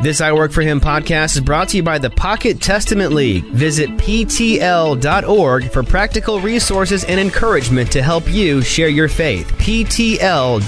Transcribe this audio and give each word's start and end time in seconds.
This 0.00 0.20
I 0.20 0.32
Work 0.32 0.52
For 0.52 0.60
Him 0.60 0.80
podcast 0.80 1.34
is 1.36 1.40
brought 1.40 1.70
to 1.70 1.78
you 1.78 1.82
by 1.82 1.98
the 1.98 2.10
Pocket 2.10 2.60
Testament 2.60 3.12
League. 3.12 3.44
Visit 3.44 3.88
PTL.org 3.90 5.70
for 5.70 5.82
practical 5.82 6.40
resources 6.40 7.04
and 7.04 7.18
encouragement 7.18 7.90
to 7.92 8.02
help 8.02 8.28
you 8.28 8.60
share 8.60 8.88
your 8.88 9.08
faith. 9.08 9.46
PTL.org. 9.52 10.64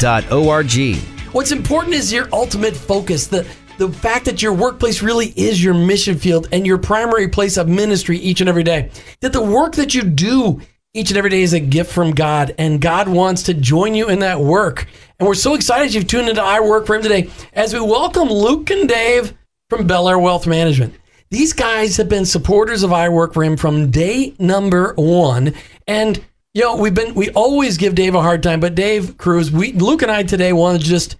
What's 1.34 1.52
important 1.52 1.94
is 1.94 2.12
your 2.12 2.28
ultimate 2.32 2.74
focus. 2.74 3.26
The 3.26 3.46
the 3.78 3.90
fact 3.90 4.24
that 4.24 4.40
your 4.40 4.54
workplace 4.54 5.02
really 5.02 5.34
is 5.36 5.62
your 5.62 5.74
mission 5.74 6.16
field 6.16 6.48
and 6.50 6.66
your 6.66 6.78
primary 6.78 7.28
place 7.28 7.58
of 7.58 7.68
ministry 7.68 8.16
each 8.16 8.40
and 8.40 8.48
every 8.48 8.62
day. 8.62 8.90
That 9.20 9.34
the 9.34 9.42
work 9.42 9.74
that 9.74 9.94
you 9.94 10.00
do 10.02 10.62
each 10.96 11.10
and 11.10 11.18
every 11.18 11.28
day 11.28 11.42
is 11.42 11.52
a 11.52 11.60
gift 11.60 11.92
from 11.92 12.12
God, 12.12 12.54
and 12.56 12.80
God 12.80 13.06
wants 13.06 13.42
to 13.44 13.54
join 13.54 13.94
you 13.94 14.08
in 14.08 14.20
that 14.20 14.40
work. 14.40 14.86
And 15.18 15.28
we're 15.28 15.34
so 15.34 15.54
excited 15.54 15.92
you've 15.92 16.06
tuned 16.06 16.30
into 16.30 16.42
I 16.42 16.60
Work 16.60 16.86
for 16.86 16.96
Him 16.96 17.02
today 17.02 17.28
as 17.52 17.74
we 17.74 17.80
welcome 17.80 18.28
Luke 18.30 18.70
and 18.70 18.88
Dave 18.88 19.34
from 19.68 19.86
Belleair 19.86 20.20
Wealth 20.20 20.46
Management. 20.46 20.94
These 21.30 21.52
guys 21.52 21.98
have 21.98 22.08
been 22.08 22.24
supporters 22.24 22.82
of 22.82 22.94
I 22.94 23.10
Work 23.10 23.34
for 23.34 23.44
Him 23.44 23.58
from 23.58 23.90
day 23.90 24.34
number 24.38 24.94
one. 24.94 25.52
And 25.86 26.24
you 26.54 26.62
know, 26.62 26.76
we've 26.76 26.94
been 26.94 27.14
we 27.14 27.28
always 27.30 27.76
give 27.76 27.94
Dave 27.94 28.14
a 28.14 28.22
hard 28.22 28.42
time, 28.42 28.60
but 28.60 28.74
Dave 28.74 29.18
Cruz, 29.18 29.52
we 29.52 29.72
Luke 29.72 30.00
and 30.00 30.10
I 30.10 30.22
today 30.22 30.54
want 30.54 30.80
to 30.80 30.86
just 30.86 31.16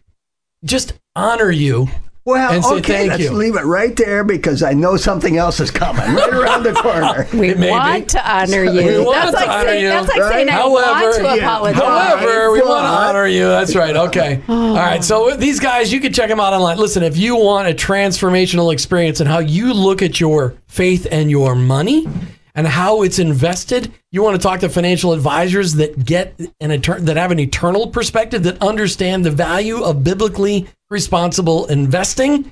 just 0.64 0.94
honor 1.14 1.50
you 1.50 1.88
Well, 2.26 2.52
and 2.52 2.64
say 2.64 2.74
okay, 2.74 2.92
thank 2.98 3.10
let's 3.12 3.22
you. 3.22 3.30
leave 3.32 3.54
it 3.54 3.62
right 3.64 3.94
there 3.94 4.24
because 4.24 4.62
I 4.62 4.72
know 4.72 4.96
something 4.96 5.36
else 5.36 5.60
is 5.60 5.70
coming 5.70 6.02
right 6.12 6.32
around 6.34 6.64
the 6.64 6.72
corner. 6.72 7.28
We 7.32 7.50
It 7.50 7.70
want 7.70 8.00
be. 8.00 8.06
to 8.18 8.30
honor 8.30 8.64
you. 8.64 8.98
We 8.98 8.98
want 9.04 9.14
that's 9.14 9.30
to 9.30 9.36
like 9.36 9.48
honor 9.48 9.68
saying, 9.68 9.82
you, 9.84 9.88
That's 9.90 10.08
like 10.08 10.18
right? 10.20 10.32
saying 10.32 10.48
I 10.48 10.52
However- 10.52 10.72
want 11.04 11.14
to 11.16 11.22
Yeah. 11.22 11.34
apologize. 11.36 11.82
However, 11.82 12.50
we 12.50 12.60
want 12.62 12.82
to 12.84 12.88
honor 12.88 13.26
you. 13.28 13.46
That's 13.46 13.76
right. 13.76 13.94
Okay. 13.96 14.42
All 14.48 14.74
right. 14.74 15.04
So 15.04 15.36
these 15.36 15.60
guys, 15.60 15.92
you 15.92 16.00
can 16.00 16.12
check 16.12 16.28
them 16.28 16.40
out 16.40 16.52
online. 16.52 16.78
Listen, 16.78 17.04
if 17.04 17.16
you 17.16 17.36
want 17.36 17.68
a 17.68 17.72
transformational 17.74 18.72
experience 18.72 19.20
and 19.20 19.28
how 19.28 19.38
you 19.38 19.72
look 19.72 20.02
at 20.02 20.18
your 20.18 20.54
faith 20.66 21.06
and 21.12 21.30
your 21.30 21.54
money 21.54 22.08
and 22.56 22.66
how 22.66 23.02
it's 23.02 23.20
invested, 23.20 23.92
you 24.10 24.22
want 24.22 24.34
to 24.34 24.42
talk 24.42 24.58
to 24.60 24.68
financial 24.68 25.12
advisors 25.12 25.74
that 25.74 26.04
get 26.04 26.34
an 26.60 26.70
etern- 26.70 27.04
that 27.04 27.16
have 27.16 27.30
an 27.30 27.38
eternal 27.38 27.86
perspective 27.88 28.42
that 28.44 28.60
understand 28.62 29.24
the 29.24 29.30
value 29.30 29.84
of 29.84 30.02
biblically 30.02 30.66
responsible 30.90 31.66
investing. 31.66 32.50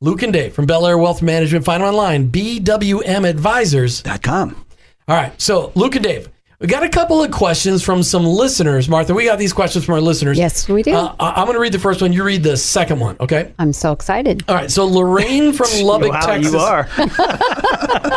Luke 0.00 0.22
and 0.22 0.32
Dave 0.32 0.54
from 0.54 0.66
Belleair 0.66 1.00
Wealth 1.00 1.22
Management. 1.22 1.64
Find 1.64 1.80
them 1.82 1.94
online, 1.94 2.28
bwmadvisors.com. 2.30 4.66
All 5.08 5.16
right. 5.16 5.40
So, 5.40 5.72
Luke 5.74 5.94
and 5.94 6.04
Dave, 6.04 6.28
we 6.62 6.68
got 6.68 6.82
a 6.84 6.88
couple 6.88 7.22
of 7.22 7.30
questions 7.32 7.82
from 7.82 8.02
some 8.04 8.24
listeners. 8.24 8.88
Martha, 8.88 9.12
we 9.12 9.24
got 9.24 9.38
these 9.38 9.52
questions 9.52 9.84
from 9.84 9.94
our 9.94 10.00
listeners. 10.00 10.38
Yes, 10.38 10.68
we 10.68 10.82
do. 10.82 10.94
Uh, 10.94 11.14
I- 11.20 11.32
I'm 11.32 11.44
going 11.46 11.56
to 11.56 11.60
read 11.60 11.72
the 11.72 11.78
first 11.80 12.00
one. 12.00 12.12
You 12.12 12.22
read 12.24 12.42
the 12.44 12.56
second 12.56 13.00
one. 13.00 13.16
Okay. 13.20 13.52
I'm 13.58 13.72
so 13.72 13.90
excited. 13.92 14.44
All 14.48 14.54
right. 14.54 14.70
So, 14.70 14.86
Lorraine 14.86 15.52
from 15.52 15.66
Lubbock, 15.82 16.12
wow, 16.12 16.20
Texas. 16.20 16.52
you 16.52 16.58
are. 16.58 16.88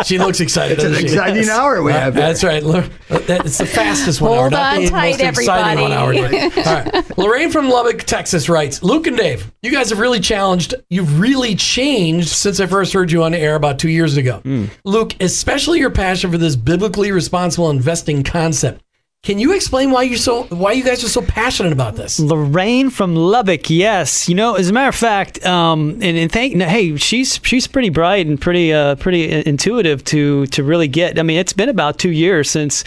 She 0.03 0.17
looks 0.19 0.39
excited. 0.39 0.73
It's 0.75 0.83
an 0.83 0.91
doesn't 0.91 1.07
she? 1.07 1.13
exciting 1.16 1.49
hour 1.49 1.81
we 1.81 1.91
have. 1.91 2.13
here. 2.13 2.23
That's 2.23 2.43
right. 2.43 2.61
Look, 2.63 2.85
It's 3.09 3.57
the 3.57 3.66
fastest 3.66 4.19
one 4.21 4.31
hour. 4.31 4.38
Hold 4.41 4.51
not 4.51 4.75
on 4.77 4.83
the 4.83 4.89
tight, 4.89 5.19
most 5.21 5.39
exciting 5.39 5.81
one 5.81 5.91
hour. 5.91 6.13
everybody. 6.13 6.61
All 6.61 6.75
right. 6.75 7.17
Lorraine 7.17 7.49
from 7.49 7.69
Lubbock, 7.69 8.03
Texas 8.03 8.49
writes 8.49 8.83
Luke 8.83 9.07
and 9.07 9.17
Dave, 9.17 9.51
you 9.66 9.71
guys 9.71 9.89
have 9.89 9.99
really 9.99 10.19
challenged, 10.19 10.75
you've 10.89 11.19
really 11.19 11.55
changed 11.55 12.30
since 12.30 12.59
I 12.59 12.67
first 12.67 12.94
heard 12.94 13.11
you 13.11 13.23
on 13.23 13.33
air 13.33 13.55
about 13.55 13.80
two 13.80 13.89
years 13.89 14.16
ago. 14.16 14.39
Hmm. 14.39 14.66
Luke, 14.83 15.16
especially 15.19 15.80
your 15.80 15.89
passion 15.89 16.31
for 16.31 16.38
this 16.38 16.55
biblically 16.55 17.11
responsible 17.11 17.69
investing 17.69 18.23
concept. 18.23 18.83
Can 19.26 19.40
you 19.40 19.54
explain 19.54 19.90
why 19.90 20.04
you 20.04 20.18
so 20.18 20.44
why 20.44 20.73
you 20.73 20.84
guys 20.84 21.04
are 21.04 21.09
so 21.09 21.20
passionate 21.20 21.73
about 21.73 21.95
this? 21.95 22.20
Lorraine 22.20 22.92
from 22.92 23.16
Lubbock, 23.16 23.72
yes. 23.72 24.30
You 24.30 24.36
know, 24.36 24.54
as 24.54 24.70
a 24.70 24.73
matter 24.73 24.90
of 24.90 24.94
fact, 24.94 25.44
um, 25.44 25.94
and, 25.94 26.16
and 26.16 26.31
thank, 26.31 26.56
hey, 26.62 26.95
she's 26.98 27.40
she's 27.42 27.66
pretty 27.66 27.90
bright 27.90 28.28
and 28.28 28.40
pretty 28.40 28.72
uh, 28.72 28.94
pretty 28.98 29.31
intuitive 29.48 30.03
to 30.06 30.46
to 30.48 30.64
really 30.64 30.88
get. 30.88 31.18
I 31.18 31.23
mean, 31.23 31.40
it's 31.40 31.53
been 31.53 31.70
about 31.70 31.98
two 31.98 32.12
years 32.12 32.52
since, 32.52 32.84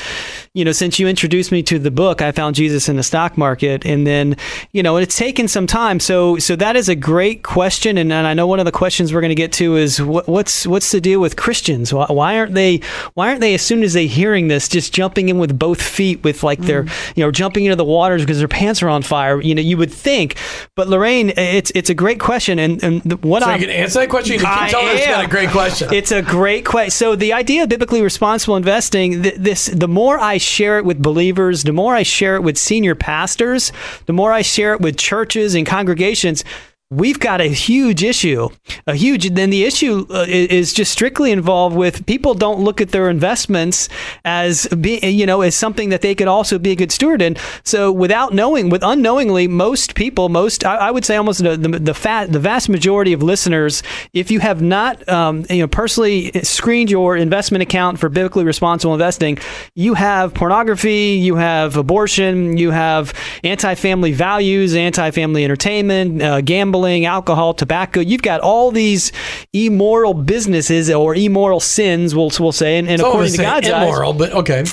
you 0.55 0.65
know, 0.65 0.71
since 0.71 1.01
you 1.01 1.09
introduced 1.09 1.51
me 1.51 1.61
to 1.65 1.77
the 1.81 1.91
book. 1.91 2.23
I 2.23 2.31
found 2.31 2.55
Jesus 2.55 2.89
in 2.89 2.95
the 2.95 3.03
stock 3.03 3.37
market, 3.37 3.85
and 3.85 4.07
then, 4.07 4.37
you 4.71 4.85
know, 4.85 4.97
it's 4.97 5.17
taken 5.17 5.49
some 5.49 5.67
time. 5.67 5.99
So 5.99 6.39
so 6.39 6.55
that 6.55 6.77
is 6.77 6.89
a 6.89 6.95
great 6.95 7.43
question, 7.43 7.99
and, 7.99 8.13
and 8.13 8.29
I 8.29 8.35
know 8.35 8.47
one 8.47 8.61
of 8.61 8.65
the 8.65 8.71
questions 8.71 9.13
we're 9.13 9.23
going 9.23 9.31
to 9.31 9.35
get 9.35 9.51
to 9.55 9.75
is 9.75 10.01
what, 10.01 10.29
what's 10.29 10.69
what's 10.69 10.93
the 10.93 11.01
deal 11.01 11.19
with 11.19 11.35
Christians? 11.35 11.93
Why, 11.93 12.07
why 12.09 12.39
aren't 12.39 12.55
they 12.55 12.81
why 13.15 13.29
aren't 13.29 13.41
they 13.41 13.55
as 13.55 13.63
soon 13.63 13.83
as 13.83 13.93
they 13.93 14.07
hearing 14.07 14.47
this 14.47 14.69
just 14.69 14.93
jumping 14.93 15.31
in 15.31 15.39
with 15.39 15.59
both 15.59 15.83
feet 15.83 16.23
with 16.29 16.43
like 16.43 16.61
their 16.61 16.85
mm. 16.85 17.17
you 17.17 17.25
know 17.25 17.31
jumping 17.31 17.65
into 17.65 17.77
the 17.77 17.85
waters 17.85 18.23
because 18.23 18.39
their 18.39 18.49
pants 18.49 18.83
are 18.83 18.89
on 18.89 19.03
fire? 19.03 19.41
You 19.41 19.55
know, 19.55 19.63
you 19.63 19.77
would 19.77 19.93
think, 19.93 20.37
but 20.75 20.89
Lorraine, 20.89 21.33
it's 21.37 21.73
it's 21.75 21.91
a 21.91 21.95
great 21.95 22.21
question, 22.21 22.59
and 22.59 22.83
and 22.85 23.03
the, 23.03 23.17
what 23.17 23.43
So 23.43 23.49
I'm 23.49 23.61
can 23.61 23.71
answer 23.71 24.01
that 24.01 24.11
question. 24.11 24.35
You 24.35 24.41
can 24.41 24.47
I 24.47 24.65
keep 24.65 24.71
telling 24.71 24.89
us 24.89 25.01
you 25.01 25.07
got 25.07 25.25
a 25.25 25.29
great 25.29 25.51
question. 25.51 25.93
it's 25.93 26.13
a 26.13 26.23
great 26.23 26.65
question. 26.65 26.91
So 26.91 27.17
the 27.17 27.33
idea 27.33 27.63
of 27.63 27.69
biblically 27.69 28.03
responsible 28.03 28.57
investing, 28.57 29.23
th- 29.23 29.37
this 29.37 29.67
the 29.67 29.89
more 29.89 30.19
I 30.19 30.39
share 30.39 30.79
it 30.79 30.85
with 30.85 31.03
believers, 31.03 31.65
the 31.65 31.73
more 31.73 31.95
I 31.95 32.03
share 32.03 32.37
it 32.37 32.43
with 32.43 32.59
senior 32.59 32.95
pastors, 32.95 33.73
the 34.07 34.13
more 34.13 34.33
I 34.33 34.43
share 34.43 34.75
it 34.75 34.81
with 34.81 34.99
churches 34.99 35.55
and 35.55 35.67
congregations. 35.67 36.45
We've 36.91 37.21
got 37.21 37.43
a 37.43 37.49
huge 37.49 38.03
issue, 38.03 38.49
a 38.87 38.95
huge. 38.95 39.29
Then 39.35 39.51
the 39.51 39.65
issue 39.65 40.07
uh, 40.09 40.25
is 40.27 40.73
just 40.73 40.91
strictly 40.91 41.31
involved 41.31 41.77
with 41.77 42.07
people 42.07 42.33
don't 42.33 42.61
look 42.61 42.81
at 42.81 42.93
their 42.93 43.11
investments 43.11 43.91
as 44.25 44.67
being, 44.69 45.03
you 45.03 45.27
know, 45.27 45.43
as 45.43 45.55
something 45.55 45.91
that 45.91 46.01
they 46.01 46.15
could 46.15 46.29
also 46.29 46.59
be 46.59 46.71
a 46.71 46.75
good 46.75 46.91
steward 46.91 47.21
in. 47.21 47.37
So 47.63 47.93
without 47.93 48.33
knowing, 48.33 48.71
with 48.71 48.83
unknowingly, 48.83 49.49
most 49.49 49.97
people, 49.97 50.31
most 50.31 50.65
I, 50.65 50.77
I 50.77 50.91
would 50.91 51.05
say 51.05 51.17
almost 51.17 51.43
the 51.43 51.59
the, 51.59 51.69
the, 51.79 51.93
fat, 51.93 52.33
the 52.33 52.39
vast 52.39 52.71
majority 52.71 53.13
of 53.13 53.23
listeners, 53.23 53.83
if 54.15 54.31
you 54.31 54.41
have 54.41 54.63
not, 54.63 55.07
um, 55.11 55.45
you 55.51 55.59
know, 55.59 55.69
personally 55.69 56.33
screened 56.43 56.91
your 56.91 57.19
investment 57.19 57.61
account 57.61 57.99
for 57.99 58.09
biblically 58.09 58.45
responsible 58.47 58.95
investing, 58.95 59.37
you 59.75 59.93
have 59.93 60.33
pornography, 60.33 61.19
you 61.21 61.37
have 61.37 61.77
abortion, 61.77 62.57
you 62.57 62.71
have 62.71 63.13
anti-family 63.45 64.13
values, 64.13 64.75
anti-family 64.75 65.45
entertainment, 65.45 66.23
uh, 66.23 66.41
gambling, 66.41 66.78
alcohol, 66.87 67.55
tobacco. 67.55 68.01
You've 68.01 68.23
got 68.23 68.41
all 68.41 68.71
these 68.71 69.13
immoral 69.53 70.15
businesses 70.15 70.91
or 70.91 71.15
immoral 71.15 71.61
sins, 71.61 72.15
we'll, 72.15 72.31
we'll 72.39 72.53
say, 72.53 72.79
and, 72.79 72.89
and 72.89 73.01
So 73.01 73.07
I 73.07 73.09
according 73.09 73.31
to 73.33 73.37
say 73.39 73.43
God's 73.43 73.69
eyes, 73.69 73.83
immoral, 73.89 74.13
but 74.13 74.33
okay. 74.33 74.65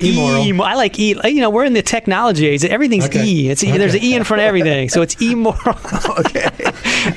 Immoral. 0.00 0.44
Emo- 0.44 0.64
I 0.64 0.74
like 0.74 0.98
E. 0.98 1.16
You 1.24 1.40
know, 1.40 1.50
we're 1.50 1.64
in 1.64 1.72
the 1.72 1.82
technology 1.82 2.46
age. 2.46 2.64
Everything's 2.64 3.06
Okay. 3.06 3.24
E. 3.24 3.50
It's 3.50 3.62
e. 3.62 3.70
There's 3.76 3.94
an 3.94 4.02
E 4.02 4.14
in 4.14 4.24
front 4.24 4.40
of 4.40 4.46
everything, 4.46 4.88
so 4.88 5.02
it's 5.02 5.14
immoral. 5.20 5.58
Okay. 6.18 6.48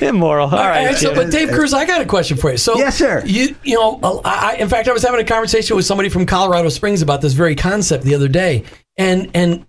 immoral. 0.00 0.48
All 0.48 0.56
right. 0.68 0.96
so, 0.96 1.14
but 1.14 1.30
Dave 1.30 1.50
Cruz, 1.50 1.72
I 1.74 1.84
got 1.84 2.00
a 2.00 2.06
question 2.06 2.36
for 2.36 2.50
you. 2.50 2.56
So, 2.56 2.76
Yes, 2.76 2.96
sir. 2.96 3.22
You, 3.26 3.54
you 3.62 3.74
know, 3.74 4.00
I, 4.24 4.52
I- 4.52 4.56
in 4.56 4.68
fact, 4.68 4.88
I 4.88 4.92
was 4.92 5.02
having 5.02 5.20
a 5.20 5.24
conversation 5.24 5.76
with 5.76 5.84
somebody 5.84 6.08
from 6.08 6.26
Colorado 6.26 6.68
Springs 6.68 7.02
about 7.02 7.20
this 7.20 7.32
very 7.32 7.54
concept 7.54 8.04
the 8.04 8.14
other 8.14 8.28
day, 8.28 8.64
and 8.96 9.30
and 9.34 9.66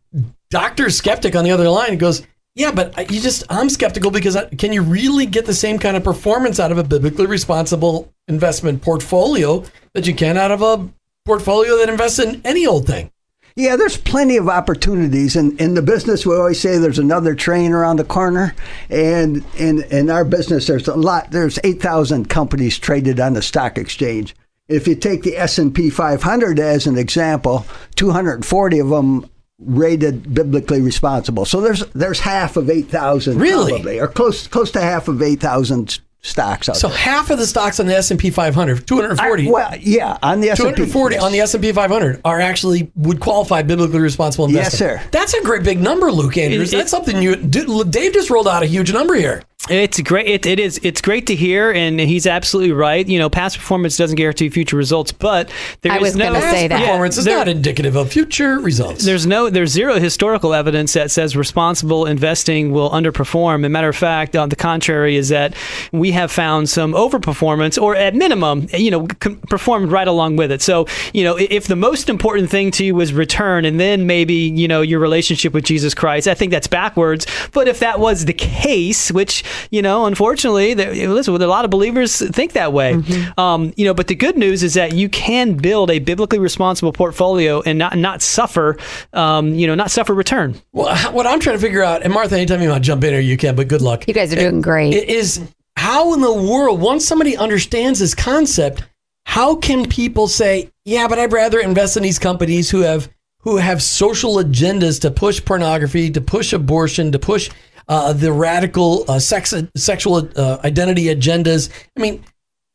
Doctor 0.49 0.89
Skeptic 0.89 1.35
on 1.35 1.43
the 1.43 1.51
other 1.51 1.69
line 1.69 1.97
goes, 1.97 2.25
"Yeah, 2.57 2.71
but 2.71 3.11
you 3.11 3.21
just 3.21 3.43
I'm 3.49 3.69
skeptical 3.69 4.11
because 4.11 4.35
I, 4.35 4.45
can 4.45 4.73
you 4.73 4.81
really 4.81 5.25
get 5.25 5.45
the 5.45 5.53
same 5.53 5.77
kind 5.79 5.95
of 5.95 6.03
performance 6.03 6.59
out 6.59 6.71
of 6.71 6.77
a 6.77 6.83
biblically 6.83 7.27
responsible 7.27 8.11
investment 8.27 8.81
portfolio 8.81 9.63
that 9.93 10.07
you 10.07 10.15
can 10.15 10.37
out 10.37 10.51
of 10.51 10.61
a 10.61 10.89
portfolio 11.23 11.77
that 11.77 11.87
invests 11.87 12.19
in 12.19 12.41
any 12.43 12.65
old 12.65 12.87
thing?" 12.87 13.11
Yeah, 13.55 13.75
there's 13.75 13.97
plenty 13.97 14.37
of 14.37 14.49
opportunities. 14.49 15.35
And 15.35 15.59
in 15.59 15.73
the 15.73 15.81
business, 15.81 16.27
we 16.27 16.35
always 16.35 16.59
say 16.59 16.77
there's 16.77 16.99
another 16.99 17.33
train 17.33 17.73
around 17.73 17.97
the 17.97 18.03
corner. 18.03 18.53
And 18.87 19.43
in, 19.57 19.81
in 19.85 20.11
our 20.11 20.23
business, 20.23 20.67
there's 20.67 20.87
a 20.87 20.95
lot. 20.95 21.31
There's 21.31 21.57
8,000 21.63 22.29
companies 22.29 22.77
traded 22.77 23.19
on 23.19 23.33
the 23.33 23.41
stock 23.41 23.79
exchange. 23.79 24.35
If 24.67 24.87
you 24.87 24.93
take 24.93 25.23
the 25.23 25.37
S&P 25.37 25.89
500 25.89 26.59
as 26.59 26.85
an 26.85 26.99
example, 26.99 27.65
240 27.95 28.79
of 28.79 28.89
them 28.89 29.27
rated 29.59 30.33
biblically 30.33 30.81
responsible. 30.81 31.45
So 31.45 31.61
there's 31.61 31.85
there's 31.87 32.19
half 32.19 32.57
of 32.57 32.69
8,000 32.69 33.39
Really? 33.39 33.71
probably, 33.73 33.99
or 33.99 34.07
close 34.07 34.47
close 34.47 34.71
to 34.71 34.81
half 34.81 35.07
of 35.07 35.21
8,000 35.21 35.99
stocks 36.21 36.67
out 36.67 36.75
So 36.77 36.89
there. 36.89 36.97
half 36.97 37.29
of 37.29 37.37
the 37.39 37.47
stocks 37.47 37.79
on 37.79 37.85
the 37.87 37.95
S 37.95 38.11
and 38.11 38.19
P 38.19 38.29
500, 38.29 38.85
240. 38.85 39.49
well, 39.49 39.73
yeah, 39.79 40.17
on 40.21 40.41
the 40.41 40.49
S&P. 40.49 40.63
240 40.63 41.15
yes. 41.15 41.23
on 41.23 41.31
the 41.31 41.39
S&P 41.39 41.71
500 41.71 42.21
are 42.25 42.39
actually 42.41 42.91
would 42.95 43.19
qualify 43.19 43.61
biblically 43.61 43.99
responsible 43.99 44.49
Yes, 44.49 44.77
sir. 44.77 45.01
That's 45.11 45.33
a 45.33 45.41
great 45.43 45.63
big 45.63 45.79
number, 45.79 46.11
Luke 46.11 46.37
Andrews. 46.37 46.73
It- 46.73 46.75
it- 46.75 46.79
That's 46.79 46.91
something 46.91 47.21
you 47.21 47.35
dude, 47.35 47.91
Dave 47.91 48.13
just 48.13 48.29
rolled 48.29 48.47
out 48.47 48.61
a 48.63 48.65
huge 48.65 48.91
number 48.91 49.13
here. 49.15 49.41
It's 49.69 49.99
great. 50.01 50.27
It, 50.27 50.45
it 50.45 50.59
is. 50.59 50.79
It's 50.83 51.01
great 51.01 51.27
to 51.27 51.35
hear, 51.35 51.71
and 51.73 51.99
he's 51.99 52.25
absolutely 52.25 52.71
right. 52.71 53.05
You 53.05 53.19
know, 53.19 53.29
past 53.29 53.57
performance 53.57 53.97
doesn't 53.97 54.15
guarantee 54.15 54.47
future 54.49 54.77
results, 54.77 55.11
but 55.11 55.51
there 55.81 55.91
I 55.91 55.95
is 55.97 56.01
was 56.03 56.15
no 56.15 56.31
gonna 56.31 56.41
say 56.41 56.67
that. 56.69 56.79
Performance 56.79 57.17
is 57.17 57.25
there- 57.25 57.35
not 57.37 57.47
indicative 57.49 57.95
of 57.97 58.09
future 58.13 58.59
results. 58.59 59.03
There's 59.03 59.25
no, 59.25 59.49
there's 59.49 59.71
zero 59.71 59.99
historical 59.99 60.53
evidence 60.53 60.93
that 60.93 61.11
says 61.11 61.35
responsible 61.35 62.05
investing 62.05 62.71
will 62.71 62.89
underperform. 62.91 63.65
And 63.65 63.73
matter 63.73 63.89
of 63.89 63.95
fact, 63.97 64.37
on 64.37 64.49
the 64.49 64.55
contrary, 64.55 65.17
is 65.17 65.29
that 65.29 65.53
we 65.91 66.11
have 66.11 66.31
found 66.31 66.69
some 66.69 66.93
overperformance, 66.93 67.81
or 67.81 67.93
at 67.95 68.15
minimum, 68.15 68.67
you 68.73 68.91
know, 68.91 69.07
c- 69.21 69.35
performed 69.49 69.91
right 69.91 70.07
along 70.07 70.37
with 70.37 70.51
it. 70.51 70.61
So, 70.61 70.85
you 71.13 71.23
know, 71.25 71.35
if 71.37 71.67
the 71.67 71.75
most 71.75 72.09
important 72.09 72.49
thing 72.49 72.71
to 72.71 72.85
you 72.85 72.95
was 72.95 73.11
return, 73.11 73.65
and 73.65 73.79
then 73.79 74.05
maybe 74.07 74.35
you 74.35 74.67
know 74.67 74.81
your 74.81 74.99
relationship 74.99 75.51
with 75.53 75.65
Jesus 75.65 75.93
Christ, 75.93 76.27
I 76.27 76.35
think 76.35 76.51
that's 76.51 76.67
backwards. 76.67 77.25
But 77.51 77.67
if 77.67 77.79
that 77.79 77.99
was 77.99 78.23
the 78.25 78.33
case, 78.33 79.11
which 79.11 79.43
you 79.71 79.81
know, 79.81 80.05
unfortunately, 80.05 80.73
there, 80.73 80.93
listen, 81.09 81.39
a 81.41 81.47
lot 81.47 81.65
of 81.65 81.71
believers 81.71 82.19
think 82.31 82.53
that 82.53 82.73
way. 82.73 82.93
Mm-hmm. 82.93 83.39
Um, 83.39 83.73
you 83.75 83.85
know, 83.85 83.93
but 83.93 84.07
the 84.07 84.15
good 84.15 84.37
news 84.37 84.63
is 84.63 84.73
that 84.75 84.93
you 84.93 85.09
can 85.09 85.55
build 85.55 85.91
a 85.91 85.99
biblically 85.99 86.39
responsible 86.39 86.93
portfolio 86.93 87.61
and 87.61 87.77
not 87.77 87.97
not 87.97 88.21
suffer, 88.21 88.77
um, 89.13 89.53
you 89.53 89.67
know, 89.67 89.75
not 89.75 89.91
suffer 89.91 90.13
return. 90.13 90.55
Well, 90.71 90.95
what 91.11 91.27
I'm 91.27 91.39
trying 91.39 91.55
to 91.55 91.61
figure 91.61 91.83
out, 91.83 92.03
and 92.03 92.13
Martha, 92.13 92.35
anytime 92.35 92.61
you 92.61 92.69
want 92.69 92.83
to 92.83 92.87
jump 92.87 93.03
in 93.03 93.11
here, 93.11 93.19
you 93.19 93.37
can, 93.37 93.55
but 93.55 93.67
good 93.67 93.81
luck. 93.81 94.07
You 94.07 94.13
guys 94.13 94.33
are 94.33 94.37
doing 94.37 94.61
great. 94.61 94.93
It 94.93 95.09
is 95.09 95.41
how 95.75 96.13
in 96.13 96.21
the 96.21 96.33
world, 96.33 96.81
once 96.81 97.05
somebody 97.05 97.37
understands 97.37 97.99
this 97.99 98.15
concept, 98.15 98.83
how 99.25 99.55
can 99.55 99.87
people 99.87 100.27
say, 100.27 100.71
yeah, 100.85 101.07
but 101.07 101.19
I'd 101.19 101.33
rather 101.33 101.59
invest 101.59 101.97
in 101.97 102.03
these 102.03 102.17
companies 102.17 102.69
who 102.69 102.81
have 102.81 103.09
who 103.41 103.57
have 103.57 103.81
social 103.81 104.35
agendas 104.35 104.99
to 105.01 105.11
push 105.11 105.43
pornography, 105.43 106.09
to 106.11 106.19
push 106.19 106.51
abortion, 106.51 107.11
to 107.11 107.19
push 107.19 107.49
uh, 107.87 108.13
the 108.13 108.31
radical 108.31 109.05
uh, 109.09 109.19
sex 109.19 109.53
sexual 109.75 110.29
uh, 110.35 110.57
identity 110.63 111.05
agendas. 111.05 111.69
I 111.95 112.01
mean, 112.01 112.23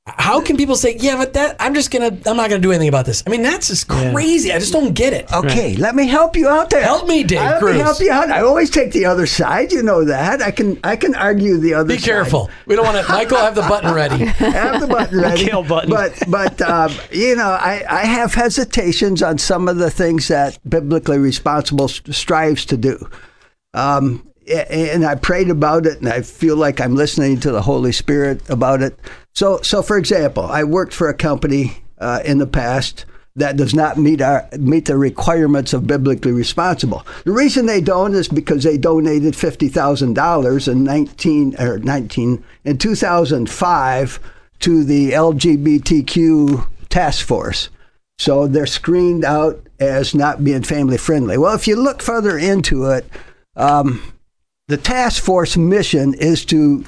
how 0.05 0.41
can 0.41 0.57
people 0.57 0.75
say, 0.75 0.97
yeah, 0.99 1.17
but 1.17 1.33
that 1.35 1.55
I'm 1.61 1.75
just 1.75 1.93
gonna 1.93 2.07
I'm 2.27 2.37
not 2.37 2.51
gonna 2.51 2.59
do 2.59 2.73
anything 2.73 2.89
about 2.89 3.07
this? 3.07 3.23
I 3.25 3.31
mean, 3.31 3.43
that's 3.43 3.69
just 3.69 3.87
crazy. 3.87 4.53
I 4.53 4.59
just 4.59 4.73
don't 4.73 4.95
get 4.95 5.13
it. 5.13 5.33
Okay, 5.33 5.77
let 5.77 5.95
me 5.95 6.09
help 6.09 6.35
you 6.35 6.49
out 6.49 6.71
there. 6.71 6.83
Help 6.83 7.07
me, 7.07 7.23
Dave 7.23 7.39
Let 7.41 7.61
Cruz. 7.61 7.75
me 7.75 7.81
help 7.81 8.01
you 8.01 8.11
out. 8.11 8.29
I 8.29 8.41
always 8.41 8.69
take 8.69 8.91
the 8.91 9.05
other 9.05 9.27
side. 9.27 9.71
You 9.71 9.83
know 9.85 10.05
that. 10.05 10.43
I 10.43 10.51
can 10.51 10.81
I 10.83 10.97
can 10.97 11.15
argue 11.15 11.57
the 11.59 11.75
other 11.75 11.91
side. 11.91 11.97
Be 11.97 12.01
side. 12.01 12.05
careful. 12.11 12.51
We 12.67 12.75
don't 12.75 12.85
want 12.85 13.07
to. 13.07 13.13
Michael, 13.13 13.37
have 13.39 13.55
the 13.55 13.63
button 13.63 13.95
ready. 13.95 14.25
have 14.25 14.81
the 14.81 14.89
button 14.89 15.21
ready. 15.21 15.45
Kill 15.45 15.63
button. 15.63 15.91
But 15.91 16.21
but 16.27 16.61
um, 16.63 16.91
you 17.13 17.37
know, 17.37 17.51
I, 17.51 17.85
I 17.89 18.05
have 18.05 18.35
hesitations 18.35 19.23
on 19.23 19.39
some 19.39 19.69
of 19.69 19.77
the 19.77 19.91
things 19.91 20.27
that 20.29 20.59
biblically 20.69 21.19
responsible 21.19 21.87
strives 21.87 22.65
to 22.67 22.77
do. 22.77 23.09
Um, 23.73 24.27
a- 24.27 24.32
and 24.49 25.05
I 25.05 25.15
prayed 25.15 25.51
about 25.51 25.87
it, 25.87 25.99
and 25.99 26.09
I 26.09 26.23
feel 26.23 26.57
like 26.57 26.81
I'm 26.81 26.95
listening 26.95 27.41
to 27.41 27.53
the 27.53 27.63
Holy 27.63 27.93
Spirit 27.93 28.49
about 28.49 28.83
it. 28.83 28.99
So 29.35 29.61
so 29.63 29.83
for 29.83 29.97
example, 29.97 30.45
I 30.45 30.65
worked 30.65 30.95
for 30.95 31.09
a 31.09 31.15
company 31.15 31.83
uh, 31.99 32.21
in 32.25 32.39
the 32.39 32.47
past. 32.47 33.05
That 33.35 33.57
does 33.57 33.75
not 33.75 33.97
meet 33.97 34.21
our 34.21 34.47
meet 34.59 34.85
the 34.85 34.99
requirements 34.99 35.73
of 35.73 35.87
biblically 35.87 36.33
responsible. 36.33 37.07
The 37.25 37.33
reason 37.33 37.65
they 37.65 37.81
don't 37.81 38.15
is 38.15 38.29
because 38.29 38.63
they 38.63 38.77
donated 38.77 39.35
fifty 39.35 39.69
thousand 39.69 40.15
dollars 40.15 40.69
in 40.69 40.85
nineteen 40.85 41.57
or 41.59 41.79
nineteen 41.79 42.45
in 42.65 42.77
two 42.77 42.95
thousand 42.95 43.49
five 43.49 44.21
to 44.59 44.85
the 44.85 45.13
LGBTQ 45.13 46.67
task 46.91 47.27
force. 47.27 47.71
So 48.19 48.47
they're 48.47 48.67
screened 48.67 49.25
out 49.25 49.67
as 49.81 50.15
not 50.15 50.45
being 50.45 50.63
family 50.63 50.99
friendly. 50.99 51.39
Well, 51.39 51.55
if 51.55 51.67
you 51.67 51.77
look 51.77 52.03
further 52.03 52.37
into 52.37 52.85
it, 52.91 53.07
um, 53.57 54.12
the 54.73 54.79
task 54.79 55.23
force 55.23 55.55
mission 55.55 56.15
is 56.15 56.47
to 56.47 56.83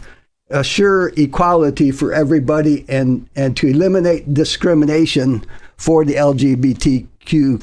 assure 0.48 1.08
equality 1.19 1.90
for 1.90 2.14
everybody 2.14 2.86
and, 2.88 3.28
and 3.36 3.54
to 3.58 3.66
eliminate 3.66 4.32
discrimination 4.32 5.44
for 5.76 6.02
the 6.02 6.14
LGBTQ 6.14 7.62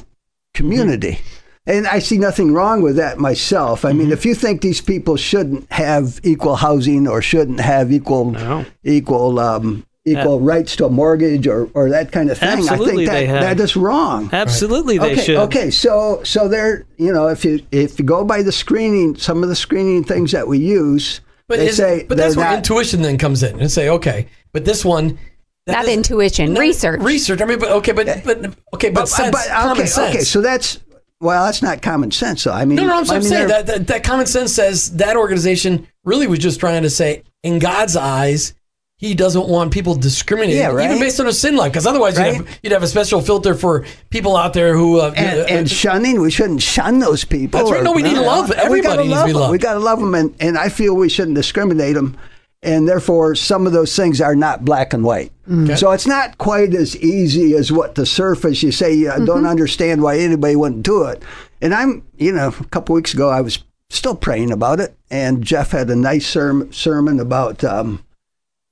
community. 0.54 1.18
And 1.66 1.88
I 1.88 1.98
see 1.98 2.18
nothing 2.18 2.52
wrong 2.52 2.82
with 2.82 2.94
that 2.96 3.18
myself. 3.18 3.84
I 3.84 3.92
mean, 3.92 4.12
if 4.12 4.24
you 4.24 4.36
think 4.36 4.60
these 4.60 4.80
people 4.80 5.16
shouldn't 5.16 5.70
have 5.72 6.20
equal 6.22 6.54
housing 6.54 7.08
or 7.08 7.20
shouldn't 7.20 7.58
have 7.60 7.90
equal 7.90 8.30
No. 8.30 8.64
equal 8.84 9.40
um, 9.40 9.84
equal 10.04 10.40
rights 10.40 10.74
to 10.76 10.86
a 10.86 10.90
mortgage 10.90 11.46
or, 11.46 11.68
or 11.74 11.90
that 11.90 12.10
kind 12.10 12.30
of 12.30 12.38
thing, 12.38 12.48
Absolutely 12.48 13.04
I 13.08 13.10
think 13.10 13.10
they 13.10 13.26
that, 13.26 13.42
have. 13.44 13.58
that 13.58 13.62
is 13.64 13.76
wrong. 13.76 14.30
Absolutely, 14.32 14.98
they 14.98 15.12
okay, 15.12 15.22
should. 15.24 15.36
okay. 15.36 15.70
So 15.70 16.20
so 16.24 16.48
there, 16.48 16.84
you 16.96 17.12
know, 17.12 17.28
if 17.28 17.44
you 17.44 17.60
if 17.70 17.98
you 17.98 18.04
go 18.04 18.24
by 18.24 18.42
the 18.42 18.52
screening, 18.52 19.16
some 19.16 19.42
of 19.42 19.48
the 19.48 19.54
screening 19.56 20.02
things 20.04 20.32
that 20.32 20.48
we 20.48 20.58
use, 20.58 21.20
But, 21.46 21.58
they 21.58 21.68
is- 21.68 21.76
say 21.76 22.04
but 22.08 22.16
that's 22.16 22.36
where 22.36 22.46
not- 22.46 22.56
intuition 22.58 23.02
then 23.02 23.16
comes 23.16 23.42
in 23.44 23.60
and 23.60 23.70
say, 23.70 23.88
okay, 23.90 24.26
but 24.52 24.64
this 24.64 24.84
one. 24.84 25.18
that 25.66 25.72
Not 25.74 25.84
is- 25.84 25.96
intuition, 25.96 26.54
not- 26.54 26.60
research. 26.60 27.00
Research. 27.00 27.40
I 27.40 27.44
mean, 27.44 27.60
but 27.60 27.70
okay, 27.70 27.92
but 27.92 28.06
but 28.24 28.54
okay, 28.74 28.90
but, 28.90 29.06
sense, 29.08 29.46
common 29.48 29.72
okay, 29.78 29.86
sense. 29.86 30.14
okay. 30.16 30.24
So 30.24 30.40
that's 30.40 30.80
well, 31.20 31.44
that's 31.44 31.62
not 31.62 31.80
common 31.80 32.10
sense. 32.10 32.42
So 32.42 32.50
I 32.52 32.64
mean, 32.64 32.74
no, 32.74 32.86
no, 32.86 32.96
I'm, 32.98 33.08
I 33.08 33.14
I'm 33.14 33.20
mean, 33.20 33.28
saying 33.30 33.46
that, 33.48 33.66
that 33.66 33.86
that 33.86 34.02
common 34.02 34.26
sense 34.26 34.52
says 34.52 34.96
that 34.96 35.16
organization 35.16 35.86
really 36.04 36.26
was 36.26 36.40
just 36.40 36.58
trying 36.58 36.82
to 36.82 36.90
say, 36.90 37.22
in 37.44 37.60
God's 37.60 37.96
eyes, 37.96 38.54
He 39.02 39.14
doesn't 39.16 39.48
want 39.48 39.72
people 39.72 39.96
discriminating, 39.96 40.60
Yeah, 40.60 40.68
right. 40.68 40.86
even 40.86 41.00
based 41.00 41.18
on 41.18 41.26
a 41.26 41.32
sin 41.32 41.56
life. 41.56 41.72
Because 41.72 41.88
otherwise, 41.88 42.16
you'd, 42.16 42.34
have, 42.36 42.58
you'd 42.62 42.72
have 42.72 42.84
a 42.84 42.86
special 42.86 43.20
filter 43.20 43.54
for 43.56 43.84
people 44.10 44.36
out 44.36 44.52
there 44.54 44.76
who. 44.76 45.00
Uh, 45.00 45.12
and, 45.16 45.40
uh, 45.40 45.44
and 45.48 45.68
shunning, 45.68 46.20
we 46.20 46.30
shouldn't 46.30 46.62
shun 46.62 47.00
those 47.00 47.24
people. 47.24 47.58
That's 47.58 47.70
right. 47.72 47.80
or- 47.80 47.84
No, 47.84 47.92
we 47.92 48.02
need 48.04 48.14
to 48.14 48.20
love. 48.22 48.52
Everybody 48.52 49.02
to 49.08 49.10
love 49.10 49.26
be 49.26 49.32
them. 49.32 49.40
loved. 49.40 49.50
We 49.50 49.58
got 49.58 49.72
to 49.74 49.80
love 49.80 49.98
them, 49.98 50.14
and, 50.14 50.32
and 50.38 50.56
I 50.56 50.68
feel 50.68 50.94
we 50.94 51.08
shouldn't 51.08 51.34
discriminate 51.34 51.94
them. 51.96 52.16
And 52.62 52.88
therefore, 52.88 53.34
some 53.34 53.66
of 53.66 53.72
those 53.72 53.96
things 53.96 54.20
are 54.20 54.36
not 54.36 54.64
black 54.64 54.92
and 54.92 55.02
white. 55.02 55.32
Okay. 55.52 55.74
So 55.74 55.90
it's 55.90 56.06
not 56.06 56.38
quite 56.38 56.72
as 56.72 56.96
easy 56.96 57.56
as 57.56 57.72
what 57.72 57.96
the 57.96 58.06
surface. 58.06 58.62
You 58.62 58.70
say, 58.70 59.08
I 59.08 59.18
don't 59.18 59.46
understand 59.46 60.00
why 60.00 60.18
anybody 60.18 60.54
wouldn't 60.54 60.84
do 60.84 61.02
it. 61.06 61.24
And 61.60 61.74
I'm, 61.74 62.06
you 62.18 62.30
know, 62.30 62.54
a 62.60 62.64
couple 62.66 62.94
weeks 62.94 63.12
ago, 63.14 63.30
I 63.30 63.40
was 63.40 63.58
still 63.90 64.14
praying 64.14 64.52
about 64.52 64.78
it, 64.78 64.96
and 65.10 65.42
Jeff 65.42 65.72
had 65.72 65.90
a 65.90 65.96
nice 65.96 66.32
serm- 66.32 66.72
sermon 66.72 67.18
about. 67.18 67.64
Um, 67.64 68.04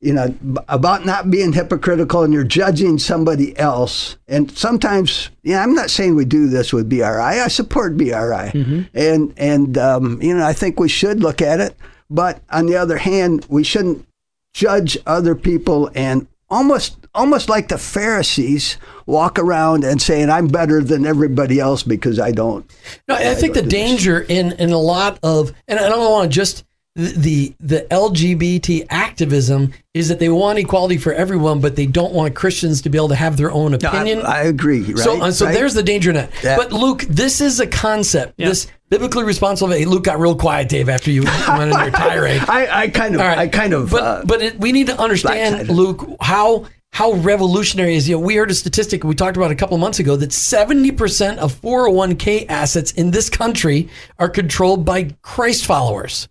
you 0.01 0.15
know, 0.15 0.35
about 0.69 1.05
not 1.05 1.31
being 1.31 1.53
hypocritical 1.53 2.23
and 2.23 2.33
you're 2.33 2.43
judging 2.45 2.99
somebody 2.99 3.57
else. 3.59 4.17
And 4.29 4.51
sometimes, 4.51 5.29
yeah, 5.43 5.63
I'm 5.63 5.75
not 5.75 5.91
saying 5.91 6.15
we 6.15 6.25
do 6.25 6.49
this 6.49 6.73
with 6.73 6.89
BRI. 6.89 7.05
I 7.05 7.49
support 7.49 7.97
BRI, 7.99 8.51
and 8.95 9.35
and 9.37 9.77
um, 9.79 10.21
you 10.23 10.35
know, 10.37 10.45
I 10.45 10.55
think 10.55 10.81
we 10.81 10.89
should 10.89 11.21
look 11.23 11.43
at 11.43 11.61
it. 11.61 11.77
But 12.09 12.43
on 12.51 12.67
the 12.67 12.77
other 12.77 12.97
hand, 12.97 13.47
we 13.49 13.63
shouldn't 13.63 14.07
judge 14.53 14.99
other 15.07 15.35
people 15.35 15.91
and 15.95 16.27
almost 16.49 16.97
almost 17.15 17.49
like 17.49 17.69
the 17.69 17.79
Pharisees 17.79 18.77
walk 19.07 19.39
around 19.39 19.85
and 19.85 20.01
saying 20.01 20.31
I'm 20.31 20.49
better 20.49 20.83
than 20.83 21.07
everybody 21.07 21.61
else 21.61 21.83
because 21.83 22.19
I 22.19 22.33
don't. 22.33 22.69
No, 23.09 23.15
I 23.17 23.35
think 23.35 23.55
the 23.55 23.63
danger 23.63 24.21
in 24.21 24.53
in 24.53 24.71
a 24.71 24.79
lot 24.79 25.19
of, 25.23 25.53
and 25.69 25.79
I 25.79 25.89
don't 25.89 26.11
want 26.11 26.31
to 26.31 26.35
just 26.35 26.65
the 26.97 27.55
the 27.61 27.87
LGBT 27.91 28.87
activism 28.91 29.73
is 29.95 30.09
that 30.09 30.19
they 30.19 30.29
want 30.29 30.59
equality 30.59 30.99
for 30.99 31.13
everyone, 31.13 31.61
but 31.61 31.77
they 31.77 31.87
don't 31.87 32.13
want 32.13 32.35
Christians 32.35 32.83
to 32.83 32.91
be 32.91 32.99
able 32.99 33.09
to 33.09 33.15
have 33.15 33.37
their 33.37 33.53
own 33.53 33.75
I, 33.75 33.77
opinion. 33.77 34.23
I 34.23 34.43
agree. 34.43 34.83
Right? 34.83 34.99
So, 34.99 35.23
uh, 35.23 35.31
so 35.31 35.47
Right? 35.47 35.55
there's 35.55 35.75
the 35.75 35.83
danger 35.85 36.11
in 36.11 36.17
that. 36.17 36.31
Yeah. 36.43 36.57
But 36.57 36.73
Luke, 36.73 37.03
this 37.09 37.41
is 37.41 37.61
a 37.61 37.67
concept. 37.67 38.35
Yeah. 38.37 38.49
This 38.49 38.67
biblically 38.89 39.23
responsible. 39.25 39.73
Hey, 39.73 39.85
Luke 39.85 40.03
got 40.05 40.19
real 40.19 40.35
quiet, 40.35 40.69
Dave, 40.69 40.89
after 40.89 41.11
you 41.13 41.23
went 41.49 41.73
in 41.73 41.79
your 41.79 41.91
tirade. 41.91 42.43
I, 42.49 42.83
I 42.83 42.89
kind 42.89 43.15
of 43.15 43.21
All 43.21 43.27
right. 43.29 43.39
I 43.39 43.49
kind 43.49 43.73
of 43.73 43.91
But 43.91 44.03
uh, 44.03 44.23
but 44.25 44.43
it, 44.43 44.59
we 44.59 44.73
need 44.73 44.89
to 44.89 45.01
understand, 45.01 45.55
black-sided. 45.55 45.73
Luke, 45.73 46.17
how 46.21 46.67
how 46.93 47.13
revolutionary 47.13 47.95
is. 47.95 48.09
You 48.09 48.17
know, 48.17 48.21
we 48.21 48.35
heard 48.35 48.51
a 48.51 48.55
statistic 48.55 49.05
we 49.05 49.15
talked 49.15 49.37
about 49.37 49.53
a 49.53 49.55
couple 49.55 49.77
of 49.77 49.81
months 49.81 50.01
ago 50.01 50.17
that 50.17 50.33
seventy 50.33 50.91
percent 50.91 51.39
of 51.39 51.53
four 51.55 51.83
hundred 51.83 51.97
one 51.97 52.17
k 52.17 52.47
assets 52.47 52.91
in 52.93 53.13
this 53.13 53.31
country 53.31 53.89
are 54.19 54.29
controlled 54.29 54.85
by 54.85 55.15
Christ 55.23 55.67
followers. 55.67 56.29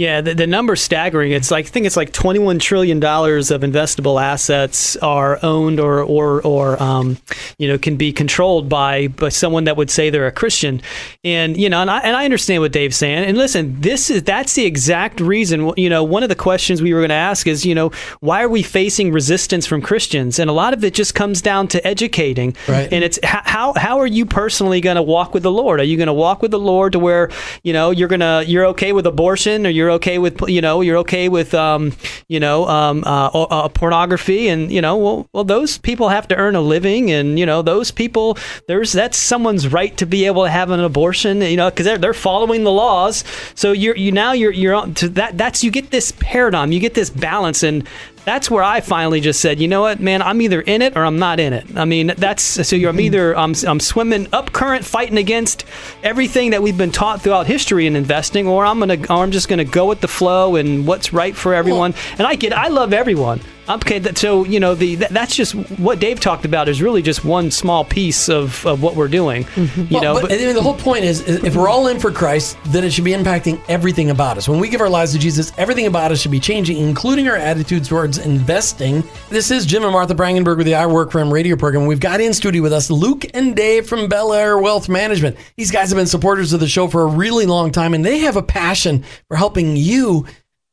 Yeah, 0.00 0.22
the, 0.22 0.34
the 0.34 0.46
number's 0.46 0.80
staggering. 0.80 1.32
It's 1.32 1.50
like 1.50 1.66
I 1.66 1.68
think 1.68 1.84
it's 1.84 1.94
like 1.94 2.10
twenty-one 2.10 2.58
trillion 2.58 3.00
dollars 3.00 3.50
of 3.50 3.60
investable 3.60 4.18
assets 4.18 4.96
are 4.96 5.38
owned 5.42 5.78
or 5.78 6.02
or 6.02 6.40
or 6.40 6.82
um, 6.82 7.18
you 7.58 7.68
know 7.68 7.76
can 7.76 7.98
be 7.98 8.10
controlled 8.10 8.66
by 8.66 9.08
by 9.08 9.28
someone 9.28 9.64
that 9.64 9.76
would 9.76 9.90
say 9.90 10.08
they're 10.08 10.26
a 10.26 10.32
Christian, 10.32 10.80
and 11.22 11.54
you 11.54 11.68
know, 11.68 11.82
and 11.82 11.90
I 11.90 11.98
and 11.98 12.16
I 12.16 12.24
understand 12.24 12.62
what 12.62 12.72
Dave's 12.72 12.96
saying. 12.96 13.26
And 13.26 13.36
listen, 13.36 13.78
this 13.82 14.08
is 14.08 14.22
that's 14.22 14.54
the 14.54 14.64
exact 14.64 15.20
reason. 15.20 15.70
You 15.76 15.90
know, 15.90 16.02
one 16.02 16.22
of 16.22 16.30
the 16.30 16.34
questions 16.34 16.80
we 16.80 16.94
were 16.94 17.00
going 17.00 17.10
to 17.10 17.14
ask 17.14 17.46
is, 17.46 17.66
you 17.66 17.74
know, 17.74 17.90
why 18.20 18.42
are 18.42 18.48
we 18.48 18.62
facing 18.62 19.12
resistance 19.12 19.66
from 19.66 19.82
Christians? 19.82 20.38
And 20.38 20.48
a 20.48 20.54
lot 20.54 20.72
of 20.72 20.82
it 20.82 20.94
just 20.94 21.14
comes 21.14 21.42
down 21.42 21.68
to 21.68 21.86
educating. 21.86 22.56
Right. 22.66 22.90
And 22.90 23.04
it's 23.04 23.18
how 23.22 23.74
how 23.76 23.98
are 23.98 24.06
you 24.06 24.24
personally 24.24 24.80
going 24.80 24.96
to 24.96 25.02
walk 25.02 25.34
with 25.34 25.42
the 25.42 25.52
Lord? 25.52 25.78
Are 25.78 25.84
you 25.84 25.98
going 25.98 26.06
to 26.06 26.14
walk 26.14 26.40
with 26.40 26.52
the 26.52 26.58
Lord 26.58 26.92
to 26.92 26.98
where 26.98 27.28
you 27.62 27.74
know 27.74 27.90
you're 27.90 28.08
gonna 28.08 28.44
you're 28.46 28.64
okay 28.68 28.94
with 28.94 29.06
abortion 29.06 29.66
or 29.66 29.68
you're 29.68 29.89
okay 29.92 30.18
with 30.18 30.40
you 30.48 30.60
know 30.60 30.80
you're 30.80 30.98
okay 30.98 31.28
with 31.28 31.54
um 31.54 31.92
you 32.28 32.40
know 32.40 32.66
um 32.68 33.02
uh, 33.06 33.28
uh, 33.28 33.68
pornography 33.68 34.48
and 34.48 34.70
you 34.70 34.80
know 34.80 34.96
well 34.96 35.28
well 35.32 35.44
those 35.44 35.78
people 35.78 36.08
have 36.08 36.26
to 36.28 36.36
earn 36.36 36.54
a 36.54 36.60
living 36.60 37.10
and 37.10 37.38
you 37.38 37.46
know 37.46 37.62
those 37.62 37.90
people 37.90 38.36
there's 38.66 38.92
that's 38.92 39.16
someone's 39.16 39.68
right 39.68 39.96
to 39.96 40.06
be 40.06 40.26
able 40.26 40.44
to 40.44 40.50
have 40.50 40.70
an 40.70 40.80
abortion 40.80 41.40
you 41.40 41.56
know 41.56 41.70
because 41.70 41.86
they're 41.86 41.98
they're 41.98 42.14
following 42.14 42.64
the 42.64 42.72
laws. 42.72 43.24
So 43.54 43.72
you're 43.72 43.96
you 43.96 44.12
now 44.12 44.32
you're 44.32 44.52
you're 44.52 44.74
on 44.74 44.94
to 44.94 45.08
that 45.10 45.38
that's 45.38 45.62
you 45.62 45.70
get 45.70 45.90
this 45.90 46.12
paradigm 46.18 46.72
you 46.72 46.80
get 46.80 46.94
this 46.94 47.10
balance 47.10 47.62
and 47.62 47.86
that's 48.24 48.50
where 48.50 48.62
I 48.62 48.80
finally 48.80 49.20
just 49.20 49.40
said, 49.40 49.60
you 49.60 49.68
know 49.68 49.82
what, 49.82 50.00
man, 50.00 50.22
I'm 50.22 50.40
either 50.40 50.60
in 50.60 50.82
it 50.82 50.96
or 50.96 51.04
I'm 51.04 51.18
not 51.18 51.40
in 51.40 51.52
it. 51.52 51.76
I 51.76 51.84
mean, 51.84 52.12
that's 52.16 52.42
so 52.42 52.76
you're, 52.76 52.90
I'm 52.90 52.96
mm-hmm. 52.96 53.06
either 53.06 53.36
I'm, 53.36 53.54
I'm 53.66 53.80
swimming 53.80 54.28
up 54.32 54.52
current, 54.52 54.84
fighting 54.84 55.18
against 55.18 55.64
everything 56.02 56.50
that 56.50 56.62
we've 56.62 56.76
been 56.76 56.92
taught 56.92 57.22
throughout 57.22 57.46
history 57.46 57.86
in 57.86 57.96
investing, 57.96 58.46
or 58.46 58.64
I'm 58.64 58.78
gonna, 58.78 58.98
or 59.08 59.22
I'm 59.22 59.30
just 59.30 59.48
gonna 59.48 59.64
go 59.64 59.86
with 59.86 60.00
the 60.00 60.08
flow 60.08 60.56
and 60.56 60.86
what's 60.86 61.12
right 61.12 61.34
for 61.34 61.54
everyone. 61.54 61.94
and 62.18 62.26
I 62.26 62.34
get, 62.34 62.52
I 62.52 62.68
love 62.68 62.92
everyone. 62.92 63.40
Okay, 63.76 63.98
that, 64.00 64.18
so 64.18 64.44
you 64.44 64.58
know 64.58 64.74
the 64.74 64.96
that, 64.96 65.10
that's 65.10 65.36
just 65.36 65.54
what 65.78 66.00
Dave 66.00 66.18
talked 66.18 66.44
about 66.44 66.68
is 66.68 66.82
really 66.82 67.02
just 67.02 67.24
one 67.24 67.50
small 67.50 67.84
piece 67.84 68.28
of, 68.28 68.66
of 68.66 68.82
what 68.82 68.96
we're 68.96 69.08
doing. 69.08 69.44
Mm-hmm. 69.44 69.80
You 69.82 69.86
Well, 69.90 70.02
know, 70.02 70.14
but, 70.20 70.30
but- 70.30 70.38
the 70.38 70.62
whole 70.62 70.74
point 70.74 71.04
is, 71.04 71.20
is 71.22 71.44
if 71.44 71.54
we're 71.54 71.68
all 71.68 71.86
in 71.86 72.00
for 72.00 72.10
Christ, 72.10 72.58
then 72.66 72.84
it 72.84 72.92
should 72.92 73.04
be 73.04 73.12
impacting 73.12 73.60
everything 73.68 74.10
about 74.10 74.36
us. 74.38 74.48
When 74.48 74.58
we 74.58 74.68
give 74.68 74.80
our 74.80 74.88
lives 74.88 75.12
to 75.12 75.18
Jesus, 75.18 75.52
everything 75.56 75.86
about 75.86 76.10
us 76.10 76.20
should 76.20 76.30
be 76.30 76.40
changing, 76.40 76.78
including 76.78 77.28
our 77.28 77.36
attitudes 77.36 77.88
towards 77.88 78.18
investing. 78.18 79.04
This 79.28 79.50
is 79.50 79.66
Jim 79.66 79.84
and 79.84 79.92
Martha 79.92 80.14
Brangenberg 80.14 80.56
with 80.56 80.66
the 80.66 80.74
I 80.74 80.86
Work 80.86 81.12
For 81.12 81.20
Him 81.20 81.32
radio 81.32 81.56
program. 81.56 81.86
We've 81.86 82.00
got 82.00 82.20
in 82.20 82.34
studio 82.34 82.62
with 82.62 82.72
us 82.72 82.90
Luke 82.90 83.24
and 83.34 83.54
Dave 83.54 83.86
from 83.86 84.08
Belleair 84.08 84.60
Wealth 84.60 84.88
Management. 84.88 85.36
These 85.56 85.70
guys 85.70 85.90
have 85.90 85.96
been 85.96 86.06
supporters 86.06 86.52
of 86.52 86.60
the 86.60 86.68
show 86.68 86.88
for 86.88 87.02
a 87.02 87.06
really 87.06 87.46
long 87.46 87.70
time, 87.70 87.94
and 87.94 88.04
they 88.04 88.18
have 88.18 88.36
a 88.36 88.42
passion 88.42 89.04
for 89.28 89.36
helping 89.36 89.76
you 89.76 90.26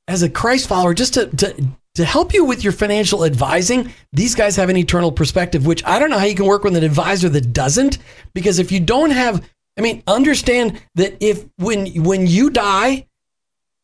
as 0.08 0.24
a 0.24 0.30
Christ 0.30 0.68
follower 0.68 0.94
just 0.94 1.14
to, 1.16 1.28
to 1.38 1.56
to 1.98 2.06
help 2.06 2.34
you 2.34 2.46
with 2.46 2.64
your 2.64 2.74
financial 2.74 3.26
advising, 3.26 3.94
these 4.14 4.34
guys 4.34 4.56
have 4.56 4.70
an 4.70 4.78
eternal 4.78 5.12
perspective, 5.12 5.66
which 5.66 5.84
I 5.86 6.00
don't 6.00 6.10
know 6.10 6.18
how 6.18 6.26
you 6.26 6.36
can 6.36 6.46
work 6.46 6.64
with 6.64 6.76
an 6.76 6.84
advisor 6.84 7.30
that 7.30 7.54
doesn't. 7.54 7.98
Because 8.34 8.58
if 8.58 8.72
you 8.72 8.80
don't 8.80 9.12
have, 9.12 9.48
I 9.78 9.82
mean, 9.82 10.02
understand 10.08 10.82
that 10.96 11.18
if 11.20 11.46
when 11.58 11.88
when 12.04 12.26
you 12.26 12.50
die, 12.50 13.06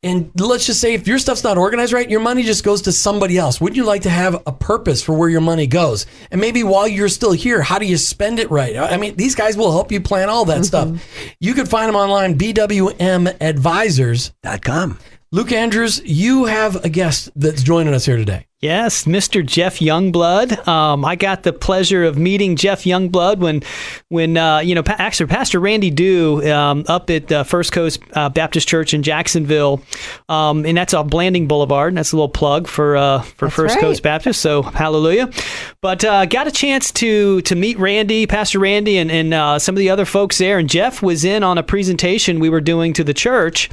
and 0.06 0.32
let's 0.38 0.66
just 0.66 0.82
say 0.82 0.94
if 0.94 1.08
your 1.08 1.18
stuff's 1.18 1.46
not 1.46 1.58
organized 1.58 1.94
right, 1.94 2.10
your 2.10 2.20
money 2.20 2.44
just 2.44 2.64
goes 2.64 2.82
to 2.84 2.92
somebody 2.92 3.38
else. 3.38 3.62
Wouldn't 3.62 3.78
you 3.78 3.86
like 3.86 4.02
to 4.02 4.10
have 4.10 4.42
a 4.46 4.52
purpose 4.52 5.02
for 5.02 5.14
where 5.14 5.30
your 5.30 5.42
money 5.42 5.66
goes? 5.66 6.06
And 6.30 6.42
maybe 6.42 6.64
while 6.64 6.88
you're 6.88 7.08
still 7.08 7.32
here, 7.32 7.62
how 7.62 7.80
do 7.80 7.86
you 7.86 7.98
spend 7.98 8.40
it 8.40 8.52
right? 8.52 8.76
I 8.76 8.98
mean, 8.98 9.16
these 9.16 9.34
guys 9.34 9.56
will 9.56 9.72
help 9.72 9.94
you 9.94 10.02
plan 10.02 10.30
all 10.30 10.46
that 10.46 10.62
mm-hmm. 10.62 10.98
stuff. 10.98 11.36
You 11.40 11.54
can 11.54 11.66
find 11.66 11.88
them 11.88 11.96
online, 11.96 12.38
BWM 12.38 13.38
Advisors. 13.42 14.34
Dot 14.44 14.62
com. 14.62 15.00
Luke 15.34 15.52
Andrews, 15.52 16.00
you 16.06 16.46
have 16.46 16.86
a 16.86 16.90
guest 16.90 17.32
that's 17.36 17.64
joining 17.64 17.96
us 17.96 18.06
here 18.06 18.18
today. 18.18 18.46
Yes, 18.64 19.04
Mr. 19.04 19.46
Geoff 19.46 19.80
Youngblood. 19.80 20.66
Um, 20.70 21.04
I 21.04 21.18
got 21.18 21.44
the 21.44 21.52
pleasure 21.52 22.06
of 22.06 22.18
meeting 22.18 22.56
Geoff 22.56 22.84
Youngblood 22.84 23.40
when, 23.40 23.62
when 24.08 24.38
uh, 24.38 24.60
you 24.60 24.74
know, 24.74 24.82
pa- 24.82 24.96
actually 24.98 25.26
Pastor 25.26 25.60
Randy 25.60 25.90
Dew 25.90 26.42
um, 26.50 26.86
up 26.88 27.10
at 27.10 27.30
uh, 27.30 27.44
First 27.44 27.74
Coast 27.74 28.00
uh, 28.14 28.30
Baptist 28.30 28.70
Church 28.70 28.94
in 28.94 29.04
Jacksonville, 29.04 29.82
um, 30.30 30.66
and 30.66 30.78
that's 30.78 30.94
off 30.94 31.08
Blanding 31.08 31.46
Boulevard. 31.46 31.94
That's 31.94 32.14
a 32.14 32.16
little 32.16 32.30
plug 32.30 32.70
for 32.70 32.96
uh, 32.96 33.24
for 33.24 33.48
That's 33.48 33.56
First 33.58 33.76
right. 33.76 33.82
Coast 33.82 34.02
Baptist. 34.02 34.40
So 34.40 34.62
hallelujah! 34.62 35.30
But 35.82 36.06
uh, 36.06 36.26
got 36.26 36.48
a 36.48 36.52
chance 36.52 36.90
to 36.94 37.42
to 37.42 37.56
meet 37.56 37.78
Randy, 37.78 38.26
Pastor 38.28 38.60
Randy, 38.60 38.98
and 38.98 39.12
and 39.12 39.34
uh, 39.34 39.60
some 39.60 39.76
of 39.76 39.80
the 39.80 39.90
other 39.90 40.06
folks 40.06 40.38
there. 40.38 40.58
And 40.58 40.70
Geoff 40.70 41.02
was 41.02 41.26
in 41.26 41.44
on 41.44 41.58
a 41.58 41.64
presentation 41.64 42.40
we 42.40 42.50
were 42.50 42.62
doing 42.62 42.94
to 42.94 43.04
the 43.04 43.14
church 43.14 43.70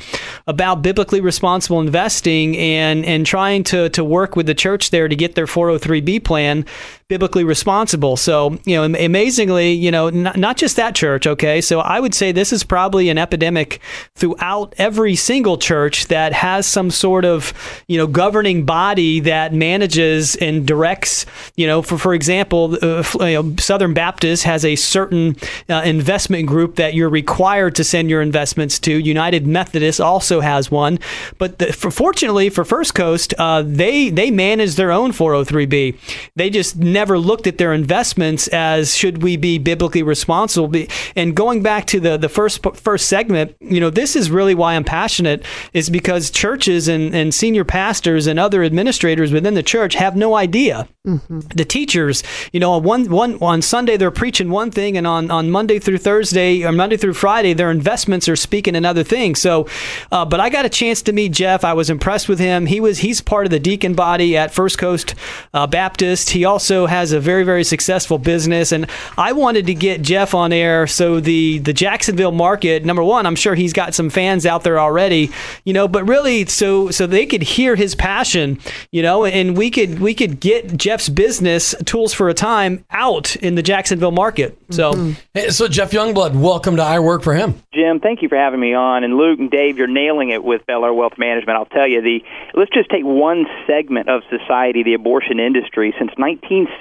about 0.48 0.82
biblically 0.82 1.20
responsible 1.20 1.80
investing 1.80 2.56
and 2.56 3.04
and 3.04 3.24
trying 3.24 3.62
to 3.62 3.88
to 3.90 4.02
work 4.02 4.34
with 4.34 4.46
the 4.46 4.54
church 4.54 4.79
there 4.88 5.06
to 5.08 5.14
get 5.14 5.34
their 5.34 5.44
403b 5.46 6.24
plan 6.24 6.64
biblically 7.10 7.42
responsible. 7.42 8.16
So, 8.16 8.56
you 8.64 8.76
know, 8.76 8.84
amazingly, 8.84 9.72
you 9.72 9.90
know, 9.90 10.10
not, 10.10 10.36
not 10.36 10.56
just 10.56 10.76
that 10.76 10.94
church, 10.94 11.26
okay? 11.26 11.60
So 11.60 11.80
I 11.80 11.98
would 11.98 12.14
say 12.14 12.30
this 12.30 12.52
is 12.52 12.62
probably 12.62 13.08
an 13.08 13.18
epidemic 13.18 13.80
throughout 14.14 14.74
every 14.78 15.16
single 15.16 15.58
church 15.58 16.06
that 16.06 16.32
has 16.32 16.66
some 16.66 16.88
sort 16.88 17.24
of, 17.24 17.52
you 17.88 17.98
know, 17.98 18.06
governing 18.06 18.64
body 18.64 19.18
that 19.20 19.52
manages 19.52 20.36
and 20.36 20.64
directs, 20.64 21.26
you 21.56 21.66
know, 21.66 21.82
for 21.82 21.98
for 21.98 22.14
example, 22.14 22.78
uh, 22.80 23.02
you 23.20 23.42
know, 23.42 23.56
Southern 23.58 23.92
Baptist 23.92 24.44
has 24.44 24.64
a 24.64 24.76
certain 24.76 25.34
uh, 25.68 25.82
investment 25.84 26.46
group 26.46 26.76
that 26.76 26.94
you're 26.94 27.08
required 27.08 27.74
to 27.74 27.82
send 27.82 28.08
your 28.08 28.22
investments 28.22 28.78
to. 28.78 28.96
United 28.96 29.48
Methodist 29.48 30.00
also 30.00 30.38
has 30.40 30.70
one, 30.70 31.00
but 31.38 31.58
the, 31.58 31.72
for, 31.72 31.90
fortunately 31.90 32.50
for 32.50 32.64
First 32.64 32.94
Coast, 32.94 33.34
uh, 33.36 33.62
they 33.66 34.10
they 34.10 34.30
manage 34.30 34.76
their 34.76 34.92
own 34.92 35.10
403b. 35.10 35.98
They 36.36 36.50
just 36.50 36.76
never 36.76 36.99
looked 37.08 37.46
at 37.46 37.58
their 37.58 37.72
investments 37.72 38.48
as 38.48 38.96
should 38.96 39.22
we 39.22 39.36
be 39.36 39.58
biblically 39.58 40.02
responsible. 40.02 40.86
And 41.16 41.34
going 41.34 41.62
back 41.62 41.86
to 41.88 42.00
the 42.00 42.16
the 42.16 42.28
first 42.28 42.64
first 42.76 43.08
segment, 43.08 43.56
you 43.60 43.80
know, 43.80 43.90
this 43.90 44.16
is 44.16 44.30
really 44.30 44.54
why 44.54 44.74
I'm 44.74 44.84
passionate 44.84 45.44
is 45.72 45.90
because 45.90 46.30
churches 46.30 46.88
and, 46.88 47.14
and 47.14 47.34
senior 47.34 47.64
pastors 47.64 48.26
and 48.26 48.38
other 48.38 48.62
administrators 48.62 49.32
within 49.32 49.54
the 49.54 49.62
church 49.62 49.94
have 49.94 50.16
no 50.16 50.34
idea 50.34 50.88
the 51.02 51.64
teachers, 51.64 52.22
you 52.52 52.60
know, 52.60 52.72
on 52.72 52.82
one 52.82 53.08
one 53.08 53.38
on 53.40 53.62
Sunday 53.62 53.96
they're 53.96 54.10
preaching 54.10 54.50
one 54.50 54.70
thing, 54.70 54.98
and 54.98 55.06
on, 55.06 55.30
on 55.30 55.50
Monday 55.50 55.78
through 55.78 55.96
Thursday 55.96 56.62
or 56.62 56.72
Monday 56.72 56.98
through 56.98 57.14
Friday 57.14 57.54
their 57.54 57.70
investments 57.70 58.28
are 58.28 58.36
speaking 58.36 58.76
another 58.76 59.02
thing. 59.02 59.34
So, 59.34 59.66
uh, 60.12 60.26
but 60.26 60.40
I 60.40 60.50
got 60.50 60.66
a 60.66 60.68
chance 60.68 61.00
to 61.02 61.12
meet 61.12 61.32
Geoff. 61.32 61.64
I 61.64 61.72
was 61.72 61.88
impressed 61.88 62.28
with 62.28 62.38
him. 62.38 62.66
He 62.66 62.80
was 62.80 62.98
he's 62.98 63.22
part 63.22 63.46
of 63.46 63.50
the 63.50 63.58
deacon 63.58 63.94
body 63.94 64.36
at 64.36 64.52
First 64.52 64.78
Coast 64.78 65.14
uh, 65.54 65.66
Baptist. 65.66 66.30
He 66.30 66.44
also 66.44 66.84
has 66.90 67.12
a 67.12 67.20
very 67.20 67.44
very 67.44 67.64
successful 67.64 68.18
business, 68.18 68.72
and 68.72 68.86
I 69.16 69.32
wanted 69.32 69.66
to 69.66 69.74
get 69.74 70.02
Geoff 70.02 70.34
on 70.34 70.52
air 70.52 70.86
so 70.86 71.20
the 71.20 71.58
the 71.58 71.72
Jacksonville 71.72 72.32
market. 72.32 72.84
Number 72.84 73.02
one, 73.02 73.24
I'm 73.24 73.36
sure 73.36 73.54
he's 73.54 73.72
got 73.72 73.94
some 73.94 74.10
fans 74.10 74.44
out 74.44 74.64
there 74.64 74.78
already, 74.78 75.30
you 75.64 75.72
know, 75.72 75.88
but 75.88 76.06
really 76.06 76.44
so 76.46 76.90
so 76.90 77.06
they 77.06 77.24
could 77.24 77.42
hear 77.42 77.76
his 77.76 77.94
passion, 77.94 78.58
you 78.92 79.02
know, 79.02 79.24
and 79.24 79.56
we 79.56 79.70
could 79.70 80.00
we 80.00 80.12
could 80.12 80.40
get 80.40 80.76
Geoff's 80.76 81.08
business 81.08 81.74
tools 81.86 82.12
for 82.12 82.28
a 82.28 82.34
time 82.34 82.84
out 82.90 83.36
in 83.36 83.54
the 83.54 83.62
Jacksonville 83.62 84.10
market. 84.10 84.58
So 84.70 84.92
mm-hmm. 84.92 85.12
Hey, 85.32 85.50
so 85.50 85.68
Geoff 85.68 85.92
Youngblood, 85.92 86.34
welcome 86.34 86.76
to 86.76 86.82
I 86.82 86.98
Work 86.98 87.22
for 87.22 87.34
Him. 87.34 87.62
Jim, 87.72 88.00
thank 88.00 88.20
you 88.20 88.28
for 88.28 88.36
having 88.36 88.58
me 88.58 88.74
on. 88.74 89.04
And 89.04 89.16
Luke 89.16 89.38
and 89.38 89.50
Dave, 89.50 89.78
you're 89.78 89.86
nailing 89.86 90.30
it 90.30 90.42
with 90.42 90.62
Belleair 90.66 90.94
Wealth 90.94 91.18
Management. 91.18 91.56
I'll 91.56 91.66
tell 91.66 91.86
you, 91.86 92.02
the 92.02 92.20
let's 92.54 92.70
just 92.72 92.90
take 92.90 93.04
one 93.04 93.46
segment 93.66 94.08
of 94.08 94.22
society, 94.28 94.82
the 94.82 94.94
abortion 94.94 95.38
industry. 95.38 95.94
Since 95.98 96.10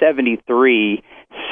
1973, 0.00 1.02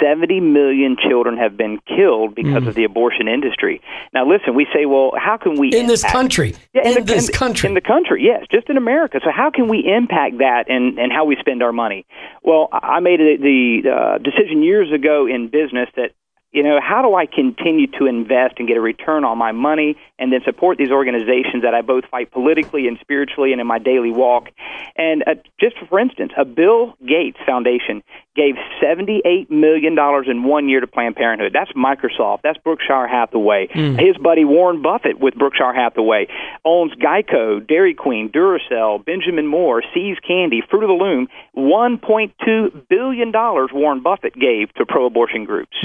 70 0.02 0.40
million 0.40 0.96
children 0.96 1.36
have 1.36 1.56
been 1.56 1.78
killed 1.86 2.34
because 2.34 2.66
of 2.66 2.74
the 2.74 2.84
abortion 2.84 3.28
industry. 3.28 3.80
Now, 4.12 4.28
listen, 4.28 4.54
we 4.54 4.66
say, 4.72 4.86
well, 4.86 5.12
how 5.16 5.36
can 5.36 5.56
we 5.58 5.68
In 5.68 5.86
this 5.86 6.04
country. 6.04 6.54
Yeah, 6.72 6.88
in 6.88 6.94
the- 6.94 7.00
this 7.02 7.28
in- 7.28 7.34
country. 7.34 7.68
In 7.68 7.74
the 7.74 7.80
country, 7.80 8.24
yes, 8.24 8.44
just 8.50 8.68
in 8.68 8.76
America. 8.76 9.20
So 9.22 9.30
how 9.30 9.50
can 9.50 9.68
we 9.68 9.78
impact 9.86 10.38
that 10.38 10.64
and, 10.68 10.98
and 10.98 11.12
how 11.12 11.24
we 11.24 11.36
spend 11.36 11.62
our 11.62 11.72
money? 11.72 12.06
Well, 12.42 12.68
I 12.72 12.98
I 12.98 13.00
made 13.00 13.20
a, 13.20 13.36
the 13.36 13.82
uh, 13.88 14.18
decision 14.18 14.62
years 14.62 14.92
ago 14.92 15.26
in 15.26 15.48
business 15.48 15.88
that 15.94 16.10
you 16.50 16.64
know 16.64 16.80
how 16.82 17.02
do 17.02 17.14
I 17.14 17.26
continue 17.26 17.86
to 17.98 18.06
invest 18.06 18.54
and 18.58 18.66
get 18.66 18.76
a 18.76 18.80
return 18.80 19.24
on 19.24 19.38
my 19.38 19.52
money 19.52 19.96
and 20.18 20.32
then 20.32 20.40
support 20.44 20.78
these 20.78 20.90
organizations 20.90 21.62
that 21.62 21.74
I 21.74 21.82
both 21.82 22.04
fight 22.06 22.30
politically 22.30 22.88
and 22.88 22.98
spiritually 23.00 23.52
and 23.52 23.60
in 23.60 23.66
my 23.66 23.78
daily 23.78 24.10
walk. 24.10 24.48
And 24.96 25.22
uh, 25.26 25.34
just 25.60 25.76
for 25.88 25.98
instance, 25.98 26.32
a 26.36 26.44
Bill 26.44 26.94
Gates 27.06 27.38
Foundation 27.46 28.02
gave 28.34 28.54
$78 28.82 29.50
million 29.50 29.96
in 30.28 30.44
one 30.44 30.68
year 30.68 30.80
to 30.80 30.86
Planned 30.86 31.16
Parenthood. 31.16 31.52
That's 31.52 31.72
Microsoft. 31.72 32.40
That's 32.42 32.58
Berkshire 32.58 33.08
Hathaway. 33.08 33.68
His 33.98 34.16
buddy 34.16 34.44
Warren 34.44 34.80
Buffett 34.80 35.18
with 35.18 35.34
Berkshire 35.34 35.74
Hathaway 35.74 36.28
owns 36.64 36.92
Geico, 36.94 37.66
Dairy 37.66 37.94
Queen, 37.94 38.30
Duracell, 38.30 39.04
Benjamin 39.04 39.46
Moore, 39.46 39.82
See's 39.94 40.18
Candy, 40.26 40.62
Fruit 40.70 40.84
of 40.84 40.88
the 40.88 40.94
Loom. 40.94 41.28
$1.2 41.56 42.88
billion 42.88 43.32
Warren 43.32 44.02
Buffett 44.02 44.34
gave 44.34 44.72
to 44.74 44.86
pro 44.86 45.06
abortion 45.06 45.44
groups. 45.44 45.76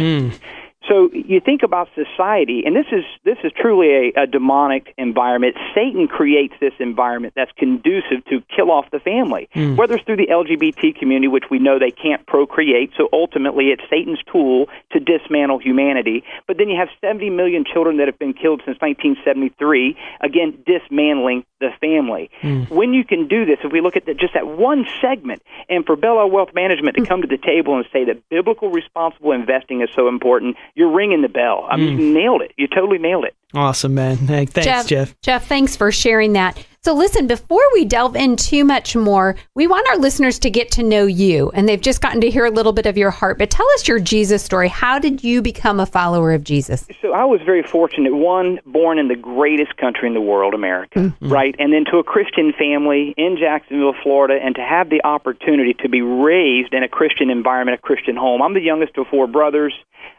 So 0.87 1.09
you 1.13 1.39
think 1.39 1.63
about 1.63 1.87
society, 1.95 2.63
and 2.65 2.75
this 2.75 2.87
is 2.91 3.05
this 3.23 3.37
is 3.43 3.51
truly 3.55 4.11
a, 4.15 4.23
a 4.23 4.27
demonic 4.27 4.93
environment. 4.97 5.55
Satan 5.73 6.07
creates 6.07 6.53
this 6.59 6.73
environment 6.79 7.33
that's 7.35 7.51
conducive 7.53 8.25
to 8.29 8.43
kill 8.53 8.69
off 8.69 8.91
the 8.91 8.99
family, 8.99 9.47
hmm. 9.53 9.75
whether 9.75 9.95
it's 9.95 10.03
through 10.03 10.17
the 10.17 10.27
LGBT 10.27 10.97
community, 10.97 11.29
which 11.29 11.45
we 11.49 11.59
know 11.59 11.79
they 11.79 11.91
can't 11.91 12.25
procreate. 12.27 12.91
So 12.97 13.07
ultimately, 13.13 13.69
it's 13.69 13.83
Satan's 13.89 14.19
tool 14.29 14.67
to 14.91 14.99
dismantle 14.99 15.59
humanity. 15.59 16.23
But 16.47 16.57
then 16.57 16.67
you 16.67 16.77
have 16.77 16.89
70 16.99 17.29
million 17.29 17.63
children 17.63 17.97
that 17.97 18.07
have 18.07 18.19
been 18.19 18.33
killed 18.33 18.61
since 18.65 18.77
1973. 18.81 19.97
Again, 20.19 20.63
dismantling 20.65 21.45
the 21.59 21.69
family. 21.79 22.29
Hmm. 22.41 22.63
When 22.63 22.93
you 22.93 23.05
can 23.05 23.27
do 23.29 23.45
this, 23.45 23.59
if 23.63 23.71
we 23.71 23.79
look 23.79 23.95
at 23.95 24.05
the, 24.05 24.13
just 24.13 24.33
that 24.33 24.47
one 24.47 24.85
segment, 24.99 25.41
and 25.69 25.85
for 25.85 25.95
Belleair 25.95 26.29
Wealth 26.29 26.53
Management 26.53 26.97
to 26.97 27.03
hmm. 27.03 27.07
come 27.07 27.21
to 27.21 27.27
the 27.27 27.37
table 27.37 27.77
and 27.77 27.85
say 27.93 28.03
that 28.05 28.27
biblical 28.29 28.69
responsible 28.69 29.31
investing 29.31 29.81
is 29.81 29.89
so 29.95 30.09
important, 30.09 30.57
you're 30.75 30.91
ringing 30.91 31.21
the 31.21 31.29
bell. 31.29 31.67
I 31.69 31.77
mean, 31.77 31.99
you 31.99 32.09
mm. 32.09 32.13
nailed 32.13 32.41
it. 32.41 32.51
You 32.57 32.67
totally 32.67 32.97
nailed 32.97 33.25
it. 33.25 33.35
awesome, 33.53 33.93
man. 33.93 34.17
Hey, 34.17 34.45
thanks, 34.47 34.87
Geoff. 34.89 35.19
Geoff, 35.21 35.47
thanks 35.47 35.75
for 35.75 35.91
sharing 35.91 36.33
that. 36.33 36.63
So, 36.85 36.93
listen, 36.93 37.27
before 37.27 37.63
we 37.73 37.85
delve 37.85 38.17
in 38.17 38.35
too 38.35 38.65
much 38.65 38.93
more, 38.93 39.37
we 39.55 39.67
want 39.67 39.87
our 39.87 39.95
listeners 39.95 40.37
to 40.39 40.49
get 40.49 40.69
to 40.71 40.83
know 40.83 41.05
you, 41.05 41.49
and 41.51 41.69
they've 41.69 41.79
just 41.79 42.01
gotten 42.01 42.19
to 42.19 42.29
hear 42.29 42.43
a 42.43 42.51
little 42.51 42.73
bit 42.73 42.85
of 42.85 42.97
your 42.97 43.09
heart. 43.09 43.37
But 43.37 43.49
tell 43.49 43.65
us 43.75 43.87
your 43.87 44.01
Jesus 44.01 44.43
story. 44.43 44.67
How 44.67 44.99
did 44.99 45.23
you 45.23 45.41
become 45.41 45.79
a 45.79 45.85
follower 45.85 46.33
of 46.33 46.43
Jesus? 46.43 46.85
So 47.01 47.13
I 47.13 47.23
was 47.23 47.39
very 47.45 47.63
fortunate. 47.63 48.13
One, 48.13 48.59
born 48.65 48.99
in 48.99 49.07
the 49.07 49.15
greatest 49.15 49.77
country 49.77 50.09
in 50.09 50.13
the 50.13 50.19
world, 50.19 50.53
America, 50.53 50.99
mm-hmm. 50.99 51.31
right? 51.31 51.55
And 51.57 51.71
then 51.71 51.85
to 51.85 51.99
a 51.99 52.03
Christian 52.03 52.51
family 52.51 53.13
in 53.15 53.37
Jacksonville, 53.39 53.95
Florida, 54.03 54.37
and 54.43 54.53
to 54.55 54.61
have 54.61 54.89
the 54.89 55.01
opportunity 55.05 55.75
to 55.75 55.87
be 55.87 56.01
raised 56.01 56.73
in 56.73 56.83
a 56.83 56.89
Christian 56.89 57.29
environment, 57.29 57.79
a 57.79 57.81
Christian 57.81 58.17
home. 58.17 58.41
I'm 58.41 58.55
the 58.55 58.61
youngest 58.61 58.97
of 58.97 59.07
four 59.07 59.25
brothers. 59.25 59.73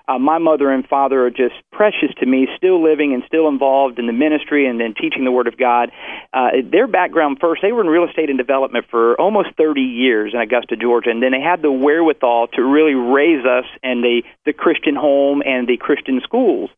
Uh, 0.06 0.18
my 0.18 0.38
mother 0.38 0.70
and 0.70 0.86
father 0.86 1.24
are 1.24 1.30
just 1.30 1.54
precious 1.72 2.10
to 2.20 2.26
me, 2.26 2.46
still 2.56 2.82
living 2.82 3.14
and 3.14 3.22
still 3.26 3.48
involved 3.48 3.98
in 3.98 4.06
the 4.06 4.12
ministry 4.12 4.66
and 4.66 4.78
then 4.78 4.92
teaching 4.92 5.24
the 5.24 5.32
Word 5.32 5.46
of 5.46 5.56
God. 5.56 5.90
Uh, 6.32 6.48
their 6.70 6.86
background 6.86 7.38
first, 7.40 7.62
they 7.62 7.72
were 7.72 7.80
in 7.80 7.86
real 7.86 8.04
estate 8.04 8.28
and 8.28 8.38
development 8.38 8.84
for 8.90 9.18
almost 9.18 9.48
30 9.56 9.80
years 9.80 10.32
in 10.34 10.40
Augusta, 10.40 10.76
Georgia, 10.76 11.10
and 11.10 11.22
then 11.22 11.32
they 11.32 11.40
had 11.40 11.62
the 11.62 11.72
wherewithal 11.72 12.48
to 12.48 12.62
really 12.62 12.94
raise 12.94 13.46
us 13.46 13.64
in 13.82 14.02
the, 14.02 14.22
the 14.44 14.52
Christian 14.52 14.94
home 14.94 15.42
and 15.44 15.66
the 15.66 15.78
Christian 15.78 16.20
schools. 16.22 16.70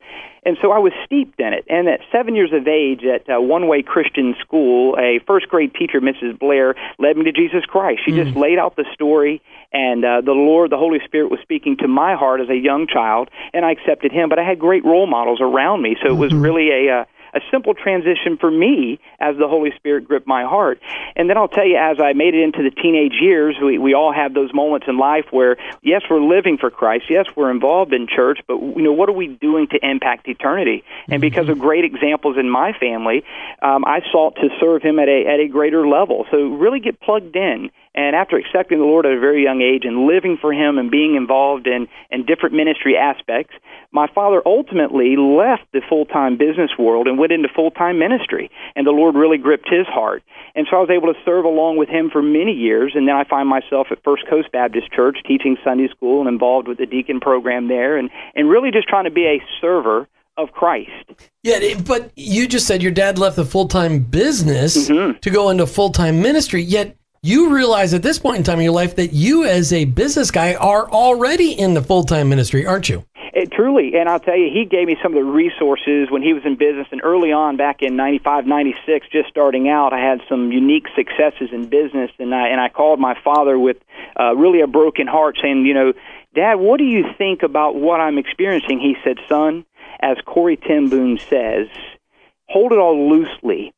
And 0.46 0.56
so 0.62 0.70
I 0.70 0.78
was 0.78 0.92
steeped 1.04 1.40
in 1.40 1.52
it. 1.52 1.64
And 1.68 1.88
at 1.88 1.98
seven 2.12 2.36
years 2.36 2.52
of 2.52 2.68
age, 2.68 3.02
at 3.02 3.28
uh, 3.28 3.40
One 3.40 3.66
Way 3.66 3.82
Christian 3.82 4.36
School, 4.40 4.96
a 4.96 5.18
first 5.26 5.48
grade 5.48 5.74
teacher, 5.74 6.00
Mrs. 6.00 6.38
Blair, 6.38 6.76
led 7.00 7.16
me 7.16 7.24
to 7.24 7.32
Jesus 7.32 7.64
Christ. 7.66 8.02
She 8.06 8.12
just 8.12 8.36
laid 8.36 8.56
out 8.56 8.76
the 8.76 8.84
story, 8.94 9.42
and 9.72 10.04
uh, 10.04 10.20
the 10.20 10.32
Lord, 10.32 10.70
the 10.70 10.76
Holy 10.76 11.00
Spirit, 11.04 11.32
was 11.32 11.40
speaking 11.42 11.76
to 11.78 11.88
my 11.88 12.14
heart 12.14 12.40
as 12.40 12.48
a 12.48 12.54
young 12.54 12.86
child, 12.86 13.28
and 13.52 13.66
I 13.66 13.72
accepted 13.72 14.12
Him. 14.12 14.28
But 14.28 14.38
I 14.38 14.44
had 14.44 14.60
great 14.60 14.84
role 14.84 15.08
models 15.08 15.40
around 15.40 15.82
me, 15.82 15.96
so 16.00 16.12
it 16.12 16.16
was 16.16 16.32
really 16.32 16.70
a 16.70 17.00
uh, 17.00 17.04
a 17.37 17.40
simple 17.50 17.75
transition 17.75 18.38
for 18.38 18.50
me 18.50 18.99
as 19.21 19.37
the 19.37 19.47
Holy 19.47 19.73
Spirit 19.76 20.09
gripped 20.09 20.26
my 20.26 20.45
heart. 20.45 20.81
And 21.14 21.28
then 21.28 21.37
I'll 21.37 21.49
tell 21.49 21.66
you, 21.66 21.76
as 21.76 21.99
I 22.00 22.14
made 22.14 22.35
it 22.35 22.43
into 22.43 22.62
the 22.62 22.71
teenage 22.71 23.14
years, 23.21 23.57
we, 23.62 23.78
we 23.78 23.95
all 23.95 24.12
have 24.12 24.33
those 24.35 24.52
moments 24.55 24.87
in 24.88 24.99
life 24.99 25.26
where, 25.31 25.57
yes, 25.83 26.02
we're 26.09 26.21
living 26.21 26.57
for 26.59 26.71
Christ, 26.71 27.05
yes, 27.11 27.26
we're 27.37 27.50
involved 27.50 27.93
in 27.93 28.07
church, 28.07 28.40
but 28.49 28.59
you 28.59 28.83
know, 28.83 28.93
what 28.93 29.09
are 29.09 29.12
we 29.12 29.28
doing 29.28 29.69
to 29.69 29.78
impact 29.87 30.28
eternity? 30.28 30.83
And 31.09 31.21
because 31.21 31.49
of 31.49 31.59
great 31.59 31.85
examples 31.85 32.37
in 32.38 32.49
my 32.49 32.73
family, 32.73 33.25
um, 33.62 33.85
I 33.85 34.00
sought 34.11 34.37
to 34.37 34.49
serve 34.59 34.83
Him 34.83 34.99
at 34.99 35.09
a 35.09 35.26
at 35.26 35.40
a 35.40 35.49
greater 35.49 35.87
level. 35.87 36.26
So 36.31 36.38
really 36.55 36.81
get 36.81 37.00
plugged 37.00 37.37
in. 37.37 37.71
And 37.96 38.14
after 38.14 38.36
accepting 38.36 38.78
the 38.78 38.84
Lord 38.84 39.06
at 39.06 39.12
a 39.12 39.18
very 39.18 39.42
young 39.42 39.62
age 39.62 39.84
and 39.84 40.06
living 40.06 40.36
for 40.38 40.52
Him 40.52 40.78
and 40.78 40.90
being 40.90 41.16
involved 41.16 41.66
in, 41.66 41.88
in 42.10 42.26
different 42.26 42.54
ministry 42.54 42.94
aspects, 42.96 43.54
my 43.90 44.06
father 44.14 44.42
ultimately 44.44 45.16
left 45.16 45.64
the 45.72 45.80
full 45.88 46.04
time 46.04 46.36
business 46.36 46.70
world 46.78 47.06
and 47.08 47.18
went 47.18 47.32
into 47.32 47.48
full 47.48 47.70
time 47.70 47.98
ministry. 47.98 48.50
And 48.76 48.86
the 48.86 48.90
Lord 48.90 49.14
really 49.14 49.38
gripped 49.38 49.68
his 49.68 49.86
heart. 49.86 50.22
And 50.54 50.66
so 50.70 50.76
I 50.76 50.80
was 50.80 50.90
able 50.90 51.12
to 51.12 51.18
serve 51.24 51.44
along 51.44 51.78
with 51.78 51.88
him 51.88 52.10
for 52.10 52.22
many 52.22 52.52
years. 52.52 52.92
And 52.94 53.08
then 53.08 53.14
I 53.16 53.24
find 53.24 53.48
myself 53.48 53.88
at 53.90 54.02
First 54.04 54.24
Coast 54.28 54.52
Baptist 54.52 54.92
Church 54.92 55.18
teaching 55.26 55.56
Sunday 55.64 55.88
school 55.88 56.20
and 56.20 56.28
involved 56.28 56.68
with 56.68 56.78
the 56.78 56.86
deacon 56.86 57.20
program 57.20 57.68
there 57.68 57.96
and, 57.96 58.10
and 58.34 58.48
really 58.50 58.70
just 58.70 58.88
trying 58.88 59.04
to 59.04 59.10
be 59.10 59.26
a 59.26 59.42
server 59.60 60.06
of 60.36 60.52
Christ. 60.52 60.90
Yeah, 61.42 61.80
but 61.80 62.10
you 62.14 62.46
just 62.46 62.66
said 62.66 62.82
your 62.82 62.92
dad 62.92 63.18
left 63.18 63.36
the 63.36 63.44
full 63.46 63.68
time 63.68 64.00
business 64.00 64.90
Mm-hmm. 64.90 65.18
to 65.20 65.30
go 65.30 65.48
into 65.48 65.66
full 65.66 65.90
time 65.90 66.20
ministry, 66.20 66.62
yet 66.62 66.96
you 67.26 67.52
realize 67.52 67.92
at 67.92 68.02
this 68.02 68.18
point 68.18 68.38
in 68.38 68.42
time 68.45 68.59
in 68.59 68.64
your 68.64 68.73
life 68.73 68.97
that 68.97 69.12
you, 69.12 69.45
as 69.45 69.73
a 69.73 69.85
business 69.85 70.30
guy, 70.30 70.54
are 70.54 70.88
already 70.90 71.52
in 71.52 71.75
the 71.75 71.83
full 71.83 72.04
time 72.04 72.28
ministry, 72.28 72.64
aren't 72.64 72.88
you? 72.88 73.04
It, 73.33 73.50
truly, 73.50 73.97
and 73.97 74.09
I'll 74.09 74.21
tell 74.21 74.37
you, 74.37 74.49
he 74.50 74.64
gave 74.64 74.87
me 74.87 74.97
some 75.02 75.12
of 75.12 75.23
the 75.23 75.30
resources 75.30 76.09
when 76.11 76.23
he 76.23 76.33
was 76.33 76.45
in 76.47 76.56
business. 76.56 76.87
And 76.90 77.02
early 77.04 77.33
on, 77.33 77.56
back 77.56 77.83
in 77.83 77.97
'95, 77.97 78.47
'96, 78.47 79.09
just 79.11 79.28
starting 79.28 79.68
out, 79.68 79.92
I 79.92 79.99
had 79.99 80.23
some 80.28 80.52
unique 80.52 80.87
successes 80.95 81.50
in 81.52 81.68
business. 81.68 82.11
And 82.18 82.35
I 82.35 82.49
and 82.49 82.61
I 82.61 82.68
called 82.68 83.00
my 83.00 83.18
father 83.23 83.59
with 83.59 83.76
uh, 84.18 84.35
really 84.37 84.61
a 84.61 84.66
broken 84.66 85.06
heart, 85.06 85.37
saying, 85.42 85.66
you 85.66 85.75
know, 85.75 85.92
Dad, 86.35 86.54
what 86.54 86.78
do 86.78 86.85
you 86.85 87.04
think 87.18 87.42
about 87.42 87.75
what 87.75 88.00
I'm 88.00 88.18
experiencing? 88.18 88.78
He 88.78 88.97
said, 89.02 89.18
Son, 89.28 89.66
as 90.00 90.16
Corrie 90.25 90.56
ten 90.56 90.88
Boom 90.88 91.18
says, 91.18 91.66
hold 92.49 92.73
it 92.73 92.78
all 92.78 93.11
loosely. 93.11 93.73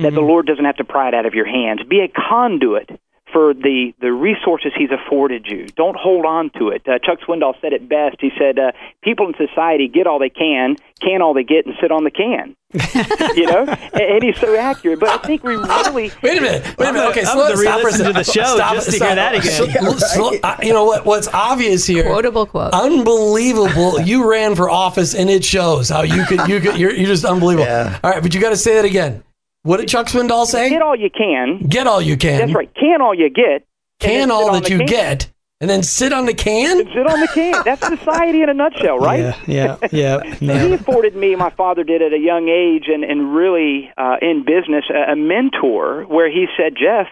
That 0.00 0.14
the 0.14 0.20
Lord 0.20 0.46
doesn't 0.46 0.64
have 0.64 0.76
to 0.76 0.84
pry 0.84 1.08
it 1.08 1.14
out 1.14 1.26
of 1.26 1.34
your 1.34 1.46
hands. 1.46 1.80
Be 1.88 2.00
a 2.00 2.08
conduit 2.08 2.90
for 3.32 3.54
the 3.54 3.92
the 4.00 4.12
resources 4.12 4.72
He's 4.76 4.90
afforded 4.90 5.46
you. 5.46 5.66
Don't 5.76 5.96
hold 5.96 6.24
on 6.24 6.50
to 6.58 6.68
it. 6.68 6.82
Uh, 6.88 6.98
Chuck 6.98 7.20
Swindoll 7.26 7.54
said 7.60 7.72
it 7.72 7.88
best. 7.88 8.16
He 8.20 8.30
said, 8.38 8.58
uh, 8.58 8.72
"People 9.02 9.28
in 9.28 9.34
society 9.34 9.88
get 9.88 10.06
all 10.06 10.18
they 10.18 10.30
can, 10.30 10.76
can 11.00 11.22
all 11.22 11.34
they 11.34 11.44
get, 11.44 11.66
and 11.66 11.74
sit 11.80 11.90
on 11.92 12.04
the 12.04 12.10
can." 12.10 12.56
you 13.36 13.46
know, 13.46 13.64
and, 13.92 14.00
and 14.00 14.22
he's 14.22 14.38
so 14.38 14.56
accurate. 14.56 15.00
But 15.00 15.08
I 15.08 15.18
think 15.26 15.42
we 15.42 15.56
really 15.56 16.10
Wait 16.22 16.38
a 16.38 16.40
minute. 16.40 16.78
Wait 16.78 16.88
a 16.88 16.92
minute. 16.92 17.08
Okay, 17.10 17.20
I'm 17.20 17.26
slow, 17.26 17.48
gonna 17.48 17.56
stop 17.56 17.80
for 17.80 17.86
re-listen 17.86 18.06
to 18.06 18.12
the 18.12 18.24
show 18.24 18.56
Stop, 18.56 18.74
just 18.74 18.86
to 18.86 18.92
stop. 18.92 19.06
hear 19.08 19.16
that 19.16 19.34
again. 19.34 19.70
Slow- 19.82 19.96
slow- 20.30 20.38
uh, 20.42 20.56
you 20.62 20.72
know 20.72 20.84
what? 20.84 21.04
What's 21.04 21.28
obvious 21.28 21.86
here? 21.86 22.04
Quotable 22.04 22.46
quote. 22.46 22.72
Unbelievable! 22.72 24.00
you 24.00 24.28
ran 24.30 24.54
for 24.54 24.70
office, 24.70 25.14
and 25.14 25.28
it 25.30 25.44
shows 25.44 25.88
how 25.88 26.02
you 26.02 26.24
could. 26.24 26.48
You 26.48 26.60
could. 26.60 26.78
You're, 26.78 26.92
you're 26.92 27.06
just 27.06 27.24
unbelievable. 27.24 27.66
Yeah. 27.66 27.98
All 28.02 28.10
right, 28.10 28.22
but 28.22 28.34
you 28.34 28.40
got 28.40 28.50
to 28.50 28.56
say 28.56 28.74
that 28.74 28.84
again. 28.84 29.22
What 29.62 29.78
did 29.78 29.88
Chuck 29.88 30.06
Swindoll 30.06 30.46
say? 30.46 30.70
get 30.70 30.82
all 30.82 30.96
you 30.96 31.10
can. 31.10 31.66
Get 31.68 31.86
all 31.86 32.00
you 32.00 32.16
can. 32.16 32.38
That's 32.38 32.54
right. 32.54 32.72
Can 32.74 33.00
all 33.02 33.14
you 33.14 33.28
get. 33.28 33.66
Can 33.98 34.30
all 34.30 34.52
that 34.52 34.70
you 34.70 34.78
can. 34.78 34.86
get, 34.86 35.30
and 35.60 35.68
then 35.68 35.82
sit 35.82 36.14
on 36.14 36.24
the 36.24 36.32
can. 36.32 36.78
Sit 36.78 37.06
on 37.06 37.20
the 37.20 37.28
can. 37.34 37.62
That's 37.66 37.86
society 37.86 38.40
in 38.42 38.48
a 38.48 38.54
nutshell, 38.54 38.98
right? 38.98 39.34
Yeah, 39.46 39.76
yeah, 39.82 39.88
yeah. 39.92 40.16
And 40.40 40.68
he 40.68 40.72
afforded 40.72 41.14
me, 41.14 41.36
my 41.36 41.50
father 41.50 41.84
did 41.84 42.00
at 42.00 42.14
a 42.14 42.18
young 42.18 42.48
age, 42.48 42.84
and, 42.88 43.04
and 43.04 43.34
really 43.34 43.90
uh, 43.98 44.16
in 44.22 44.42
business, 44.46 44.86
a, 44.88 45.12
a 45.12 45.16
mentor 45.16 46.04
where 46.04 46.30
he 46.30 46.46
said, 46.56 46.76
Geoff, 46.80 47.08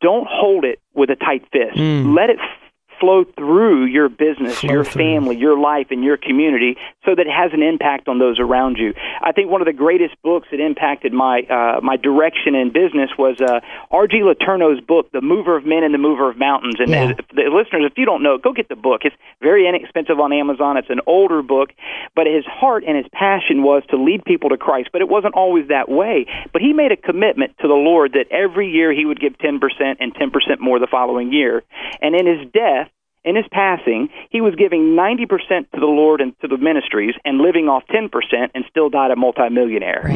don't 0.00 0.28
hold 0.30 0.64
it 0.64 0.78
with 0.94 1.10
a 1.10 1.16
tight 1.16 1.42
fist. 1.52 1.76
Let 1.76 2.30
it 2.30 2.38
f- 2.38 2.61
flow 3.02 3.24
through 3.24 3.86
your 3.86 4.08
business, 4.08 4.60
Flow 4.60 4.72
your 4.72 4.84
through. 4.84 5.02
family, 5.02 5.36
your 5.36 5.58
life, 5.58 5.88
and 5.90 6.04
your 6.04 6.16
community 6.16 6.76
so 7.04 7.16
that 7.16 7.26
it 7.26 7.32
has 7.34 7.50
an 7.52 7.62
impact 7.62 8.06
on 8.06 8.20
those 8.20 8.38
around 8.38 8.76
you. 8.78 8.94
I 9.20 9.32
think 9.32 9.50
one 9.50 9.60
of 9.60 9.66
the 9.66 9.72
greatest 9.72 10.14
books 10.22 10.46
that 10.52 10.60
impacted 10.60 11.12
my 11.12 11.40
uh, 11.50 11.80
my 11.82 11.96
direction 11.96 12.54
in 12.54 12.70
business 12.72 13.10
was 13.18 13.40
uh, 13.40 13.58
R.G. 13.90 14.22
Letourneau's 14.22 14.80
book, 14.80 15.10
The 15.10 15.20
Mover 15.20 15.56
of 15.56 15.66
Men 15.66 15.82
and 15.82 15.92
the 15.92 15.98
Mover 15.98 16.30
of 16.30 16.38
Mountains. 16.38 16.76
And 16.78 16.90
Yeah. 16.90 17.12
uh, 17.18 17.22
the 17.34 17.50
listeners, 17.50 17.82
if 17.90 17.98
you 17.98 18.04
don't 18.06 18.22
know, 18.22 18.38
go 18.38 18.52
get 18.52 18.68
the 18.68 18.76
book. 18.76 19.00
It's 19.04 19.16
very 19.40 19.66
inexpensive 19.68 20.20
on 20.20 20.32
Amazon. 20.32 20.76
It's 20.76 20.90
an 20.90 21.00
older 21.06 21.42
book, 21.42 21.70
but 22.14 22.26
his 22.28 22.44
heart 22.46 22.84
and 22.86 22.96
his 22.96 23.06
passion 23.12 23.64
was 23.64 23.82
to 23.90 23.96
lead 23.96 24.24
people 24.24 24.50
to 24.50 24.56
Christ. 24.56 24.90
But 24.92 25.00
it 25.02 25.08
wasn't 25.08 25.34
always 25.34 25.66
that 25.68 25.88
way. 25.88 26.26
But 26.52 26.62
he 26.62 26.72
made 26.72 26.92
a 26.92 26.96
commitment 26.96 27.58
to 27.62 27.66
the 27.66 27.74
Lord 27.74 28.12
that 28.12 28.30
every 28.30 28.70
year 28.70 28.92
he 28.94 29.04
would 29.04 29.18
give 29.20 29.32
10% 29.38 29.58
and 29.98 30.14
10% 30.14 30.30
more 30.60 30.78
the 30.78 30.86
following 30.86 31.32
year. 31.32 31.64
And 32.00 32.14
in 32.14 32.26
his 32.26 32.46
death, 32.52 32.90
in 33.24 33.36
his 33.36 33.44
passing, 33.52 34.08
he 34.30 34.40
was 34.40 34.54
giving 34.56 34.96
90% 34.96 35.28
to 35.72 35.80
the 35.80 35.86
Lord 35.86 36.20
and 36.20 36.38
to 36.40 36.48
the 36.48 36.56
ministries 36.58 37.14
and 37.24 37.38
living 37.38 37.68
off 37.68 37.84
10% 37.88 38.10
and 38.54 38.64
still 38.68 38.90
died 38.90 39.10
a 39.10 39.16
multimillionaire. 39.16 40.08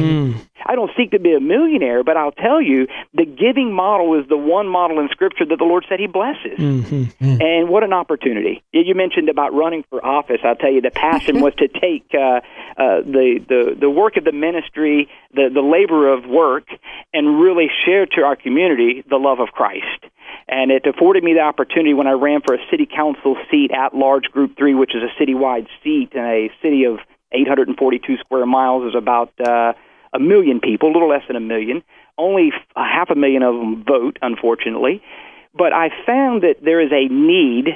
I 0.65 0.75
don't 0.75 0.91
seek 0.97 1.11
to 1.11 1.19
be 1.19 1.33
a 1.33 1.39
millionaire, 1.39 2.03
but 2.03 2.17
I'll 2.17 2.31
tell 2.33 2.61
you, 2.61 2.87
the 3.13 3.25
giving 3.25 3.71
model 3.71 4.19
is 4.19 4.27
the 4.27 4.35
one 4.37 4.67
model 4.67 4.99
in 4.99 5.07
Scripture 5.09 5.45
that 5.45 5.57
the 5.57 5.63
Lord 5.63 5.85
said 5.87 5.99
He 5.99 6.07
blesses. 6.07 6.57
And 7.41 7.69
what 7.69 7.83
an 7.83 7.93
opportunity! 7.93 8.63
You- 8.73 8.81
You 8.81 8.95
mentioned 8.95 9.29
about 9.29 9.53
running 9.53 9.83
for 9.89 10.03
office. 10.05 10.39
I'll 10.43 10.55
tell 10.55 10.71
you, 10.71 10.81
the 10.81 10.91
passion 10.91 11.39
was 11.41 11.53
to 11.55 11.67
take 11.67 12.05
uh, 12.13 12.41
uh, 12.77 13.01
the, 13.01 13.39
the 13.47 13.77
the 13.79 13.89
work 13.89 14.17
of 14.17 14.23
the 14.25 14.31
ministry, 14.31 15.07
the 15.33 15.49
the 15.53 15.61
labor 15.61 16.11
of 16.11 16.25
work, 16.25 16.67
and 17.13 17.39
really 17.39 17.69
share 17.85 18.05
to 18.05 18.21
our 18.23 18.35
community 18.35 19.03
the 19.09 19.17
love 19.17 19.39
of 19.39 19.49
Christ. 19.49 20.01
And 20.49 20.71
it 20.71 20.85
afforded 20.85 21.23
me 21.23 21.33
the 21.33 21.41
opportunity 21.41 21.93
when 21.93 22.07
I 22.07 22.11
ran 22.13 22.39
for 22.45 22.55
a 22.55 22.59
city 22.71 22.85
council 22.87 23.35
seat 23.51 23.71
at 23.71 23.93
large 23.93 24.25
Group 24.31 24.57
Three, 24.57 24.73
which 24.75 24.95
is 24.95 25.01
a 25.03 25.21
citywide 25.21 25.67
seat 25.83 26.11
in 26.13 26.23
a 26.23 26.49
city 26.61 26.85
of 26.85 26.99
842 27.33 28.17
square 28.17 28.45
miles, 28.45 28.87
is 28.89 28.95
about 28.95 29.33
uh, 29.45 29.73
a 30.13 30.19
million 30.19 30.61
people, 30.61 30.89
a 30.89 30.93
little 30.93 31.09
less 31.09 31.23
than 31.27 31.35
a 31.35 31.41
million. 31.41 31.83
Only 32.17 32.51
a 32.75 32.83
half 32.83 33.09
a 33.09 33.15
million 33.15 33.43
of 33.43 33.55
them 33.55 33.83
vote, 33.83 34.17
unfortunately. 34.21 35.03
But 35.53 35.73
I 35.73 35.89
found 36.05 36.43
that 36.43 36.63
there 36.63 36.79
is 36.79 36.91
a 36.91 37.07
need, 37.13 37.67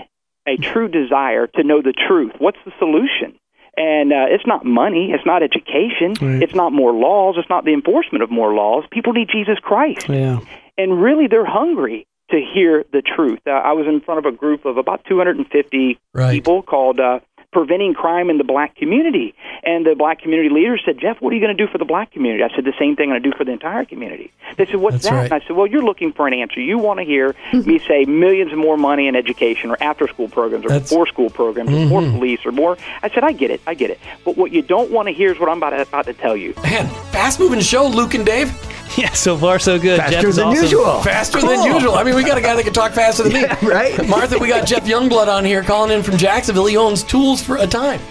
a 0.48 0.56
true 0.56 0.88
desire 0.88 1.48
to 1.48 1.64
know 1.64 1.82
the 1.82 1.94
truth. 1.94 2.32
What's 2.40 2.58
the 2.64 2.72
solution? 2.80 3.38
And 3.76 4.12
uh, 4.14 4.26
it's 4.30 4.46
not 4.48 4.66
money, 4.66 5.12
it's 5.14 5.26
not 5.26 5.44
education, 5.44 6.16
it's 6.42 6.54
not 6.54 6.74
more 6.74 6.94
laws, 6.94 7.36
it's 7.38 7.50
not 7.50 7.64
the 7.66 7.74
enforcement 7.74 8.22
of 8.24 8.30
more 8.30 8.54
laws. 8.54 8.84
People 8.92 9.14
need 9.14 9.30
Jesus 9.30 9.60
Christ 9.60 10.10
Yeah. 10.10 10.40
and 10.78 11.02
really 11.02 11.28
they're 11.28 11.46
hungry 11.46 12.06
to 12.32 12.42
hear 12.54 12.84
the 12.92 13.02
truth. 13.02 13.40
Uh, 13.46 13.52
I 13.52 13.74
was 13.74 13.88
in 13.88 14.02
front 14.02 14.26
of 14.26 14.34
a 14.34 14.36
group 14.36 14.66
of 14.66 14.78
about 14.78 15.04
250 15.06 16.00
Right. 16.14 16.32
people 16.32 16.62
called 16.62 17.00
uh, 17.00 17.20
Preventing 17.54 17.94
Crime 17.94 18.30
in 18.30 18.38
the 18.38 18.44
Black 18.46 18.76
Community, 18.78 19.36
and 19.64 19.86
the 19.86 19.94
black 19.94 20.20
community 20.22 20.48
leader 20.50 20.78
said, 20.86 20.98
"Geoff, 21.00 21.18
what 21.20 21.34
are 21.34 21.36
you 21.36 21.42
going 21.42 21.56
to 21.56 21.66
do 21.66 21.70
for 21.70 21.78
the 21.78 21.84
black 21.86 22.12
community?" 22.14 22.44
I 22.46 22.56
said, 22.56 22.64
"The 22.64 22.74
same 22.80 22.96
thing 22.96 23.12
I'm 23.12 23.20
going 23.20 23.24
to 23.24 23.30
do 23.32 23.38
for 23.38 23.44
the 23.44 23.52
entire 23.52 23.84
community." 23.84 24.32
They 24.58 24.66
said, 24.68 24.78
"What's 24.78 24.96
That's 24.96 25.06
that?" 25.10 25.14
right. 25.16 25.24
And 25.26 25.34
I 25.34 25.46
said, 25.46 25.58
"Well, 25.58 25.68
you're 25.68 25.84
looking 25.84 26.14
for 26.14 26.28
an 26.28 26.34
answer. 26.34 26.62
You 26.62 26.78
want 26.78 27.00
to 27.00 27.06
hear 27.06 27.36
me 27.52 27.80
say 27.80 28.06
millions 28.06 28.54
more 28.56 28.78
money 28.78 29.08
in 29.10 29.18
education, 29.18 29.70
or 29.70 29.78
after-school 29.84 30.30
programs, 30.30 30.64
or 30.66 30.70
That's- 30.70 30.88
Mm-hmm. 30.90 30.96
before-school 30.96 31.30
programs, 31.32 31.72
or 31.74 31.86
more 31.88 32.02
police, 32.04 32.40
or 32.46 32.54
more." 32.54 32.78
I 33.04 33.10
said, 33.10 33.26
"I 33.26 33.34
get 33.34 33.52
it, 33.52 33.60
I 33.68 33.74
get 33.74 33.90
it." 33.90 34.00
But 34.24 34.38
what 34.38 34.52
you 34.54 34.62
don't 34.62 34.90
want 34.90 35.10
to 35.10 35.14
hear 35.14 35.32
is 35.34 35.38
what 35.40 35.50
I'm 35.50 35.58
about 35.58 35.72
to, 35.72 35.82
about 35.82 36.06
to 36.06 36.14
tell 36.14 36.38
you. 36.38 36.54
Man, 36.64 36.88
fast 37.12 37.38
moving 37.38 37.60
show, 37.60 37.86
Luke 37.86 38.14
and 38.14 38.26
Dave. 38.26 38.50
Yeah, 38.98 39.14
so 39.14 39.38
far 39.38 39.58
so 39.60 39.80
good. 39.80 39.98
Geoff 39.98 40.12
Faster 40.12 40.28
is 40.28 40.36
than 40.36 40.48
awesome. 40.48 40.64
usual. 40.64 41.02
Faster 41.02 41.40
Cool. 41.40 41.50
than 41.50 41.74
usual. 41.74 41.96
I 41.96 42.04
mean, 42.04 42.16
we 42.16 42.24
got 42.24 42.38
a 42.38 42.42
guy 42.42 42.56
that 42.56 42.64
can 42.64 42.74
talk 42.74 42.92
faster 42.92 43.24
than 43.24 43.34
me. 43.34 43.46
right? 43.64 44.06
Martha, 44.08 44.38
we 44.38 44.48
got 44.50 44.68
Geoff 44.68 44.84
Youngblood 44.84 45.28
on 45.28 45.46
here 45.46 45.64
calling 45.64 45.92
in 45.98 46.04
from 46.04 46.18
Jacksonville. 46.18 46.66
He 46.66 46.76
owns 46.78 47.04
Tools 47.04 47.42
for 47.42 47.58
a 47.58 47.66
Time. 47.68 48.02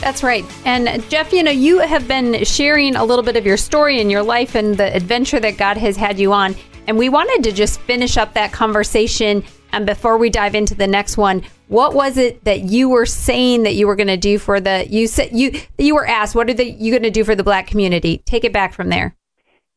That's 0.00 0.22
right. 0.22 0.44
And 0.64 1.02
Geoff, 1.10 1.32
you 1.32 1.42
know, 1.42 1.50
you 1.50 1.80
have 1.80 2.06
been 2.06 2.44
sharing 2.44 2.96
a 2.96 3.04
little 3.04 3.24
bit 3.24 3.36
of 3.36 3.44
your 3.44 3.56
story 3.56 4.00
and 4.00 4.10
your 4.10 4.22
life 4.22 4.54
and 4.54 4.76
the 4.76 4.94
adventure 4.94 5.40
that 5.40 5.56
God 5.58 5.76
has 5.76 5.96
had 5.96 6.18
you 6.18 6.32
on. 6.32 6.54
And 6.86 6.96
we 6.96 7.08
wanted 7.08 7.44
to 7.44 7.52
just 7.54 7.80
finish 7.80 8.16
up 8.16 8.32
that 8.34 8.52
conversation. 8.52 9.44
And 9.72 9.84
before 9.84 10.16
we 10.16 10.30
dive 10.30 10.54
into 10.54 10.74
the 10.74 10.86
next 10.86 11.16
one, 11.16 11.42
What 11.68 11.94
was 11.94 12.16
it 12.16 12.42
that 12.44 12.62
you 12.62 12.88
were 12.88 13.06
saying 13.06 13.62
that 13.64 13.74
you 13.74 13.86
were 13.86 13.94
going 13.94 14.08
to 14.08 14.16
do 14.16 14.38
for 14.40 14.58
the 14.60 14.86
you 14.90 15.06
said 15.06 15.30
you 15.32 15.60
you 15.78 15.94
were 15.94 16.04
asked 16.06 16.34
what 16.34 16.50
are 16.50 16.54
the, 16.54 16.68
you 16.68 16.90
going 16.90 17.04
to 17.04 17.10
do 17.12 17.22
for 17.22 17.36
the 17.36 17.44
black 17.44 17.68
community? 17.68 18.22
Take 18.26 18.44
it 18.44 18.52
back 18.52 18.72
from 18.74 18.88
there. 18.88 19.14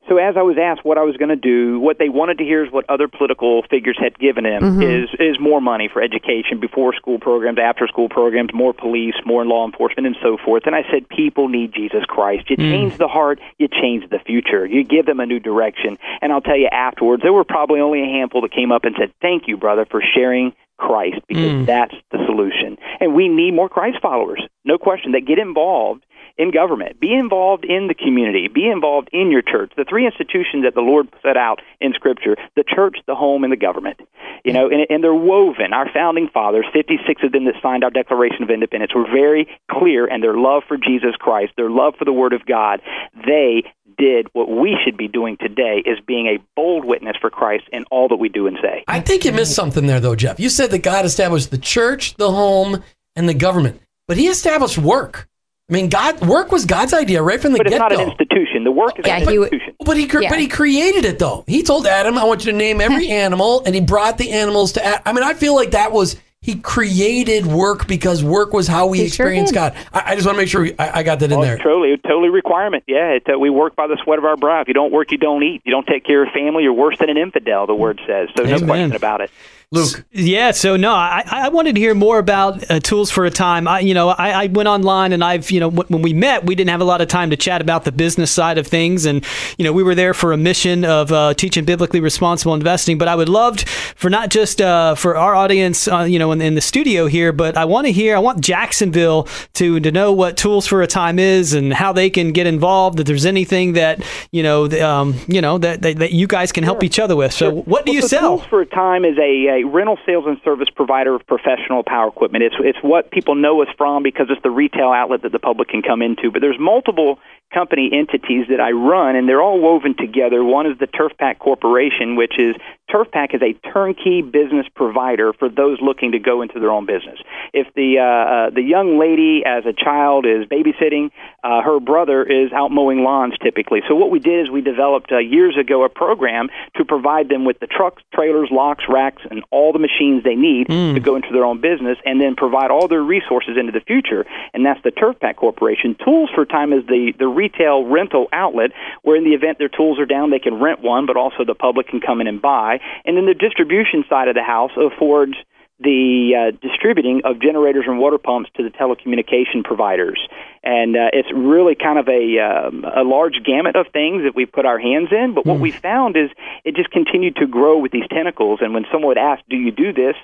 So 0.09 0.17
as 0.17 0.35
I 0.35 0.41
was 0.41 0.57
asked 0.61 0.83
what 0.83 0.97
I 0.97 1.03
was 1.03 1.15
going 1.17 1.29
to 1.29 1.35
do, 1.35 1.79
what 1.79 1.97
they 1.97 2.09
wanted 2.09 2.37
to 2.39 2.43
hear 2.43 2.65
is 2.65 2.71
what 2.71 2.85
other 2.89 3.07
political 3.07 3.63
figures 3.69 3.97
had 3.99 4.17
given 4.19 4.45
him 4.45 4.63
Mm-hmm. 4.63 4.81
is 4.81 5.09
is 5.19 5.39
more 5.39 5.59
money 5.61 5.89
for 5.91 6.01
education, 6.01 6.59
before 6.59 6.93
school 6.95 7.19
programs, 7.19 7.57
after 7.59 7.87
school 7.87 8.07
programs, 8.09 8.53
more 8.53 8.73
police, 8.73 9.15
more 9.25 9.45
law 9.45 9.65
enforcement, 9.65 10.07
and 10.07 10.15
so 10.21 10.37
forth. 10.37 10.63
And 10.65 10.75
I 10.75 10.83
said, 10.91 11.09
people 11.09 11.49
need 11.49 11.73
Jesus 11.73 12.05
Christ. 12.05 12.49
You 12.49 12.57
change 12.57 12.97
the 12.97 13.07
heart, 13.07 13.39
you 13.57 13.67
change 13.67 14.09
the 14.09 14.19
future. 14.19 14.65
You 14.65 14.83
give 14.83 15.05
them 15.05 15.19
a 15.19 15.25
new 15.25 15.39
direction. 15.39 15.97
And 16.21 16.31
I'll 16.31 16.41
tell 16.41 16.57
you 16.57 16.69
afterwards, 16.71 17.23
there 17.23 17.33
were 17.33 17.43
probably 17.43 17.79
only 17.79 18.01
a 18.01 18.05
handful 18.05 18.41
that 18.41 18.51
came 18.51 18.71
up 18.71 18.85
and 18.85 18.95
said, 18.97 19.11
"Thank 19.21 19.47
you, 19.47 19.57
brother, 19.57 19.85
for 19.85 20.01
sharing." 20.01 20.53
Christ 20.75 21.19
because 21.27 21.65
that's 21.67 21.93
the 22.11 22.17
solution. 22.25 22.77
And 22.99 23.13
we 23.13 23.29
need 23.29 23.53
more 23.53 23.69
Christ 23.69 23.99
followers, 24.01 24.41
no 24.65 24.77
question, 24.77 25.11
that 25.13 25.21
get 25.21 25.37
involved 25.37 26.03
in 26.37 26.51
government, 26.51 26.99
be 26.99 27.13
involved 27.13 27.63
in 27.63 27.87
the 27.87 27.93
community, 27.93 28.47
be 28.47 28.67
involved 28.67 29.09
in 29.11 29.29
your 29.29 29.41
church. 29.41 29.71
The 29.77 29.85
three 29.87 30.05
institutions 30.05 30.63
that 30.63 30.73
the 30.73 30.81
Lord 30.81 31.07
set 31.21 31.37
out 31.37 31.61
in 31.79 31.93
Scripture 31.93 32.35
the 32.55 32.63
church, 32.63 32.97
the 33.07 33.15
home, 33.15 33.43
and 33.43 33.53
the 33.53 33.57
government. 33.57 33.99
You 34.43 34.53
know, 34.53 34.69
and, 34.69 34.85
and 34.89 35.03
they're 35.03 35.13
woven. 35.13 35.73
Our 35.73 35.89
founding 35.93 36.27
fathers, 36.27 36.65
56 36.73 37.23
of 37.23 37.31
them 37.31 37.45
that 37.45 37.55
signed 37.61 37.83
our 37.83 37.89
Declaration 37.89 38.43
of 38.43 38.49
Independence, 38.49 38.93
were 38.93 39.05
very 39.05 39.47
clear 39.71 40.07
in 40.07 40.21
their 40.21 40.35
love 40.35 40.63
for 40.67 40.77
Jesus 40.77 41.15
Christ, 41.17 41.53
their 41.55 41.69
love 41.69 41.95
for 41.97 42.05
the 42.05 42.13
Word 42.13 42.33
of 42.33 42.45
God. 42.45 42.81
They 43.25 43.63
did 43.97 44.27
what 44.33 44.49
we 44.49 44.75
should 44.83 44.97
be 44.97 45.07
doing 45.07 45.37
today 45.39 45.83
is 45.85 45.99
being 46.05 46.27
a 46.27 46.39
bold 46.55 46.83
witness 46.83 47.15
for 47.21 47.29
Christ 47.29 47.65
in 47.71 47.85
all 47.91 48.07
that 48.09 48.15
we 48.17 48.27
do 48.27 48.47
and 48.47 48.57
say. 48.61 48.83
I 48.87 48.99
think 48.99 49.23
you 49.23 49.31
missed 49.31 49.55
something 49.55 49.85
there, 49.85 49.99
though, 49.99 50.15
Geoff. 50.15 50.39
You 50.39 50.49
said 50.49 50.71
that 50.71 50.79
God 50.79 51.05
established 51.05 51.51
the 51.51 51.57
church, 51.57 52.15
the 52.15 52.31
home, 52.31 52.83
and 53.15 53.29
the 53.29 53.33
government, 53.33 53.81
but 54.07 54.17
He 54.17 54.27
established 54.27 54.77
work. 54.77 55.29
I 55.73 55.75
mean, 55.75 55.89
God 55.89 56.21
work 56.27 56.51
was 56.51 56.65
God's 56.65 56.93
idea 56.93 57.23
right 57.23 57.41
from 57.41 57.53
the 57.53 57.57
get. 57.57 57.63
But 57.65 57.73
it's 57.73 57.79
get 57.79 57.89
not 57.89 57.91
an 57.93 58.09
institution. 58.11 58.63
The 58.63 58.71
work 58.71 58.99
is 58.99 59.07
Yeah, 59.07 59.17
an 59.17 59.27
he 59.27 59.35
institution. 59.37 59.75
But 59.83 59.97
he, 59.97 60.05
cre- 60.07 60.21
Yeah. 60.21 60.29
but 60.29 60.39
he 60.39 60.47
created 60.47 61.03
it 61.03 61.17
though. 61.17 61.43
He 61.47 61.63
told 61.63 61.87
Adam, 61.87 62.15
"I 62.17 62.25
want 62.25 62.45
you 62.45 62.51
to 62.51 62.57
name 62.57 62.79
every 62.79 63.09
animal," 63.23 63.63
and 63.65 63.73
he 63.73 63.81
brought 63.81 64.19
the 64.19 64.31
animals 64.31 64.73
to. 64.73 64.85
Ad- 64.85 65.01
I 65.05 65.13
mean, 65.13 65.23
I 65.23 65.33
feel 65.33 65.55
like 65.55 65.71
that 65.71 65.91
was 65.91 66.15
he 66.41 66.55
created 66.55 67.45
work 67.47 67.87
because 67.87 68.23
work 68.23 68.51
was 68.53 68.67
how 68.67 68.85
we 68.87 68.97
He 68.99 69.03
sure 69.07 69.27
experienced 69.27 69.53
did. 69.53 69.59
God. 69.59 69.75
I, 69.93 70.11
I 70.11 70.15
just 70.15 70.27
want 70.27 70.35
to 70.35 70.41
make 70.41 70.49
sure 70.49 70.61
we, 70.61 70.73
I, 70.77 70.99
I 70.99 71.03
got 71.03 71.19
that 71.19 71.31
in 71.31 71.39
Oh, 71.39 71.41
there. 71.41 71.57
totally, 71.57 71.95
totally 71.97 72.29
requirement. 72.29 72.83
Yeah, 72.85 73.11
it, 73.11 73.23
uh, 73.33 73.39
we 73.39 73.49
work 73.49 73.75
by 73.77 73.87
the 73.87 73.97
sweat 74.03 74.19
of 74.19 74.25
our 74.25 74.35
brow. 74.37 74.61
If 74.61 74.67
you 74.67 74.73
don't 74.73 74.91
work, 74.91 75.11
you 75.11 75.17
don't 75.17 75.41
eat. 75.41 75.61
You 75.65 75.71
don't 75.71 75.87
take 75.87 76.03
care 76.05 76.21
of 76.23 76.33
family, 76.33 76.63
you're 76.63 76.73
worse 76.73 76.97
than 76.99 77.09
an 77.09 77.17
infidel. 77.17 77.65
The 77.65 77.73
word 77.75 77.99
says. 78.05 78.29
So 78.35 78.43
no 78.43 78.55
Amen. 78.57 78.67
question 78.67 78.95
about 78.95 79.21
it. 79.21 79.31
Luke, 79.73 80.05
Yeah, 80.11 80.51
so 80.51 80.77
no, 80.77 80.93
I, 80.93 81.23
I 81.25 81.49
wanted 81.49 81.73
to 81.75 81.81
hear 81.81 81.95
more 81.95 82.19
about 82.19 82.69
uh, 82.69 82.79
tools 82.79 83.09
for 83.09 83.25
a 83.25 83.31
time. 83.31 83.67
I, 83.67 83.79
you 83.79 83.95
know, 83.95 84.09
I, 84.09 84.43
I 84.43 84.47
went 84.47 84.69
online 84.69 85.13
and 85.13 85.23
I've, 85.23 85.49
you 85.49 85.59
know, 85.59 85.71
w- 85.71 85.87
when 85.89 86.03
we 86.03 86.13
met, 86.13 86.45
we 86.45 86.53
didn't 86.53 86.69
have 86.69 86.81
a 86.81 86.83
lot 86.85 87.01
of 87.01 87.07
time 87.07 87.31
to 87.31 87.35
chat 87.37 87.59
about 87.59 87.83
the 87.83 87.91
business 87.91 88.29
side 88.29 88.59
of 88.59 88.67
things, 88.67 89.05
and 89.05 89.25
you 89.57 89.65
know, 89.65 89.73
we 89.73 89.81
were 89.81 89.95
there 89.95 90.13
for 90.13 90.31
a 90.31 90.37
mission 90.37 90.85
of 90.85 91.11
uh, 91.11 91.33
teaching 91.33 91.65
biblically 91.65 91.99
responsible 91.99 92.53
investing. 92.53 92.99
But 92.99 93.07
I 93.07 93.15
would 93.15 93.29
love 93.29 93.61
for 93.95 94.09
not 94.11 94.29
just 94.29 94.61
uh, 94.61 94.93
for 94.95 95.17
our 95.17 95.33
audience, 95.33 95.87
uh, 95.87 96.03
you 96.03 96.19
know, 96.19 96.31
in, 96.31 96.41
in 96.41 96.53
the 96.53 96.61
studio 96.61 97.07
here, 97.07 97.31
but 97.33 97.57
I 97.57 97.65
want 97.65 97.87
to 97.87 97.91
hear, 97.91 98.15
I 98.15 98.19
want 98.19 98.41
Jacksonville 98.41 99.27
to 99.53 99.79
to 99.79 99.91
know 99.91 100.11
what 100.13 100.37
tools 100.37 100.67
for 100.67 100.83
a 100.83 100.87
time 100.87 101.17
is 101.17 101.53
and 101.53 101.73
how 101.73 101.91
they 101.93 102.09
can 102.11 102.31
get 102.31 102.45
involved. 102.45 102.99
If 102.99 103.07
there's 103.07 103.25
anything 103.25 103.73
that 103.73 104.03
you 104.31 104.43
know, 104.43 104.67
th- 104.67 104.81
um, 104.81 105.15
you 105.27 105.41
know, 105.41 105.57
that, 105.57 105.81
that 105.81 105.97
that 105.97 106.11
you 106.11 106.27
guys 106.27 106.51
can 106.51 106.63
help 106.63 106.83
each 106.83 106.99
other 106.99 107.15
with. 107.15 107.33
So, 107.33 107.51
what 107.51 107.85
do 107.85 107.91
Well, 107.91 107.95
you 107.95 108.01
so 108.01 108.07
sell? 108.07 108.37
Tools 108.37 108.45
for 108.49 108.61
a 108.61 108.65
Time 108.65 109.05
is 109.05 109.17
a, 109.17 109.61
a 109.61 109.62
rental 109.63 109.97
sales 110.05 110.25
and 110.27 110.39
service 110.43 110.69
provider 110.69 111.15
of 111.15 111.25
professional 111.27 111.83
power 111.83 112.07
equipment. 112.07 112.43
It's 112.43 112.55
it's 112.59 112.79
what 112.81 113.11
people 113.11 113.35
know 113.35 113.61
us 113.61 113.69
from 113.77 114.03
because 114.03 114.27
it's 114.29 114.41
the 114.43 114.51
retail 114.51 114.91
outlet 114.91 115.21
that 115.23 115.31
the 115.31 115.39
public 115.39 115.69
can 115.69 115.81
come 115.81 116.01
into. 116.01 116.31
But 116.31 116.41
there's 116.41 116.59
multiple 116.59 117.19
company 117.53 117.89
entities 117.93 118.47
that 118.49 118.59
I 118.59 118.71
run, 118.71 119.15
and 119.15 119.29
they're 119.29 119.41
all 119.41 119.59
woven 119.59 119.95
together. 119.95 120.43
One 120.43 120.65
is 120.65 120.77
the 120.79 120.87
Turf 120.87 121.11
Pack 121.17 121.39
Corporation, 121.39 122.15
which 122.15 122.33
is 122.37 122.55
Turf 122.91 123.07
Pack 123.11 123.33
is 123.33 123.41
a 123.41 123.53
turnkey 123.71 124.21
business 124.21 124.67
provider 124.75 125.33
for 125.33 125.49
those 125.49 125.79
looking 125.81 126.11
to 126.11 126.19
go 126.19 126.41
into 126.41 126.59
their 126.59 126.71
own 126.71 126.85
business. 126.85 127.19
If 127.53 127.67
the 127.75 127.99
uh, 127.99 128.03
uh, 128.03 128.49
the 128.49 128.61
young 128.61 128.99
lady 128.99 129.43
as 129.45 129.65
a 129.65 129.73
child 129.73 130.25
is 130.25 130.45
babysitting, 130.45 131.11
uh, 131.43 131.61
her 131.61 131.79
brother 131.79 132.23
is 132.23 132.51
out 132.51 132.71
mowing 132.71 133.03
lawns 133.03 133.33
typically. 133.41 133.81
So 133.87 133.95
what 133.95 134.11
we 134.11 134.19
did 134.19 134.45
is 134.45 134.51
we 134.51 134.61
developed 134.61 135.11
uh, 135.11 135.17
years 135.17 135.57
ago 135.57 135.83
a 135.83 135.89
program 135.89 136.49
to 136.75 136.85
provide 136.85 137.29
them 137.29 137.45
with 137.45 137.59
the 137.59 137.67
trucks, 137.67 138.03
trailers, 138.13 138.49
locks, 138.51 138.83
racks, 138.89 139.21
and 139.29 139.43
all 139.49 139.71
the 139.71 139.79
machines 139.79 140.23
they 140.23 140.35
need 140.35 140.67
to 140.67 140.99
go 140.99 141.15
into 141.15 141.29
their 141.31 141.45
own 141.45 141.61
business, 141.61 141.97
and 142.05 142.19
then 142.19 142.35
provide 142.35 142.69
all 142.69 142.87
their 142.87 143.01
resources 143.01 143.57
into 143.57 143.71
the 143.71 143.81
future. 143.81 144.25
And 144.53 144.65
that's 144.65 144.81
the 144.83 144.91
Turf 144.91 145.19
Pack 145.19 145.37
Corporation. 145.37 145.95
Tools 146.03 146.29
for 146.35 146.45
Time 146.45 146.73
is 146.73 146.85
the 146.85 147.13
the 147.17 147.27
retail 147.43 147.85
rental 147.85 148.27
outlet 148.31 148.71
where, 149.03 149.15
in 149.15 149.23
the 149.23 149.35
event 149.35 149.57
their 149.59 149.69
tools 149.69 149.99
are 149.99 150.05
down, 150.05 150.31
they 150.31 150.39
can 150.39 150.59
rent 150.59 150.81
one, 150.81 151.05
but 151.05 151.17
also 151.17 151.43
the 151.45 151.55
public 151.55 151.87
can 151.87 151.99
come 151.99 152.21
in 152.21 152.27
and 152.27 152.41
buy. 152.41 152.79
And 153.05 153.17
then 153.17 153.25
the 153.25 153.33
distribution 153.33 154.03
side 154.09 154.27
of 154.27 154.35
the 154.35 154.43
house 154.43 154.71
affords 154.77 155.33
the 155.79 156.31
uh, 156.37 156.57
distributing 156.65 157.21
of 157.25 157.41
generators 157.41 157.85
and 157.87 157.99
water 157.99 158.17
pumps 158.17 158.49
to 158.55 158.63
the 158.63 158.69
telecommunication 158.69 159.63
providers. 159.63 160.19
And 160.63 160.95
uh, 160.95 161.11
it's 161.11 161.27
really 161.35 161.75
kind 161.75 161.99
of 161.99 162.07
a, 162.07 162.39
um, 162.39 162.85
a 162.85 163.03
large 163.03 163.43
gamut 163.43 163.75
of 163.75 163.87
things 163.91 164.23
that 164.23 164.33
we 164.35 164.45
put 164.45 164.65
our 164.65 164.79
hands 164.79 165.09
in. 165.11 165.33
But 165.33 165.45
what 165.45 165.59
we 165.59 165.71
found 165.71 166.15
is 166.15 166.29
it 166.63 166.75
just 166.75 166.91
continued 166.91 167.35
to 167.37 167.47
grow 167.47 167.77
with 167.79 167.91
these 167.91 168.07
tentacles. 168.09 168.59
And 168.61 168.73
when 168.73 168.85
someone 168.91 169.09
would 169.09 169.17
ask, 169.17 169.43
Do 169.49 169.57
you 169.57 169.71
do 169.71 169.91
this? 169.91 170.15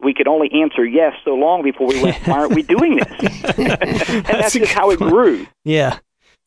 we 0.00 0.14
could 0.14 0.28
only 0.28 0.48
answer 0.62 0.84
yes 0.84 1.12
so 1.24 1.34
long 1.34 1.62
before 1.62 1.88
we 1.88 2.00
went, 2.02 2.16
Why 2.26 2.38
aren't 2.38 2.54
we 2.54 2.62
doing 2.62 2.96
this? 2.96 3.08
and 3.58 3.66
that's, 4.24 4.54
a 4.54 4.60
just 4.60 4.72
how 4.72 4.90
it 4.90 4.98
grew. 4.98 5.46
Yeah. 5.64 5.98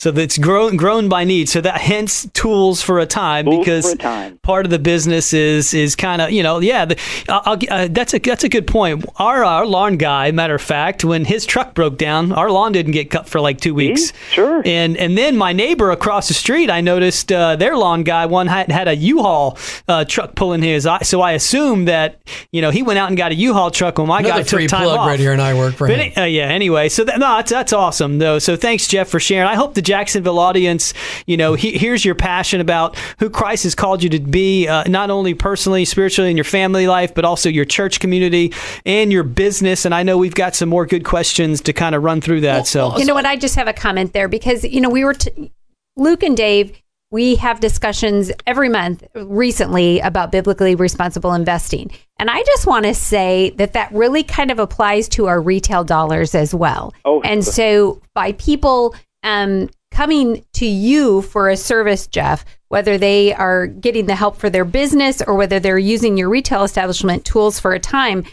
So 0.02 0.10
that's 0.10 0.40
grown 0.40 0.78
grown 0.78 1.10
by 1.10 1.26
need. 1.26 1.48
So 1.48 1.62
that 1.62 1.78
hence 1.80 2.28
tools 2.34 2.82
for 2.82 2.98
a 2.98 3.06
time 3.06 3.46
Tools 3.46 3.60
because 3.60 3.94
a 3.94 3.98
time. 3.98 4.40
part 4.40 4.66
of 4.66 4.72
the 4.72 4.80
business 4.80 5.32
is 5.32 5.76
is 5.76 5.96
kind 5.96 6.24
of 6.24 6.32
you 6.32 6.42
know 6.42 6.58
yeah 6.58 6.86
the, 6.86 7.00
I'll, 7.30 7.42
I'll, 7.46 7.60
uh, 7.70 7.88
that's 7.92 8.16
a 8.16 8.18
that's 8.18 8.44
a 8.44 8.50
good 8.50 8.66
point. 8.66 9.06
Our 9.18 9.46
our 9.46 9.64
lawn 9.64 9.98
guy, 9.98 10.32
matter 10.32 10.56
of 10.56 10.62
fact, 10.64 11.06
when 11.06 11.24
his 11.24 11.46
truck 11.46 11.76
broke 11.76 12.00
down, 12.00 12.32
our 12.32 12.50
lawn 12.50 12.72
didn't 12.72 12.94
get 12.94 13.12
cut 13.12 13.30
for 13.30 13.40
like 13.40 13.62
two 13.62 13.76
weeks. 13.76 14.12
Sure. 14.32 14.64
And 14.66 14.98
and 14.98 15.16
then 15.16 15.38
my 15.38 15.54
neighbor 15.54 15.92
across 15.92 16.28
the 16.30 16.34
street, 16.34 16.72
I 16.72 16.82
noticed 16.82 17.32
uh, 17.32 17.56
their 17.56 17.78
lawn 17.78 18.02
guy 18.02 18.26
one 18.26 18.48
had 18.48 18.72
had 18.72 18.88
a 18.88 18.96
U-Haul 18.96 19.60
uh, 19.88 20.04
truck 20.06 20.34
pulling 20.34 20.64
his. 20.64 20.88
So 21.04 21.22
I 21.22 21.34
assumed 21.34 21.88
that 21.90 22.20
you 22.52 22.64
know 22.64 22.72
he 22.72 22.82
went 22.82 22.98
out 22.98 23.10
and 23.10 23.18
got 23.18 23.34
a 23.34 23.36
U-Haul 23.36 23.70
truck 23.70 24.00
when 24.00 24.08
my 24.08 24.22
another 24.22 24.42
guy 24.42 24.50
took 24.50 24.68
time 24.68 24.82
plug 24.86 24.98
off. 24.98 25.08
right 25.08 25.20
here, 25.20 25.32
and 25.32 25.42
I 25.44 25.54
work 25.54 25.76
for 25.76 25.88
But 25.88 26.00
him. 26.00 26.24
uh, 26.24 26.26
yeah. 26.26 26.46
Anyway, 26.46 26.90
so 26.90 27.04
that, 27.04 27.20
no, 27.20 27.36
that's, 27.36 27.52
that's 27.52 27.72
awesome 27.74 28.18
though. 28.18 28.40
So 28.40 28.56
thanks, 28.56 28.88
Geoff, 28.88 29.08
for 29.08 29.20
sharing. 29.20 29.48
I 29.48 29.54
hope 29.54 29.76
the 29.76 29.90
Jacksonville 29.91 30.39
audience, 30.39 30.93
you 31.25 31.36
know, 31.36 31.54
he, 31.54 31.77
here's 31.77 32.06
your 32.06 32.15
passion 32.15 32.62
about 32.62 32.97
who 33.19 33.30
Christ 33.30 33.63
has 33.63 33.75
called 33.75 34.01
you 34.01 34.10
to 34.12 34.21
be, 34.21 34.65
uh, 34.65 34.86
not 34.86 35.10
only 35.10 35.34
personally, 35.34 35.84
spiritually, 35.84 36.32
in 36.32 36.38
your 36.38 36.45
family 36.45 36.88
life, 36.88 37.13
but 37.13 37.25
also 37.25 37.49
your 37.49 37.65
church 37.65 37.99
community 37.99 38.54
and 38.86 39.12
your 39.12 39.23
business. 39.23 39.84
And 39.84 39.93
I 39.93 40.04
know 40.04 40.17
we've 40.17 40.34
got 40.34 40.56
some 40.56 40.69
more 40.69 40.86
good 40.86 41.04
questions 41.04 41.60
to 41.63 41.73
kind 41.73 41.93
of 41.93 42.04
run 42.04 42.21
through 42.21 42.39
that. 42.41 42.67
So 42.67 42.97
You 42.97 43.04
know 43.04 43.13
what? 43.13 43.25
I 43.25 43.36
just 43.36 43.56
have 43.56 43.67
a 43.67 43.73
comment 43.73 44.13
there 44.13 44.30
because 44.30 44.63
you 44.63 44.80
know 44.80 44.89
we 44.89 45.04
were 45.04 45.13
t- 45.13 45.51
Luke 45.97 46.23
and 46.23 46.38
Dave. 46.38 46.82
We 47.12 47.36
have 47.36 47.60
discussions 47.60 48.32
every 48.47 48.69
month 48.69 49.04
recently 49.13 49.99
about 49.99 50.32
biblically 50.32 50.75
responsible 50.75 51.34
investing, 51.34 51.91
and 52.17 52.30
I 52.30 52.41
just 52.43 52.65
want 52.65 52.86
to 52.86 52.93
say 52.93 53.49
that 53.58 53.73
that 53.73 53.91
really 53.91 54.23
kind 54.23 54.51
of 54.51 54.60
applies 54.60 55.10
to 55.10 55.25
our 55.25 55.41
retail 55.41 55.84
dollars 55.84 56.34
as 56.34 56.56
well. 56.56 56.93
Oh, 57.04 57.19
and 57.23 57.43
sure. 57.43 57.51
so 57.51 58.01
by 58.13 58.32
people 58.32 58.95
um, 59.23 59.69
coming 59.91 60.43
to 60.54 60.65
you 60.65 61.21
for 61.21 61.49
a 61.49 61.58
service, 61.58 62.08
Geoff, 62.08 62.45
whether 62.69 62.97
they 62.97 63.34
are 63.34 63.67
getting 63.67 64.06
the 64.06 64.15
help 64.15 64.38
for 64.38 64.49
their 64.49 64.65
business 64.65 65.21
or 65.21 65.36
whether 65.36 65.60
they're 65.60 65.77
using 65.77 66.17
your 66.17 66.30
retail 66.30 66.63
establishment 66.63 67.25
tools 67.25 67.60
for 67.60 67.73
a 67.73 67.80
time, 67.80 68.23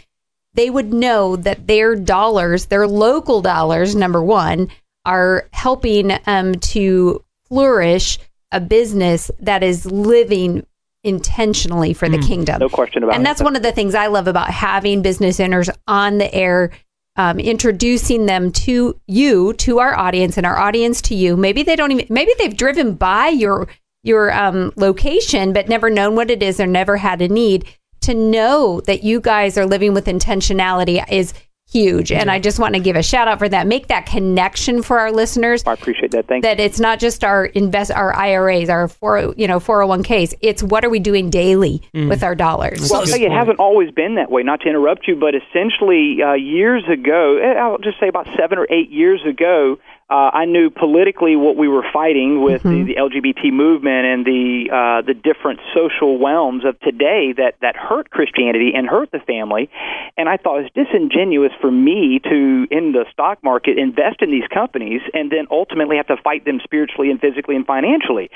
they 0.53 0.69
would 0.69 0.93
know 0.93 1.35
that 1.35 1.67
their 1.67 1.95
dollars, 1.95 2.67
their 2.67 2.87
local 2.87 3.41
dollars, 3.41 3.95
number 3.95 4.23
one, 4.23 4.69
are 5.05 5.47
helping 5.53 6.17
um, 6.25 6.55
to 6.55 7.23
flourish 7.47 8.17
a 8.51 8.59
business 8.59 9.29
that 9.39 9.61
is 9.63 9.85
living 9.85 10.65
intentionally 11.03 11.93
for 11.93 12.09
the 12.09 12.17
kingdom. 12.19 12.59
No 12.59 12.69
question 12.69 13.03
about 13.03 13.15
and 13.15 13.23
it. 13.23 13.25
that's 13.25 13.41
one 13.41 13.55
of 13.55 13.63
the 13.63 13.71
things 13.71 13.95
I 13.95 14.07
love 14.07 14.27
about 14.27 14.49
having 14.49 15.01
business 15.01 15.39
owners 15.39 15.69
on 15.87 16.17
the 16.17 16.33
air, 16.33 16.71
um, 17.19 17.37
introducing 17.37 18.27
them 18.27 18.49
to 18.49 18.97
you, 19.05 19.51
to 19.55 19.79
our 19.79 19.93
audience, 19.93 20.37
and 20.37 20.45
our 20.45 20.57
audience 20.57 21.01
to 21.01 21.15
you. 21.15 21.35
Maybe 21.35 21.63
they 21.63 21.75
don't 21.75 21.91
even. 21.91 22.05
Maybe 22.09 22.31
they've 22.39 22.55
driven 22.55 22.93
by 22.93 23.27
your 23.27 23.67
your 24.03 24.33
um, 24.33 24.71
location, 24.77 25.51
but 25.51 25.67
never 25.67 25.89
known 25.89 26.15
what 26.15 26.31
it 26.31 26.41
is 26.41 26.61
or 26.61 26.65
never 26.65 26.95
had 26.95 27.21
a 27.21 27.27
need. 27.27 27.67
To 28.03 28.13
know 28.13 28.79
that 28.87 29.03
you 29.03 29.19
guys 29.19 29.57
are 29.57 29.65
living 29.65 29.93
with 29.93 30.05
intentionality 30.05 31.03
is 31.11 31.33
huge. 31.71 32.11
And 32.11 32.29
I 32.31 32.39
just 32.39 32.59
want 32.59 32.75
to 32.75 32.79
give 32.79 32.95
a 32.95 33.03
shout 33.03 33.27
out 33.27 33.39
for 33.39 33.49
that. 33.49 33.67
Make 33.67 33.87
that 33.87 34.05
connection 34.05 34.81
for 34.81 34.99
our 34.99 35.11
listeners. 35.11 35.63
I 35.65 35.73
appreciate 35.73 36.11
that. 36.11 36.27
Thank 36.27 36.43
you. 36.43 36.49
That 36.49 36.59
it's 36.59 36.79
not 36.79 36.99
just 36.99 37.23
our 37.23 37.45
invest 37.45 37.91
our 37.91 38.13
IRAs, 38.13 38.69
our 38.69 38.87
four 38.87 39.33
you 39.37 39.47
know 39.47 39.59
401ks. 39.59 40.33
It's 40.41 40.63
what 40.63 40.83
are 40.83 40.89
we 40.89 40.99
doing 40.99 41.29
daily 41.29 41.81
with 41.93 42.23
our 42.23 42.35
dollars. 42.35 42.89
Well, 42.89 43.01
I'll 43.01 43.05
tell 43.05 43.19
you, 43.19 43.27
it 43.27 43.31
hasn't 43.31 43.59
always 43.59 43.91
been 43.91 44.15
that 44.15 44.31
way. 44.31 44.43
Not 44.43 44.61
to 44.61 44.69
interrupt 44.69 45.07
you, 45.07 45.15
but 45.15 45.33
essentially, 45.35 46.21
uh, 46.21 46.33
years 46.33 46.83
ago, 46.91 47.37
eh, 47.37 47.59
I'll 47.59 47.77
just 47.77 47.99
say 47.99 48.07
about 48.07 48.27
seven 48.37 48.57
or 48.57 48.67
eight 48.69 48.89
years 48.89 49.21
ago, 49.25 49.79
uh, 50.09 50.31
I 50.33 50.45
knew 50.45 50.69
politically 50.69 51.35
what 51.35 51.55
we 51.55 51.67
were 51.67 51.85
fighting 51.93 52.41
with 52.41 52.63
the, 52.63 52.83
the 52.83 52.95
LGBT 52.95 53.51
movement 53.53 54.05
and 54.05 54.25
the 54.25 54.69
uh, 54.71 55.01
the 55.05 55.13
different 55.13 55.59
social 55.73 56.17
realms 56.23 56.65
of 56.65 56.79
today 56.79 57.33
that 57.37 57.55
that 57.61 57.75
hurt 57.75 58.09
Christianity 58.09 58.71
and 58.75 58.87
hurt 58.87 59.11
the 59.11 59.19
family. 59.19 59.69
And 60.17 60.27
I 60.27 60.37
thought 60.37 60.59
it 60.59 60.73
was 60.73 60.85
disingenuous 60.85 61.51
for 61.61 61.71
me 61.71 62.19
to, 62.23 62.67
in 62.71 62.91
the 62.91 63.05
stock 63.13 63.41
market, 63.43 63.77
invest 63.77 64.21
in 64.21 64.31
these 64.31 64.47
companies 64.53 65.01
and 65.13 65.31
then 65.31 65.45
ultimately 65.51 65.97
have 65.97 66.07
to 66.07 66.17
fight 66.17 66.43
them 66.43 66.59
spiritually 66.63 67.09
and 67.11 67.19
physically 67.21 67.55
and 67.55 67.65
financially. 67.65 68.29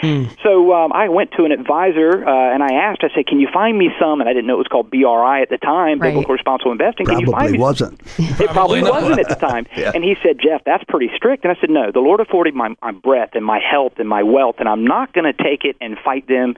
So 0.44 0.74
um, 0.74 0.94
I 0.94 1.10
went 1.10 1.32
to 1.38 1.46
an 1.46 1.52
advisor 1.52 2.24
uh, 2.26 2.54
and 2.54 2.62
I 2.64 2.74
asked, 2.74 3.04
I 3.04 3.10
said, 3.16 3.28
"Can 3.28 3.40
you 3.40 3.48
find 3.52 3.78
me 3.78 3.90
some?" 4.00 4.22
And 4.22 4.30
I 4.30 4.34
didn't 4.34 4.48
know 4.48 4.56
it 4.56 4.58
was 4.60 4.68
called 4.68 4.90
BRI 4.92 5.42
at 5.42 5.50
the 5.50 5.58
time, 5.58 6.00
Right. 6.00 6.10
Biblical 6.12 6.34
Responsible 6.34 6.72
Investing. 6.72 7.06
Can 7.08 7.20
you 7.20 7.26
find 7.28 7.36
Probably 7.36 7.52
me 7.54 7.60
wasn't. 7.60 8.02
it 8.40 8.50
probably 8.52 8.82
not. 8.82 8.94
wasn't 9.02 9.20
at 9.20 9.30
the 9.30 9.36
time. 9.36 9.66
And 9.94 10.04
he 10.04 10.16
said, 10.24 10.40
Geoff, 10.40 10.62
that's 10.66 10.84
pretty 10.86 11.10
strict. 11.16 11.44
And 11.44 11.52
I 11.56 11.60
said, 11.60 11.63
no, 11.70 11.92
the 11.92 12.00
Lord 12.00 12.20
afforded 12.20 12.56
my, 12.56 12.76
my 12.82 12.92
breath 12.92 13.32
and 13.34 13.46
my 13.46 13.60
health 13.60 13.94
and 13.98 14.08
my 14.08 14.24
wealth, 14.24 14.56
and 14.60 14.68
I'm 14.68 14.86
not 14.86 15.14
going 15.14 15.26
to 15.26 15.34
take 15.34 15.64
it 15.64 15.76
and 15.82 15.98
fight 16.04 16.28
them 16.28 16.56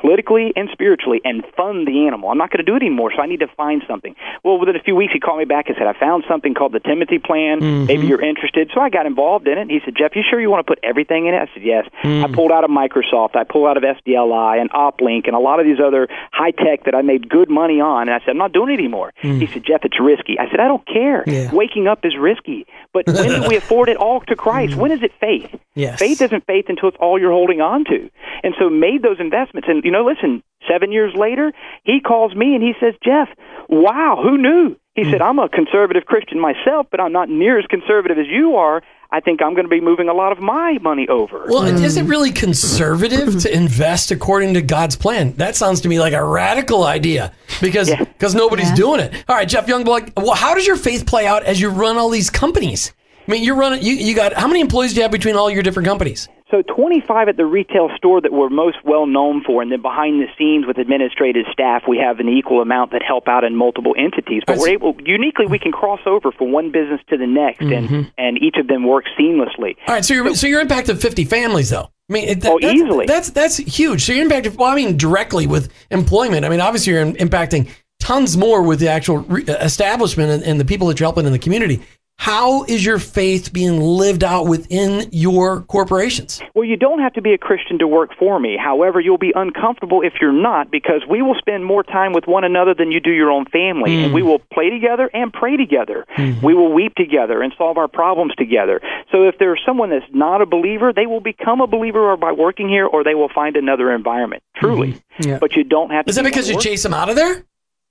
politically 0.00 0.52
and 0.56 0.68
spiritually 0.72 1.20
and 1.24 1.44
fund 1.56 1.86
the 1.86 2.06
animal. 2.06 2.30
I'm 2.30 2.38
not 2.38 2.50
going 2.50 2.64
to 2.64 2.70
do 2.70 2.76
it 2.76 2.82
anymore, 2.82 3.12
so 3.14 3.22
I 3.22 3.26
need 3.26 3.40
to 3.40 3.48
find 3.56 3.82
something. 3.86 4.14
Well, 4.42 4.58
within 4.58 4.76
a 4.76 4.82
few 4.82 4.96
weeks, 4.96 5.12
he 5.12 5.20
called 5.20 5.38
me 5.38 5.44
back 5.44 5.68
and 5.68 5.76
said, 5.78 5.86
I 5.86 5.98
found 5.98 6.24
something 6.28 6.54
called 6.54 6.72
the 6.72 6.80
Timothy 6.80 7.18
Plan. 7.18 7.60
Mm-hmm. 7.60 7.86
Maybe 7.86 8.06
you're 8.06 8.22
interested. 8.22 8.70
So 8.74 8.80
I 8.80 8.88
got 8.90 9.06
involved 9.06 9.46
in 9.46 9.58
it. 9.58 9.62
And 9.62 9.70
he 9.70 9.80
said, 9.84 9.94
Geoff, 9.96 10.16
you 10.16 10.22
sure 10.28 10.40
you 10.40 10.50
want 10.50 10.66
to 10.66 10.70
put 10.70 10.80
everything 10.82 11.26
in 11.26 11.34
it? 11.34 11.38
I 11.38 11.52
said, 11.52 11.62
yes. 11.62 11.86
I 12.02 12.06
mm. 12.06 12.34
pulled 12.34 12.50
out 12.50 12.64
of 12.64 12.70
Microsoft. 12.70 13.36
I 13.36 13.44
pulled 13.44 13.68
out 13.68 13.76
of 13.76 13.82
SDLI 13.82 14.60
and 14.60 14.70
Oplink 14.70 15.26
and 15.26 15.36
a 15.36 15.38
lot 15.38 15.60
of 15.60 15.66
these 15.66 15.80
other 15.84 16.08
high 16.32 16.52
tech 16.52 16.84
that 16.84 16.94
I 16.94 17.02
made 17.02 17.28
good 17.28 17.50
money 17.50 17.80
on. 17.80 18.08
And 18.08 18.10
I 18.10 18.20
said, 18.20 18.30
I'm 18.30 18.38
not 18.38 18.52
doing 18.52 18.70
it 18.70 18.78
anymore. 18.78 19.12
Mm. 19.22 19.40
He 19.40 19.46
said, 19.46 19.64
Geoff, 19.64 19.84
it's 19.84 20.00
risky. 20.00 20.38
I 20.38 20.50
said, 20.50 20.60
I 20.60 20.68
don't 20.68 20.86
care. 20.86 21.24
Yeah. 21.26 21.52
Waking 21.52 21.86
up 21.86 22.04
is 22.04 22.16
risky. 22.18 22.66
But 22.92 23.06
when 23.06 23.42
do 23.42 23.48
we 23.48 23.56
afford 23.62 23.88
it 23.88 23.96
all 23.96 24.20
to 24.22 24.36
Christ? 24.36 24.74
Mm. 24.74 24.78
When 24.78 24.92
is 24.92 25.02
it 25.02 25.12
faith? 25.20 25.50
Yes. 25.74 25.98
Faith 25.98 26.20
isn't 26.20 26.46
faith 26.46 26.66
until 26.68 26.88
it's 26.88 26.98
all 27.00 27.18
you're 27.18 27.32
holding 27.32 27.60
on 27.60 27.84
to. 27.84 28.10
And 28.42 28.54
so 28.58 28.68
made 28.70 29.02
those 29.02 29.20
investments. 29.20 29.68
And, 29.68 29.84
you 29.90 29.96
know, 29.96 30.04
listen, 30.04 30.44
seven 30.70 30.92
years 30.92 31.12
later, 31.16 31.52
he 31.82 32.00
calls 32.00 32.32
me 32.32 32.54
and 32.54 32.62
he 32.62 32.74
says, 32.78 32.94
Geoff, 33.04 33.28
wow, 33.68 34.20
who 34.22 34.38
knew? 34.38 34.76
He 34.94 35.02
said, 35.02 35.16
hmm. 35.20 35.22
I'm 35.24 35.38
a 35.40 35.48
conservative 35.48 36.04
Christian 36.04 36.38
myself, 36.38 36.86
but 36.92 37.00
I'm 37.00 37.12
not 37.12 37.28
near 37.28 37.58
as 37.58 37.66
conservative 37.66 38.16
as 38.16 38.26
you 38.28 38.54
are. 38.54 38.82
I 39.10 39.18
think 39.18 39.42
I'm 39.42 39.54
going 39.54 39.64
to 39.64 39.68
be 39.68 39.80
moving 39.80 40.08
a 40.08 40.14
lot 40.14 40.30
of 40.30 40.38
my 40.38 40.78
money 40.80 41.08
over. 41.08 41.46
Well, 41.48 41.68
hmm. 41.68 41.82
is 41.82 41.96
it 41.96 42.04
really 42.04 42.30
conservative 42.30 43.40
to 43.40 43.52
invest 43.52 44.12
according 44.12 44.54
to 44.54 44.62
God's 44.62 44.94
plan? 44.94 45.32
That 45.38 45.56
sounds 45.56 45.80
to 45.80 45.88
me 45.88 45.98
like 45.98 46.12
a 46.12 46.24
radical 46.24 46.84
idea 46.84 47.32
because 47.60 47.90
because 47.90 48.36
nobody's 48.36 48.68
Yeah. 48.68 48.76
doing 48.76 49.00
it. 49.00 49.24
All 49.28 49.34
right, 49.34 49.48
Geoff 49.48 49.66
Youngblood, 49.66 50.12
well, 50.22 50.34
how 50.34 50.54
does 50.54 50.68
your 50.68 50.76
faith 50.76 51.04
play 51.04 51.26
out 51.26 51.42
as 51.42 51.60
you 51.60 51.68
run 51.68 51.96
all 51.96 52.10
these 52.10 52.30
companies? 52.30 52.92
I 53.26 53.32
mean, 53.32 53.42
you're 53.42 53.56
running. 53.56 53.82
You, 53.82 53.94
you 53.94 54.14
got 54.14 54.34
how 54.34 54.46
many 54.46 54.60
employees 54.60 54.92
do 54.92 54.98
you 54.98 55.02
have 55.02 55.10
between 55.10 55.34
all 55.34 55.50
your 55.50 55.64
different 55.64 55.88
companies? 55.88 56.28
So 56.50 56.62
25 56.62 57.28
at 57.28 57.36
the 57.36 57.46
retail 57.46 57.90
store 57.96 58.20
that 58.20 58.32
we're 58.32 58.48
most 58.48 58.78
well 58.84 59.06
known 59.06 59.42
for, 59.44 59.62
and 59.62 59.70
then 59.70 59.82
behind 59.82 60.20
the 60.20 60.26
scenes 60.36 60.66
with 60.66 60.78
administrative 60.78 61.46
staff, 61.52 61.84
we 61.88 61.98
have 61.98 62.18
an 62.18 62.28
equal 62.28 62.60
amount 62.60 62.90
that 62.92 63.02
help 63.02 63.28
out 63.28 63.44
in 63.44 63.54
multiple 63.54 63.94
entities. 63.96 64.42
But 64.46 64.58
we're 64.58 64.70
able, 64.70 64.96
uniquely, 65.04 65.46
we 65.46 65.58
can 65.60 65.70
cross 65.70 66.00
over 66.06 66.32
from 66.32 66.50
one 66.50 66.72
business 66.72 67.00
to 67.10 67.16
the 67.16 67.26
next, 67.26 67.62
and 67.62 67.88
mm-hmm. 67.88 68.02
and 68.18 68.38
each 68.38 68.56
of 68.56 68.66
them 68.66 68.84
works 68.84 69.10
seamlessly. 69.18 69.76
All 69.86 69.94
right, 69.94 70.04
so 70.04 70.14
you're 70.14 70.34
so 70.34 70.46
you're 70.46 70.60
impacted 70.60 71.00
50 71.00 71.24
families 71.24 71.70
though. 71.70 71.90
I 72.08 72.12
mean, 72.12 72.40
that, 72.40 72.50
Oh, 72.50 72.58
that's, 72.60 72.74
easily. 72.74 73.06
That's 73.06 73.30
that's 73.30 73.56
huge. 73.56 74.04
So 74.04 74.12
you're 74.12 74.24
impacted. 74.24 74.56
Well, 74.56 74.68
I 74.68 74.74
mean, 74.74 74.96
directly 74.96 75.46
with 75.46 75.72
employment. 75.90 76.44
I 76.44 76.48
mean, 76.48 76.60
obviously 76.60 76.94
you're 76.94 77.06
impacting 77.06 77.70
tons 78.00 78.36
more 78.36 78.62
with 78.62 78.80
the 78.80 78.88
actual 78.88 79.18
re- 79.18 79.44
establishment 79.44 80.30
and, 80.30 80.42
and 80.42 80.58
the 80.58 80.64
people 80.64 80.88
that 80.88 80.98
you're 80.98 81.06
helping 81.06 81.26
in 81.26 81.32
the 81.32 81.38
community. 81.38 81.82
How 82.20 82.64
is 82.64 82.84
your 82.84 82.98
faith 82.98 83.50
being 83.50 83.80
lived 83.80 84.22
out 84.22 84.44
within 84.46 85.08
your 85.10 85.62
corporations? 85.62 86.42
Well, 86.54 86.66
you 86.66 86.76
don't 86.76 87.00
have 87.00 87.14
to 87.14 87.22
be 87.22 87.32
a 87.32 87.38
Christian 87.38 87.78
to 87.78 87.88
work 87.88 88.10
for 88.18 88.38
me. 88.38 88.58
However, 88.62 89.00
you'll 89.00 89.16
be 89.16 89.32
uncomfortable 89.34 90.02
if 90.02 90.12
you're 90.20 90.30
not 90.30 90.70
because 90.70 91.00
we 91.08 91.22
will 91.22 91.34
spend 91.36 91.64
more 91.64 91.82
time 91.82 92.12
with 92.12 92.26
one 92.26 92.44
another 92.44 92.74
than 92.74 92.92
you 92.92 93.00
do 93.00 93.10
your 93.10 93.30
own 93.30 93.46
family. 93.46 94.04
And 94.04 94.12
we 94.12 94.20
mm. 94.20 94.26
will 94.26 94.38
play 94.52 94.68
together 94.68 95.08
and 95.14 95.32
pray 95.32 95.56
together. 95.56 96.04
Mm-hmm. 96.18 96.44
We 96.44 96.52
will 96.52 96.70
weep 96.70 96.94
together 96.94 97.40
and 97.40 97.54
solve 97.56 97.78
our 97.78 97.88
problems 97.88 98.34
together. 98.34 98.82
So 99.10 99.26
if 99.26 99.38
there's 99.38 99.62
someone 99.64 99.88
that's 99.88 100.04
not 100.12 100.42
a 100.42 100.46
believer, 100.46 100.92
they 100.92 101.06
will 101.06 101.22
become 101.22 101.62
a 101.62 101.66
believer 101.66 102.12
or 102.12 102.18
by 102.18 102.32
working 102.32 102.68
here 102.68 102.84
or 102.84 103.02
they 103.02 103.14
will 103.14 103.30
find 103.34 103.56
another 103.56 103.90
environment. 103.94 104.42
Truly. 104.56 104.92
Mm-hmm. 104.92 105.28
Yeah. 105.30 105.38
But 105.38 105.56
you 105.56 105.64
don't 105.64 105.88
have 105.88 106.04
to 106.04 106.10
Is 106.10 106.16
that 106.16 106.24
be 106.24 106.28
because 106.28 106.50
you 106.50 106.56
work- 106.56 106.64
chase 106.64 106.82
them 106.82 106.92
out 106.92 107.08
of 107.08 107.16
there? 107.16 107.46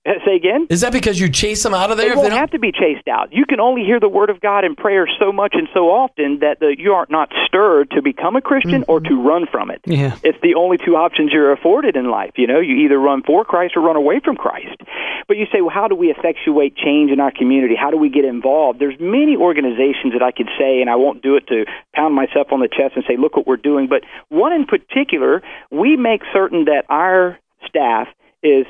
Uh, 0.10 0.14
Say 0.26 0.36
again? 0.36 0.66
Is 0.70 0.82
that 0.82 0.92
because 0.92 1.20
you 1.20 1.30
chase 1.30 1.62
them 1.64 1.74
out 1.76 1.92
of 1.92 1.98
there? 1.98 2.10
They 2.10 2.16
won't 2.16 2.30
don't- 2.30 2.40
have 2.40 2.52
to 2.52 2.60
be 2.60 2.72
chased 2.72 3.08
out. 3.08 3.32
You 3.32 3.46
can 3.46 3.60
only 3.60 3.84
hear 3.84 4.00
the 4.00 4.10
word 4.10 4.30
of 4.32 4.42
God 4.42 4.66
in 4.66 4.76
prayer 4.76 5.08
so 5.20 5.32
much 5.32 5.54
and 5.54 5.68
so 5.74 5.90
often 5.92 6.40
that 6.40 6.60
the, 6.60 6.76
you 6.78 6.94
are 6.94 7.06
not 7.10 7.32
stirred 7.46 7.92
to 7.92 8.02
become 8.02 8.36
a 8.36 8.42
Christian 8.42 8.84
or 8.88 9.00
to 9.00 9.22
run 9.22 9.46
from 9.52 9.70
it. 9.70 9.82
Yeah. 9.86 10.18
It's 10.24 10.38
the 10.42 10.56
only 10.56 10.78
two 10.78 10.96
options 10.96 11.32
you're 11.32 11.52
afforded 11.52 11.96
in 11.96 12.10
life. 12.10 12.32
You 12.38 12.48
know, 12.48 12.60
you 12.60 12.76
either 12.86 12.98
run 13.00 13.22
for 13.24 13.46
Christ 13.46 13.78
or 13.78 13.82
run 13.82 13.96
away 13.96 14.20
from 14.20 14.36
Christ. 14.36 14.82
But 15.28 15.38
you 15.38 15.46
say, 15.52 15.62
well, 15.62 15.70
how 15.70 15.88
do 15.88 15.96
we 15.96 16.08
effectuate 16.10 16.76
change 16.76 17.12
in 17.12 17.20
our 17.20 17.32
community? 17.32 17.76
How 17.76 17.92
do 17.92 17.98
we 17.98 18.10
get 18.10 18.26
involved? 18.26 18.80
There's 18.80 19.00
many 19.00 19.36
organizations 19.38 20.14
that 20.14 20.24
I 20.24 20.32
could 20.32 20.50
say, 20.58 20.82
and 20.82 20.90
I 20.90 20.96
won't 20.96 21.22
do 21.22 21.36
it 21.36 21.46
to 21.48 21.66
pound 21.94 22.16
myself 22.16 22.48
on 22.52 22.62
the 22.62 22.68
chest 22.68 22.96
and 22.96 23.04
say, 23.08 23.16
look 23.16 23.38
what 23.38 23.46
we're 23.46 23.58
doing. 23.58 23.88
But 23.88 24.02
one 24.30 24.54
in 24.54 24.66
particular, 24.66 25.44
we 25.72 25.98
make 25.98 26.22
certain 26.34 26.66
that 26.66 26.86
our 26.90 27.38
staff 27.68 28.08
is 28.42 28.66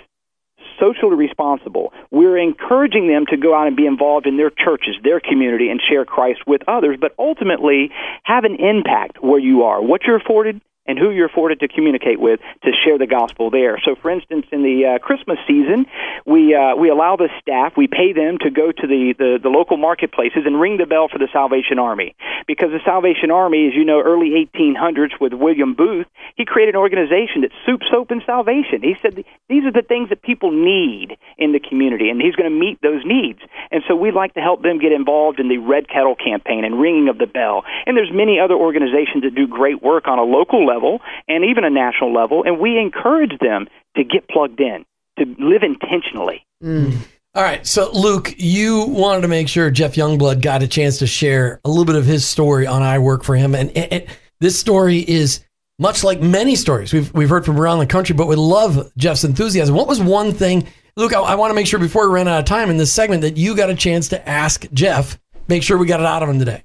socially 0.80 1.16
responsible. 1.16 1.94
We're 2.12 2.38
encouraging 2.38 3.08
them 3.08 3.26
to 3.28 3.38
go 3.38 3.56
out 3.56 3.68
and 3.68 3.76
be 3.76 3.86
involved 3.86 4.26
in 4.26 4.38
their 4.38 4.50
churches, 4.50 4.96
their 5.04 5.20
community, 5.20 5.70
and 5.70 5.82
share 5.82 6.06
Christ 6.06 6.42
with 6.48 6.62
others, 6.68 6.98
but 7.00 7.14
ultimately 7.20 7.92
have 8.24 8.44
an 8.44 8.56
impact 8.56 9.22
where 9.22 9.40
you 9.40 9.64
are, 9.64 9.82
what 9.82 10.02
you're 10.04 10.18
afforded, 10.18 10.62
and 10.90 10.98
who 10.98 11.12
you're 11.12 11.28
afforded 11.28 11.60
to 11.60 11.68
communicate 11.68 12.20
with 12.20 12.40
to 12.64 12.72
share 12.84 12.98
the 12.98 13.06
gospel 13.06 13.52
there. 13.52 13.80
So, 13.86 13.94
for 13.94 14.10
instance, 14.10 14.48
in 14.52 14.64
the 14.64 14.86
uh, 14.86 14.98
Christmas 14.98 15.38
season, 15.48 15.86
we 16.26 16.56
uh, 16.56 16.76
we 16.76 16.90
allow 16.90 17.16
the 17.16 17.30
staff, 17.40 17.78
we 17.78 17.86
pay 17.86 18.12
them 18.12 18.40
to 18.40 18.50
go 18.50 18.72
to 18.72 18.88
the, 18.88 19.14
the 19.18 19.40
the 19.42 19.50
local 19.50 19.78
marketplaces 19.78 20.48
and 20.48 20.60
ring 20.60 20.78
the 20.78 20.88
bell 20.88 21.08
for 21.08 21.20
the 21.20 21.28
Salvation 21.32 21.78
Army, 21.78 22.16
because 22.48 22.72
the 22.72 22.82
Salvation 22.84 23.30
Army, 23.30 23.68
as 23.68 23.76
you 23.76 23.86
know, 23.86 24.02
early 24.02 24.32
1800s 24.32 25.22
with 25.22 25.34
William 25.34 25.76
Booth, 25.76 26.08
he 26.36 26.44
created 26.44 26.74
an 26.74 26.82
organization 26.82 27.42
that 27.42 27.52
soup, 27.68 27.82
soap, 27.92 28.10
and 28.10 28.24
salvation. 28.26 28.82
He 28.82 28.96
said 29.00 29.24
these 29.48 29.66
are 29.66 29.72
the 29.72 29.84
things 29.84 30.10
that 30.10 30.24
people 30.24 30.52
need 30.52 31.18
in 31.38 31.52
the 31.52 31.60
community, 31.60 32.10
and 32.10 32.20
he's 32.20 32.36
going 32.36 32.50
to 32.50 32.60
meet 32.60 32.82
those 32.82 33.06
needs. 33.06 33.40
And 33.72 33.84
so 33.88 33.96
we'd 33.96 34.14
like 34.16 34.34
to 34.34 34.40
help 34.40 34.64
them 34.64 34.80
get 34.80 34.92
involved 34.92 35.40
in 35.40 35.48
the 35.48 35.58
Red 35.58 35.88
Kettle 35.88 36.16
campaign 36.16 36.64
and 36.66 36.80
ringing 36.80 37.08
of 37.08 37.18
the 37.18 37.28
bell. 37.28 37.64
And 37.86 37.96
there's 37.96 38.12
many 38.12 38.40
other 38.40 38.56
organizations 38.56 39.24
that 39.24 39.36
do 39.36 39.48
great 39.48 39.84
work 39.84 40.08
on 40.08 40.18
a 40.20 40.24
local 40.24 40.66
level 40.66 41.00
and 41.28 41.46
even 41.46 41.64
a 41.64 41.70
national 41.70 42.14
level, 42.14 42.44
and 42.44 42.60
we 42.60 42.80
encourage 42.80 43.38
them 43.40 43.68
to 43.96 44.04
get 44.04 44.28
plugged 44.28 44.60
in, 44.60 44.86
to 45.20 45.26
live 45.40 45.64
intentionally. 45.64 46.46
Mm. 46.64 46.98
All 47.36 47.44
right, 47.44 47.66
so 47.66 47.92
Luke, 47.94 48.34
you 48.38 48.86
wanted 48.88 49.22
to 49.22 49.28
make 49.28 49.48
sure 49.48 49.70
Geoff 49.70 49.94
Youngblood 49.94 50.42
got 50.42 50.64
a 50.64 50.68
chance 50.68 50.98
to 50.98 51.08
share 51.08 51.62
a 51.64 51.70
little 51.70 51.86
bit 51.86 51.96
of 51.96 52.06
his 52.06 52.28
story 52.28 52.66
on 52.66 52.82
I 52.82 52.98
Work 52.98 53.24
for 53.24 53.36
Him, 53.36 53.54
and 53.56 53.70
it, 53.78 53.94
it- 53.94 54.10
this 54.42 54.58
story 54.58 55.00
is 55.00 55.44
much 55.80 56.04
like 56.04 56.22
many 56.22 56.56
stories 56.56 56.92
we've 56.94 57.14
we've 57.14 57.30
heard 57.30 57.46
from 57.46 57.60
around 57.60 57.80
the 57.80 57.86
country, 57.86 58.16
but 58.16 58.28
we 58.28 58.36
love 58.38 58.90
Geoff's 58.98 59.24
enthusiasm. 59.26 59.76
What 59.76 59.88
was 59.88 60.02
one 60.02 60.32
thing, 60.34 60.66
Luke? 61.00 61.14
I, 61.14 61.22
I 61.22 61.36
want 61.36 61.50
to 61.50 61.56
make 61.56 61.66
sure 61.66 61.80
before 61.80 62.10
we 62.10 62.16
run 62.16 62.28
out 62.28 62.40
of 62.40 62.46
time 62.46 62.70
in 62.70 62.76
this 62.76 62.92
segment 62.92 63.22
that 63.22 63.38
you 63.38 63.56
got 63.56 63.70
a 63.70 63.76
chance 63.76 64.10
to 64.10 64.30
ask 64.30 64.70
Geoff. 64.74 65.18
Make 65.48 65.64
sure 65.64 65.78
we 65.78 65.88
got 65.88 66.02
it 66.02 66.06
out 66.06 66.24
of 66.24 66.28
him 66.30 66.40
today. 66.40 66.64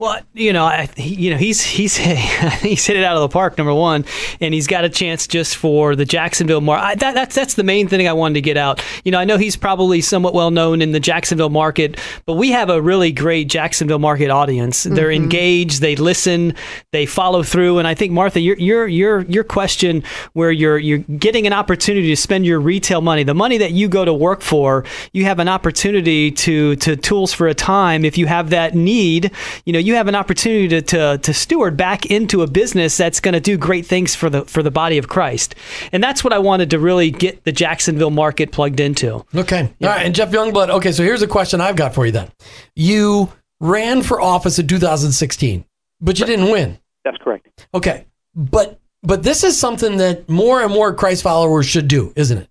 Well, 0.00 0.18
you 0.32 0.54
know, 0.54 0.64
I, 0.64 0.88
you 0.96 1.30
know, 1.30 1.36
he's 1.36 1.60
he's 1.60 1.94
he's 2.62 2.86
hit 2.86 2.96
it 2.96 3.04
out 3.04 3.16
of 3.16 3.20
the 3.20 3.28
park. 3.28 3.58
Number 3.58 3.74
one, 3.74 4.06
and 4.40 4.54
he's 4.54 4.66
got 4.66 4.82
a 4.82 4.88
chance 4.88 5.26
just 5.26 5.56
for 5.56 5.94
the 5.94 6.06
Jacksonville 6.06 6.62
market. 6.62 7.00
That, 7.00 7.14
that's 7.14 7.34
that's 7.34 7.52
the 7.52 7.64
main 7.64 7.86
thing 7.86 8.08
I 8.08 8.14
wanted 8.14 8.32
to 8.34 8.40
get 8.40 8.56
out. 8.56 8.82
You 9.04 9.12
know, 9.12 9.18
I 9.18 9.26
know 9.26 9.36
he's 9.36 9.56
probably 9.56 10.00
somewhat 10.00 10.32
well 10.32 10.50
known 10.50 10.80
in 10.80 10.92
the 10.92 11.00
Jacksonville 11.00 11.50
market, 11.50 12.00
but 12.24 12.34
we 12.34 12.50
have 12.50 12.70
a 12.70 12.80
really 12.80 13.12
great 13.12 13.48
Jacksonville 13.48 13.98
market 13.98 14.30
audience. 14.30 14.84
They're 14.84 15.08
mm-hmm. 15.08 15.22
engaged, 15.22 15.82
they 15.82 15.96
listen, 15.96 16.54
they 16.92 17.04
follow 17.04 17.42
through, 17.42 17.76
and 17.76 17.86
I 17.86 17.92
think 17.92 18.10
Martha, 18.10 18.40
your 18.40 18.56
your 18.56 18.88
your 18.88 19.20
your 19.24 19.44
question 19.44 20.02
where 20.32 20.50
you're 20.50 20.78
you're 20.78 20.98
getting 20.98 21.46
an 21.46 21.52
opportunity 21.52 22.08
to 22.08 22.16
spend 22.16 22.46
your 22.46 22.58
retail 22.58 23.02
money, 23.02 23.22
the 23.22 23.34
money 23.34 23.58
that 23.58 23.72
you 23.72 23.86
go 23.86 24.06
to 24.06 24.14
work 24.14 24.40
for, 24.40 24.82
you 25.12 25.26
have 25.26 25.40
an 25.40 25.48
opportunity 25.48 26.30
to 26.30 26.76
to 26.76 26.96
tools 26.96 27.34
for 27.34 27.48
a 27.48 27.54
time 27.54 28.06
if 28.06 28.16
you 28.16 28.24
have 28.24 28.48
that 28.48 28.74
need. 28.74 29.30
You 29.66 29.74
know, 29.74 29.89
you 29.89 29.89
you 29.90 29.96
have 29.96 30.08
an 30.08 30.14
opportunity 30.14 30.68
to, 30.68 30.82
to, 30.82 31.18
to 31.18 31.34
steward 31.34 31.76
back 31.76 32.06
into 32.06 32.42
a 32.42 32.46
business 32.46 32.96
that's 32.96 33.20
going 33.20 33.34
to 33.34 33.40
do 33.40 33.58
great 33.58 33.84
things 33.84 34.14
for 34.14 34.30
the 34.30 34.44
for 34.44 34.62
the 34.62 34.70
body 34.70 34.96
of 34.96 35.08
Christ. 35.08 35.54
And 35.92 36.02
that's 36.02 36.22
what 36.22 36.32
I 36.32 36.38
wanted 36.38 36.70
to 36.70 36.78
really 36.78 37.10
get 37.10 37.44
the 37.44 37.52
Jacksonville 37.52 38.10
market 38.10 38.52
plugged 38.52 38.80
into. 38.80 39.24
Okay. 39.34 39.62
All 39.82 39.88
right. 39.88 40.06
And 40.06 40.14
Geoff 40.14 40.30
Youngblood. 40.30 40.70
Okay. 40.70 40.92
So 40.92 41.02
here's 41.02 41.22
a 41.22 41.26
question 41.26 41.60
I've 41.60 41.76
got 41.76 41.94
for 41.94 42.06
you 42.06 42.12
then. 42.12 42.30
You 42.76 43.30
ran 43.60 44.02
for 44.02 44.20
office 44.20 44.58
in 44.58 44.68
2016, 44.68 45.64
but 46.00 46.18
you 46.18 46.26
didn't 46.26 46.50
win. 46.50 46.78
That's 47.04 47.18
correct. 47.18 47.66
Okay. 47.74 48.06
But 48.34 48.78
but 49.02 49.22
this 49.22 49.44
is 49.44 49.58
something 49.58 49.96
that 49.96 50.28
more 50.28 50.62
and 50.62 50.72
more 50.72 50.94
Christ 50.94 51.22
followers 51.22 51.66
should 51.66 51.88
do, 51.88 52.12
isn't 52.16 52.38
it? 52.38 52.48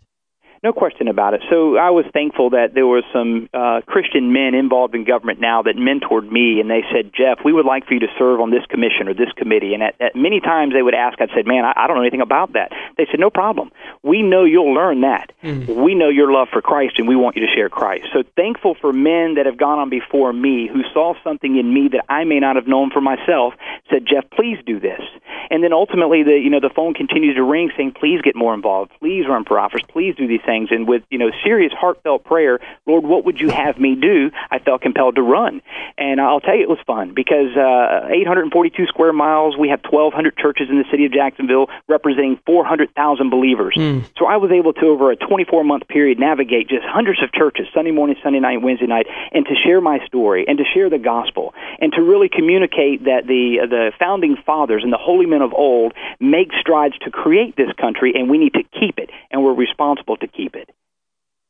No 0.61 0.73
question 0.73 1.07
about 1.07 1.33
it. 1.33 1.41
So 1.49 1.77
I 1.77 1.89
was 1.89 2.05
thankful 2.11 2.49
that 2.49 2.73
there 2.73 2.85
were 2.85 3.01
some 3.13 3.47
uh, 3.53 3.79
Christian 3.87 4.33
men 4.33 4.53
involved 4.53 4.93
in 4.93 5.05
government 5.05 5.39
now 5.39 5.61
that 5.61 5.75
mentored 5.77 6.29
me, 6.29 6.59
and 6.59 6.69
they 6.69 6.83
said, 6.91 7.11
Geoff, 7.13 7.39
we 7.45 7.53
would 7.53 7.65
like 7.65 7.87
for 7.87 7.93
you 7.93 8.01
to 8.01 8.11
serve 8.17 8.41
on 8.41 8.51
this 8.51 8.65
commission 8.67 9.07
or 9.07 9.13
this 9.13 9.31
committee. 9.37 9.73
And 9.73 9.81
at, 9.83 9.95
at 10.01 10.15
many 10.15 10.41
times 10.41 10.73
they 10.73 10.81
would 10.81 10.93
ask, 10.93 11.21
I'd 11.21 11.29
said, 11.33 11.47
man, 11.47 11.63
I, 11.63 11.73
I 11.75 11.87
don't 11.87 11.95
know 11.95 12.01
anything 12.01 12.21
about 12.21 12.53
that. 12.53 12.71
They 12.97 13.07
said, 13.09 13.21
no 13.21 13.29
problem. 13.29 13.71
We 14.03 14.21
know 14.21 14.43
you'll 14.43 14.73
learn 14.73 15.01
that. 15.01 15.31
Mm-hmm. 15.41 15.81
We 15.81 15.95
know 15.95 16.09
your 16.09 16.31
love 16.31 16.49
for 16.51 16.61
Christ, 16.61 16.95
and 16.97 17.07
we 17.07 17.15
want 17.15 17.37
you 17.37 17.47
to 17.47 17.53
share 17.53 17.69
Christ. 17.69 18.07
So 18.11 18.23
thankful 18.35 18.75
for 18.81 18.91
men 18.91 19.35
that 19.35 19.45
have 19.45 19.57
gone 19.57 19.79
on 19.79 19.89
before 19.89 20.33
me 20.33 20.67
who 20.67 20.83
saw 20.93 21.13
something 21.23 21.55
in 21.55 21.73
me 21.73 21.87
that 21.93 22.03
I 22.09 22.25
may 22.25 22.39
not 22.39 22.57
have 22.57 22.67
known 22.67 22.91
for 22.91 23.01
myself. 23.01 23.53
Said, 23.89 24.05
Geoff, 24.05 24.25
please 24.35 24.57
do 24.65 24.79
this. 24.79 25.01
And 25.49 25.63
then 25.63 25.73
ultimately, 25.73 26.21
the 26.21 26.37
you 26.37 26.49
know 26.49 26.59
the 26.59 26.69
phone 26.69 26.93
continues 26.93 27.35
to 27.35 27.43
ring, 27.43 27.71
saying, 27.75 27.93
please 27.99 28.21
get 28.21 28.35
more 28.35 28.53
involved. 28.53 28.91
Please 28.99 29.25
run 29.27 29.45
for 29.45 29.59
office. 29.59 29.81
Please 29.89 30.13
do 30.15 30.27
these 30.27 30.41
things. 30.49 30.69
And 30.71 30.87
with 30.87 31.03
you 31.09 31.19
know 31.19 31.29
serious 31.43 31.71
heartfelt 31.71 32.23
prayer, 32.23 32.59
Lord, 32.87 33.03
what 33.03 33.25
would 33.25 33.39
you 33.39 33.49
have 33.49 33.77
me 33.79 33.95
do? 33.95 34.31
I 34.49 34.57
felt 34.59 34.81
compelled 34.81 35.15
to 35.15 35.21
run, 35.21 35.61
and 35.97 36.19
I'll 36.19 36.39
tell 36.39 36.55
you, 36.55 36.63
it 36.63 36.69
was 36.69 36.79
fun 36.87 37.13
because 37.13 37.53
uh, 37.55 38.09
842 38.09 38.87
square 38.87 39.13
miles. 39.13 39.55
We 39.57 39.69
have 39.69 39.81
1,200 39.83 40.37
churches 40.37 40.67
in 40.69 40.77
the 40.77 40.85
city 40.89 41.05
of 41.05 41.13
Jacksonville, 41.13 41.67
representing 41.87 42.39
400,000 42.45 43.29
believers. 43.29 43.75
Mm. 43.77 44.05
So 44.17 44.25
I 44.25 44.37
was 44.37 44.51
able 44.51 44.73
to, 44.73 44.85
over 44.87 45.11
a 45.11 45.15
24 45.15 45.63
month 45.63 45.87
period, 45.87 46.19
navigate 46.19 46.69
just 46.69 46.85
hundreds 46.85 47.21
of 47.21 47.31
churches, 47.31 47.67
Sunday 47.73 47.91
morning, 47.91 48.15
Sunday 48.23 48.39
night, 48.39 48.61
Wednesday 48.61 48.87
night, 48.87 49.05
and 49.31 49.45
to 49.45 49.53
share 49.55 49.81
my 49.81 49.99
story 50.07 50.45
and 50.47 50.57
to 50.57 50.63
share 50.73 50.89
the 50.89 50.97
gospel 50.97 51.53
and 51.79 51.93
to 51.93 52.01
really 52.01 52.29
communicate 52.29 53.03
that 53.05 53.27
the 53.27 53.59
uh, 53.63 53.67
the 53.67 53.91
founding 53.99 54.35
fathers 54.45 54.81
and 54.83 54.91
the 54.91 54.97
holy 54.97 55.25
men 55.25 55.41
of 55.41 55.53
old 55.53 55.93
make 56.19 56.51
strides 56.59 56.97
to 56.99 57.11
create 57.11 57.55
this 57.55 57.71
country, 57.79 58.13
and 58.15 58.29
we 58.29 58.37
need 58.37 58.53
to 58.53 58.63
keep 58.79 58.97
it, 58.97 59.09
and 59.31 59.43
we're 59.43 59.53
responsible 59.53 60.17
to 60.17 60.27
keep 60.27 60.38
it. 60.53 60.69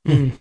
Mm. 0.07 0.39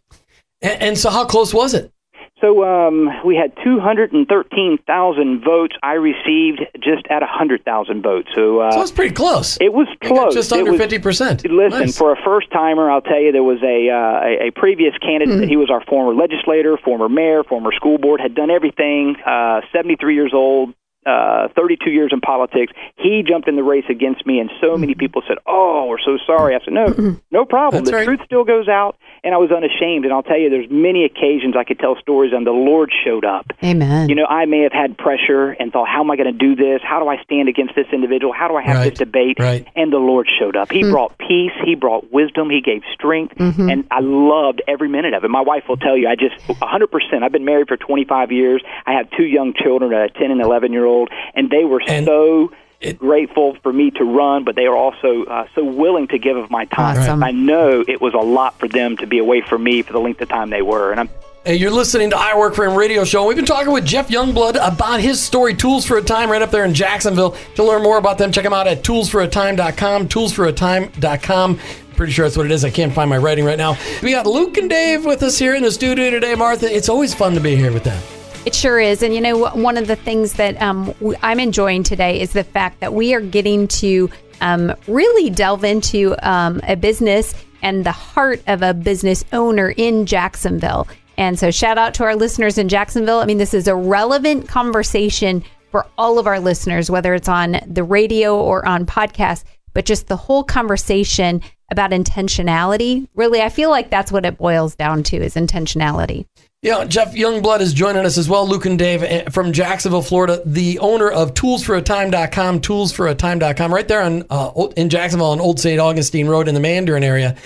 And, 0.62 0.82
and 0.82 0.98
so, 0.98 1.10
how 1.10 1.24
close 1.24 1.52
was 1.52 1.74
it? 1.74 1.92
So 2.40 2.62
um, 2.62 3.10
we 3.24 3.34
had 3.34 3.52
213,000 3.64 5.44
votes. 5.44 5.74
I 5.82 5.94
received 5.94 6.60
just 6.76 7.04
at 7.10 7.20
100,000 7.20 8.02
votes. 8.02 8.28
So, 8.34 8.60
uh, 8.60 8.86
so 8.86 8.94
pretty 8.94 9.14
close. 9.14 9.58
It 9.60 9.72
was 9.72 9.88
close. 10.02 10.34
Just 10.34 10.52
under 10.52 10.70
was, 10.72 10.80
50%. 10.80 11.50
Listen, 11.50 11.80
nice. 11.80 11.98
for 11.98 12.12
a 12.12 12.16
first 12.24 12.50
timer, 12.52 12.90
I'll 12.90 13.00
tell 13.00 13.20
you, 13.20 13.32
there 13.32 13.42
was 13.42 13.58
a, 13.62 13.90
uh, 13.90 14.44
a, 14.44 14.48
a 14.48 14.50
previous 14.52 14.96
candidate. 14.98 15.34
Mm-hmm. 15.34 15.48
He 15.48 15.56
was 15.56 15.68
our 15.70 15.84
former 15.86 16.14
legislator, 16.14 16.76
former 16.76 17.08
mayor, 17.08 17.42
former 17.42 17.72
school 17.72 17.98
board, 17.98 18.20
had 18.20 18.36
done 18.36 18.50
everything, 18.50 19.16
uh, 19.26 19.62
73 19.72 20.14
years 20.14 20.32
old, 20.32 20.74
uh, 21.06 21.48
32 21.56 21.90
years 21.90 22.10
in 22.12 22.20
politics. 22.20 22.72
He 22.96 23.22
jumped 23.26 23.48
in 23.48 23.56
the 23.56 23.62
race 23.62 23.84
against 23.88 24.26
me, 24.26 24.40
and 24.40 24.50
so 24.60 24.76
many 24.76 24.92
mm-hmm. 24.92 25.00
people 25.00 25.22
said, 25.26 25.38
"Oh, 25.46 25.86
we're 25.88 26.00
so 26.00 26.18
sorry." 26.26 26.54
I 26.54 26.58
said, 26.64 26.74
"No, 26.74 26.86
mm-hmm. 26.86 27.14
no 27.30 27.44
problem. 27.44 27.84
That's 27.84 27.90
the 27.90 27.96
right. 27.96 28.04
truth 28.04 28.20
still 28.24 28.44
goes 28.44 28.68
out." 28.68 28.96
And 29.24 29.34
I 29.34 29.38
was 29.38 29.50
unashamed. 29.50 30.04
And 30.04 30.12
I'll 30.14 30.22
tell 30.22 30.38
you, 30.38 30.48
there's 30.48 30.70
many 30.70 31.04
occasions 31.04 31.54
I 31.58 31.64
could 31.64 31.78
tell 31.78 31.96
stories, 32.00 32.32
and 32.34 32.46
the 32.46 32.52
Lord 32.52 32.92
showed 33.04 33.24
up. 33.24 33.46
Amen. 33.64 34.08
You 34.08 34.14
know, 34.14 34.26
I 34.26 34.46
may 34.46 34.62
have 34.62 34.72
had 34.72 34.98
pressure 34.98 35.50
and 35.50 35.72
thought, 35.72 35.88
"How 35.88 36.00
am 36.00 36.10
I 36.10 36.16
going 36.16 36.32
to 36.32 36.38
do 36.38 36.54
this? 36.54 36.80
How 36.82 37.00
do 37.00 37.08
I 37.08 37.22
stand 37.22 37.48
against 37.48 37.74
this 37.74 37.86
individual? 37.92 38.32
How 38.32 38.48
do 38.48 38.56
I 38.56 38.62
have 38.62 38.76
Right. 38.76 38.90
this 38.90 38.98
debate?" 38.98 39.38
Right. 39.38 39.66
And 39.76 39.92
the 39.92 39.98
Lord 39.98 40.28
showed 40.38 40.56
up. 40.56 40.70
He 40.70 40.82
mm. 40.82 40.90
brought 40.90 41.16
peace. 41.18 41.52
He 41.64 41.74
brought 41.74 42.12
wisdom. 42.12 42.50
He 42.50 42.60
gave 42.60 42.82
strength, 42.92 43.36
mm-hmm. 43.36 43.68
and 43.70 43.84
I 43.90 44.00
loved 44.00 44.62
every 44.66 44.88
minute 44.88 45.14
of 45.14 45.24
it. 45.24 45.30
My 45.30 45.40
wife 45.40 45.64
will 45.68 45.76
tell 45.76 45.96
you, 45.96 46.08
I 46.08 46.16
just 46.16 46.36
100%. 46.46 47.22
I've 47.22 47.32
been 47.32 47.44
married 47.44 47.68
for 47.68 47.76
25 47.76 48.32
years. 48.32 48.62
I 48.86 48.92
have 48.92 49.08
two 49.16 49.24
young 49.24 49.54
children, 49.54 49.92
a 49.92 50.08
10 50.08 50.30
and 50.30 50.40
11 50.40 50.72
year 50.72 50.84
old, 50.84 50.87
and 51.34 51.50
they 51.50 51.64
were 51.64 51.80
And 51.86 52.06
so 52.06 52.52
it- 52.80 52.98
grateful 52.98 53.56
for 53.62 53.72
me 53.72 53.90
to 53.92 54.04
run, 54.04 54.44
but 54.44 54.54
they 54.56 54.68
were 54.68 54.76
also 54.76 55.24
uh, 55.24 55.46
so 55.54 55.64
willing 55.64 56.06
to 56.08 56.18
give 56.18 56.36
of 56.36 56.50
my 56.50 56.64
time. 56.66 56.98
Awesome. 56.98 57.22
I 57.24 57.32
know 57.32 57.84
it 57.86 58.00
was 58.00 58.14
a 58.14 58.18
lot 58.18 58.58
for 58.58 58.68
them 58.68 58.96
to 58.98 59.06
be 59.06 59.18
away 59.18 59.40
from 59.40 59.64
me 59.64 59.82
for 59.82 59.92
the 59.92 60.00
length 60.00 60.20
of 60.20 60.28
time 60.28 60.50
they 60.50 60.62
were, 60.62 60.90
and 60.92 61.00
I'm 61.00 61.10
Hey, 61.44 61.54
you're 61.54 61.70
listening 61.70 62.10
to 62.10 62.18
I 62.18 62.36
Work 62.36 62.54
for 62.54 62.64
Him 62.66 62.74
radio 62.74 63.04
show. 63.04 63.24
We've 63.26 63.36
been 63.36 63.46
talking 63.46 63.72
with 63.72 63.86
Geoff 63.86 64.08
Youngblood 64.08 64.58
about 64.60 65.00
his 65.00 65.18
story, 65.22 65.54
Tools 65.54 65.86
for 65.86 65.96
a 65.96 66.02
Time, 66.02 66.30
right 66.30 66.42
up 66.42 66.50
there 66.50 66.64
in 66.64 66.74
Jacksonville. 66.74 67.36
To 67.54 67.64
learn 67.64 67.82
more 67.82 67.96
about 67.96 68.18
them, 68.18 68.32
check 68.32 68.44
them 68.44 68.52
out 68.52 68.66
at 68.66 68.82
toolsforatime.com, 68.82 70.08
toolsforatime.com. 70.08 71.58
Pretty 71.96 72.12
sure 72.12 72.26
that's 72.26 72.36
what 72.36 72.44
it 72.46 72.52
is. 72.52 72.64
I 72.64 72.70
can't 72.70 72.92
find 72.92 73.08
my 73.08 73.18
writing 73.18 73.44
right 73.44 73.56
now. 73.56 73.76
We 74.02 74.10
got 74.10 74.26
Luke 74.26 74.58
and 74.58 74.68
Dave 74.68 75.04
with 75.06 75.22
us 75.22 75.38
here 75.38 75.54
in 75.54 75.62
the 75.62 75.72
studio 75.72 76.10
today, 76.10 76.34
Martha. 76.34 76.66
It's 76.74 76.88
always 76.88 77.14
fun 77.14 77.34
to 77.34 77.40
be 77.40 77.56
here 77.56 77.72
with 77.72 77.84
them. 77.84 78.02
It 78.48 78.54
sure 78.54 78.80
is. 78.80 79.02
And 79.02 79.14
you 79.14 79.20
know, 79.20 79.50
one 79.50 79.76
of 79.76 79.88
the 79.88 79.94
things 79.94 80.32
that 80.32 80.58
um, 80.62 80.94
I'm 81.22 81.38
enjoying 81.38 81.82
today 81.82 82.18
is 82.18 82.32
the 82.32 82.42
fact 82.42 82.80
that 82.80 82.94
we 82.94 83.12
are 83.12 83.20
getting 83.20 83.68
to 83.68 84.08
um, 84.40 84.74
really 84.86 85.28
delve 85.28 85.64
into 85.64 86.16
um, 86.22 86.58
a 86.66 86.74
business 86.74 87.34
and 87.60 87.84
the 87.84 87.92
heart 87.92 88.42
of 88.46 88.62
a 88.62 88.72
business 88.72 89.22
owner 89.34 89.74
in 89.76 90.06
Jacksonville. 90.06 90.88
And 91.18 91.38
so, 91.38 91.50
shout 91.50 91.76
out 91.76 91.92
to 91.96 92.04
our 92.04 92.16
listeners 92.16 92.56
in 92.56 92.70
Jacksonville. 92.70 93.18
I 93.18 93.26
mean, 93.26 93.36
this 93.36 93.52
is 93.52 93.68
a 93.68 93.76
relevant 93.76 94.48
conversation 94.48 95.44
for 95.70 95.86
all 95.98 96.18
of 96.18 96.26
our 96.26 96.40
listeners, 96.40 96.90
whether 96.90 97.12
it's 97.12 97.28
on 97.28 97.60
the 97.66 97.84
radio 97.84 98.34
or 98.34 98.66
on 98.66 98.86
podcast, 98.86 99.44
but 99.74 99.84
just 99.84 100.06
the 100.06 100.16
whole 100.16 100.42
conversation 100.42 101.42
about 101.70 101.90
intentionality. 101.90 103.08
Really, 103.14 103.42
I 103.42 103.50
feel 103.50 103.68
like 103.68 103.90
that's 103.90 104.10
what 104.10 104.24
it 104.24 104.38
boils 104.38 104.74
down 104.74 105.02
to 105.02 105.18
is 105.18 105.34
intentionality. 105.34 106.24
Yeah, 106.60 106.84
Geoff 106.86 107.14
Youngblood 107.14 107.60
is 107.60 107.72
joining 107.72 108.04
us 108.04 108.18
as 108.18 108.28
well. 108.28 108.46
Luke 108.46 108.66
and 108.66 108.76
Dave 108.76 109.04
eh, 109.04 109.28
from 109.30 109.52
Jacksonville, 109.52 110.02
Florida, 110.02 110.42
the 110.44 110.80
owner 110.80 111.08
of 111.08 111.34
toolsforatime.com, 111.34 112.60
toolsforatime.com, 112.60 113.72
right 113.72 113.86
there 113.86 114.02
on 114.02 114.24
uh, 114.28 114.66
in 114.76 114.88
Jacksonville 114.88 115.28
on 115.28 115.40
Old 115.40 115.60
St. 115.60 115.78
Augustine 115.78 116.26
Road 116.26 116.48
in 116.48 116.54
the 116.54 116.60
Mandarin 116.60 117.04
area. 117.04 117.36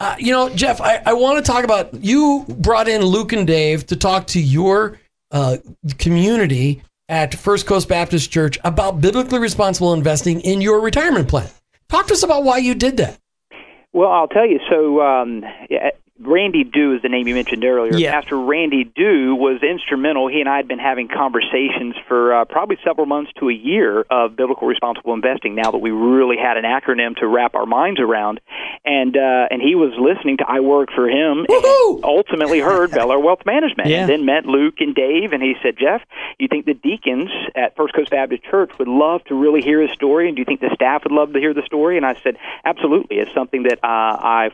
Uh, 0.00 0.16
you 0.18 0.32
know, 0.32 0.48
Geoff, 0.48 0.80
I, 0.80 1.02
I 1.04 1.12
want 1.12 1.44
to 1.44 1.52
talk 1.52 1.64
about 1.64 2.02
you 2.02 2.46
brought 2.48 2.88
in 2.88 3.02
Luke 3.02 3.34
and 3.34 3.46
Dave 3.46 3.86
to 3.88 3.96
talk 3.96 4.28
to 4.28 4.40
your 4.40 4.98
uh, 5.30 5.58
community 5.98 6.82
at 7.10 7.34
First 7.34 7.66
Coast 7.66 7.86
Baptist 7.86 8.30
Church 8.30 8.58
about 8.64 8.98
biblically 8.98 9.40
responsible 9.40 9.92
investing 9.92 10.40
in 10.40 10.62
your 10.62 10.80
retirement 10.80 11.28
plan. 11.28 11.50
Talk 11.90 12.06
to 12.06 12.14
us 12.14 12.22
about 12.22 12.44
why 12.44 12.58
you 12.58 12.74
did 12.74 12.96
that. 12.96 13.18
Well, 13.92 14.10
I'll 14.10 14.26
tell 14.26 14.46
you. 14.46 14.58
So, 14.70 15.02
um, 15.02 15.42
Randy 16.20 16.62
Dew 16.62 16.94
is 16.94 17.02
the 17.02 17.08
name 17.08 17.26
you 17.26 17.34
mentioned 17.34 17.64
earlier. 17.64 17.96
Yeah. 17.96 18.12
Pastor 18.12 18.38
Randy 18.38 18.84
Dew 18.84 19.34
was 19.34 19.60
instrumental. 19.62 20.28
He 20.28 20.38
and 20.40 20.48
I 20.48 20.56
had 20.58 20.68
been 20.68 20.78
having 20.78 21.08
conversations 21.08 21.96
for 22.06 22.32
uh, 22.32 22.44
probably 22.44 22.78
several 22.84 23.06
months 23.06 23.32
to 23.40 23.48
a 23.48 23.52
year 23.52 24.02
of 24.10 24.36
biblical 24.36 24.68
responsible 24.68 25.12
investing. 25.12 25.56
Now 25.56 25.72
that 25.72 25.78
we 25.78 25.90
really 25.90 26.36
had 26.36 26.56
an 26.56 26.62
acronym 26.64 27.16
to 27.16 27.26
wrap 27.26 27.56
our 27.56 27.66
minds 27.66 27.98
around, 28.00 28.40
and 28.84 29.16
uh, 29.16 29.48
and 29.50 29.60
he 29.60 29.74
was 29.74 29.92
listening 29.98 30.36
to 30.36 30.44
I 30.46 30.60
Work 30.60 30.90
for 30.94 31.08
Him, 31.08 31.46
Woohoo! 31.48 31.96
and 31.96 32.04
ultimately 32.04 32.60
heard 32.60 32.90
Belleair 32.92 33.20
Wealth 33.20 33.44
Management, 33.44 33.88
Yeah. 33.88 34.02
and 34.02 34.08
then 34.08 34.24
met 34.24 34.46
Luke 34.46 34.74
and 34.78 34.94
Dave, 34.94 35.32
and 35.32 35.42
he 35.42 35.54
said, 35.64 35.76
Geoff, 35.76 36.02
you 36.38 36.46
think 36.46 36.64
the 36.64 36.74
deacons 36.74 37.30
at 37.56 37.74
First 37.74 37.92
Coast 37.94 38.10
Baptist 38.10 38.44
Church 38.44 38.70
would 38.78 38.88
love 38.88 39.24
to 39.24 39.34
really 39.34 39.62
hear 39.62 39.82
his 39.82 39.90
story, 39.90 40.28
and 40.28 40.36
do 40.36 40.40
you 40.42 40.44
think 40.46 40.60
the 40.60 40.70
staff 40.74 41.02
would 41.02 41.12
love 41.12 41.32
to 41.32 41.40
hear 41.40 41.54
the 41.54 41.62
story? 41.66 41.96
And 41.96 42.06
I 42.06 42.14
said, 42.22 42.36
absolutely. 42.64 43.16
It's 43.18 43.34
something 43.34 43.64
that 43.64 43.78
uh, 43.82 43.88
I 44.22 44.50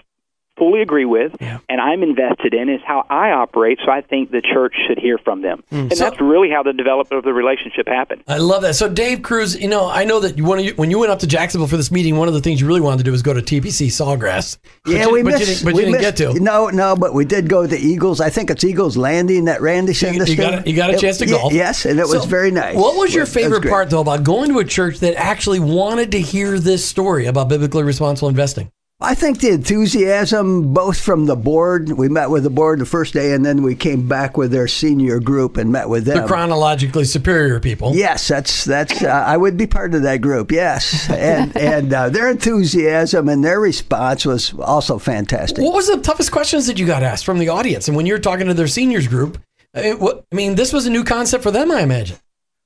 fully 0.61 0.83
agree 0.83 1.07
with 1.07 1.33
and 1.41 1.81
I'm 1.81 2.03
invested 2.03 2.53
in 2.53 2.69
is 2.69 2.81
how 2.85 3.07
I 3.09 3.31
operate 3.31 3.79
so 3.85 3.91
I 3.91 4.03
think 4.03 4.31
the 4.31 4.43
church 4.43 4.75
should 4.87 4.99
hear 4.99 5.17
from 5.19 5.41
them. 5.41 5.63
Hmm. 5.71 5.77
And 5.77 5.97
So- 5.97 6.05
that's 6.05 6.21
really 6.21 6.51
how 6.51 6.63
the 6.63 6.75
development 6.75 7.19
of 7.19 7.25
the 7.25 7.33
relationship 7.33 7.89
happened. 7.89 8.23
I 8.29 8.37
love 8.37 8.61
that. 8.63 8.75
So, 8.75 8.87
Dave 8.89 9.23
Cruz, 9.23 9.59
you 9.59 9.69
know, 9.69 9.89
I 9.89 10.05
know 10.05 10.21
that 10.21 10.37
you, 10.37 10.45
when, 10.45 10.61
you, 10.61 10.73
when 10.77 10.91
you 10.91 10.99
went 10.99 11.11
up 11.13 11.19
to 11.21 11.27
Jacksonville 11.27 11.67
for 11.69 11.79
this 11.79 11.91
meeting, 11.91 12.17
one 12.19 12.29
of 12.29 12.35
the 12.35 12.41
things 12.43 12.61
you 12.61 12.67
really 12.67 12.83
wanted 12.83 12.99
to 12.99 13.05
do 13.05 13.11
was 13.13 13.23
go 13.23 13.33
to 13.33 13.41
TPC 13.41 13.87
Sawgrass. 13.89 14.59
But 14.85 14.93
Yeah, 14.93 15.07
you, 15.07 15.13
we 15.13 15.23
but 15.23 15.31
missed. 15.33 15.41
you 15.41 15.47
didn't, 15.47 15.65
but 15.65 15.75
we 15.75 15.81
you 15.81 15.87
didn't 15.87 16.03
missed- 16.03 16.19
get 16.19 16.35
to. 16.35 16.41
No, 16.43 16.69
no, 16.69 16.95
but 16.95 17.15
we 17.15 17.25
did 17.25 17.49
go 17.49 17.63
to 17.63 17.69
the 17.69 17.79
Eagles. 17.79 18.21
I 18.21 18.29
think 18.29 18.51
it's 18.51 18.63
Eagles 18.65 18.97
Landing 18.99 19.47
that 19.47 19.63
Randy 19.63 19.95
sent 19.95 20.17
You- 20.17 20.23
us 20.23 20.29
you 20.29 20.37
to. 20.37 20.43
got 20.43 20.67
a- 20.67 20.71
you 20.71 20.77
got 20.77 20.91
a 20.91 20.95
It- 20.95 21.01
chance 21.01 21.17
to 21.19 21.27
ye- 21.27 21.33
golf. 21.33 21.53
Yes, 21.55 21.87
and 21.87 21.99
it 21.99 22.07
was 22.07 22.27
very 22.27 22.51
nice. 22.51 22.77
What 22.77 22.97
was 22.97 23.15
your 23.15 23.25
favorite 23.27 23.63
great. 23.63 23.71
part, 23.71 23.89
though, 23.91 24.01
about 24.01 24.23
going 24.25 24.51
to 24.53 24.59
a 24.59 24.65
church 24.65 25.01
that 25.01 25.15
actually 25.19 25.61
wanted 25.61 26.13
to 26.13 26.21
hear 26.21 26.59
this 26.59 26.85
story 26.85 27.25
about 27.27 27.49
biblically 27.49 27.83
responsible 27.83 28.29
investing? 28.29 28.71
I 29.03 29.15
think 29.15 29.41
the 29.41 29.49
enthusiasm, 29.49 30.75
both 30.75 31.01
from 31.01 31.25
the 31.25 31.35
board, 31.35 31.89
we 31.89 32.11
met 32.11 32.29
with 32.29 32.43
the 32.43 32.51
board 32.51 32.81
the 32.81 32.87
first 32.87 33.15
day, 33.15 33.33
and 33.33 33.43
then 33.47 33.63
we 33.63 33.75
came 33.75 34.07
back 34.07 34.37
with 34.37 34.51
their 34.51 34.69
senior 34.69 35.21
group 35.21 35.57
and 35.57 35.73
met 35.73 35.89
with 35.89 36.05
them. 36.05 36.21
The 36.21 36.27
chronologically 36.27 37.05
superior 37.05 37.61
people. 37.61 37.97
Yes, 37.97 38.29
that's 38.29 38.67
that's. 38.67 39.03
Uh, 39.03 39.09
I 39.09 39.39
would 39.39 39.57
be 39.57 39.67
part 39.67 39.95
of 39.95 40.03
that 40.03 40.21
group. 40.21 40.53
Yes, 40.53 41.09
and 41.11 41.57
and 41.57 41.95
uh, 41.95 42.11
their 42.11 42.29
enthusiasm 42.29 43.31
and 43.31 43.43
their 43.43 43.59
response 43.59 44.27
was 44.27 44.53
also 44.59 44.99
fantastic. 44.99 45.65
What 45.65 45.75
was 45.75 45.89
the 45.89 45.97
toughest 45.97 46.31
questions 46.31 46.67
that 46.67 46.79
you 46.79 46.87
got 46.87 47.03
asked 47.03 47.25
from 47.25 47.39
the 47.39 47.49
audience? 47.49 47.89
And 47.89 47.97
when 47.97 48.05
you 48.05 48.13
were 48.13 48.21
talking 48.21 48.49
to 48.49 48.55
their 48.55 48.69
seniors 48.69 49.09
group, 49.09 49.39
I 49.75 49.83
mean, 49.83 49.99
what, 49.99 50.27
I 50.31 50.35
mean, 50.35 50.57
this 50.57 50.75
was 50.75 50.85
a 50.85 50.91
new 50.91 51.05
concept 51.05 51.43
for 51.43 51.51
them, 51.51 51.71
I 51.71 51.81
imagine. 51.81 52.19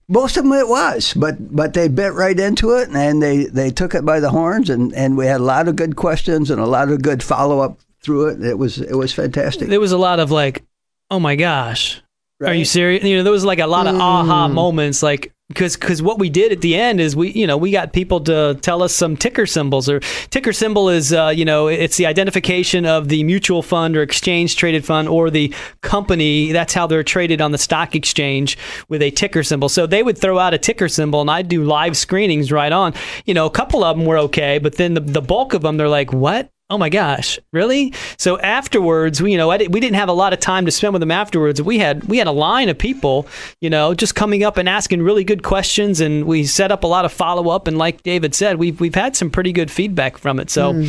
Most 0.08 0.36
of 0.36 0.44
them 0.44 0.52
it 0.52 0.68
was, 0.68 1.14
but 1.14 1.54
but 1.54 1.72
they 1.72 1.88
bit 1.88 2.12
right 2.12 2.38
into 2.38 2.72
it 2.72 2.90
and 2.90 3.22
they, 3.22 3.46
they 3.46 3.70
took 3.70 3.94
it 3.94 4.04
by 4.04 4.20
the 4.20 4.30
horns 4.30 4.68
and, 4.68 4.92
and 4.94 5.16
we 5.16 5.26
had 5.26 5.40
a 5.40 5.44
lot 5.44 5.66
of 5.66 5.76
good 5.76 5.96
questions 5.96 6.50
and 6.50 6.60
a 6.60 6.66
lot 6.66 6.90
of 6.90 7.00
good 7.02 7.22
follow 7.22 7.60
up 7.60 7.78
through 8.00 8.28
it. 8.28 8.42
It 8.42 8.58
was 8.58 8.78
it 8.78 8.96
was 8.96 9.12
fantastic. 9.12 9.68
There 9.68 9.80
was 9.80 9.92
a 9.92 9.98
lot 9.98 10.20
of 10.20 10.30
like, 10.30 10.62
oh 11.10 11.18
my 11.18 11.36
gosh, 11.36 12.02
are 12.42 12.54
you 12.54 12.64
serious? 12.64 13.04
You 13.04 13.16
know, 13.16 13.22
there 13.22 13.32
was 13.32 13.44
like 13.44 13.58
a 13.58 13.66
lot 13.66 13.86
of 13.86 13.96
aha 13.96 14.48
mm. 14.48 14.52
moments, 14.52 15.02
like 15.02 15.32
because 15.48 15.76
because 15.76 16.00
what 16.00 16.18
we 16.18 16.30
did 16.30 16.52
at 16.52 16.62
the 16.62 16.74
end 16.74 17.00
is 17.00 17.14
we 17.14 17.30
you 17.32 17.46
know 17.46 17.56
we 17.56 17.70
got 17.70 17.92
people 17.92 18.18
to 18.18 18.58
tell 18.62 18.82
us 18.82 18.94
some 18.94 19.14
ticker 19.14 19.44
symbols 19.44 19.90
or 19.90 20.00
ticker 20.30 20.54
symbol 20.54 20.88
is 20.88 21.12
uh, 21.12 21.32
you 21.34 21.44
know 21.44 21.68
it's 21.68 21.98
the 21.98 22.06
identification 22.06 22.86
of 22.86 23.08
the 23.08 23.22
mutual 23.24 23.62
fund 23.62 23.94
or 23.94 24.02
exchange 24.02 24.56
traded 24.56 24.84
fund 24.84 25.08
or 25.08 25.28
the 25.28 25.52
company. 25.82 26.52
That's 26.52 26.72
how 26.72 26.86
they're 26.86 27.02
traded 27.02 27.42
on 27.42 27.52
the 27.52 27.58
stock 27.58 27.94
exchange 27.94 28.56
with 28.88 29.02
a 29.02 29.10
ticker 29.10 29.42
symbol. 29.42 29.68
So 29.68 29.86
they 29.86 30.02
would 30.02 30.16
throw 30.16 30.38
out 30.38 30.54
a 30.54 30.58
ticker 30.58 30.88
symbol 30.88 31.20
and 31.20 31.30
I'd 31.30 31.48
do 31.48 31.62
live 31.62 31.96
screenings 31.96 32.50
right 32.50 32.72
on. 32.72 32.94
You 33.26 33.34
know 33.34 33.44
a 33.44 33.50
couple 33.50 33.84
of 33.84 33.98
them 33.98 34.06
were 34.06 34.18
okay 34.18 34.58
but 34.58 34.76
then 34.76 34.94
the, 34.94 35.00
the 35.00 35.22
bulk 35.22 35.52
of 35.52 35.62
them 35.62 35.76
they're 35.76 35.88
like 35.88 36.12
what 36.12 36.50
Oh 36.70 36.78
my 36.78 36.88
gosh, 36.88 37.38
really? 37.52 37.92
So 38.16 38.38
afterwards, 38.38 39.20
we 39.20 39.32
you 39.32 39.36
know 39.36 39.50
I 39.50 39.58
di- 39.58 39.68
we 39.68 39.80
didn't 39.80 39.96
have 39.96 40.08
a 40.08 40.14
lot 40.14 40.32
of 40.32 40.40
time 40.40 40.64
to 40.64 40.72
spend 40.72 40.94
with 40.94 41.00
them 41.00 41.10
afterwards. 41.10 41.60
We 41.60 41.78
had 41.78 42.04
we 42.04 42.16
had 42.16 42.26
a 42.26 42.32
line 42.32 42.70
of 42.70 42.78
people, 42.78 43.26
you 43.60 43.68
know, 43.68 43.94
just 43.94 44.14
coming 44.14 44.44
up 44.44 44.56
and 44.56 44.66
asking 44.66 45.02
really 45.02 45.24
good 45.24 45.42
questions, 45.42 46.00
and 46.00 46.24
we 46.24 46.44
set 46.44 46.72
up 46.72 46.82
a 46.82 46.86
lot 46.86 47.04
of 47.04 47.12
follow 47.12 47.50
up. 47.50 47.68
And 47.68 47.76
like 47.76 48.02
David 48.02 48.34
said, 48.34 48.56
we've 48.56 48.80
we've 48.80 48.94
had 48.94 49.14
some 49.14 49.30
pretty 49.30 49.52
good 49.52 49.70
feedback 49.70 50.16
from 50.18 50.40
it. 50.40 50.50
So. 50.50 50.84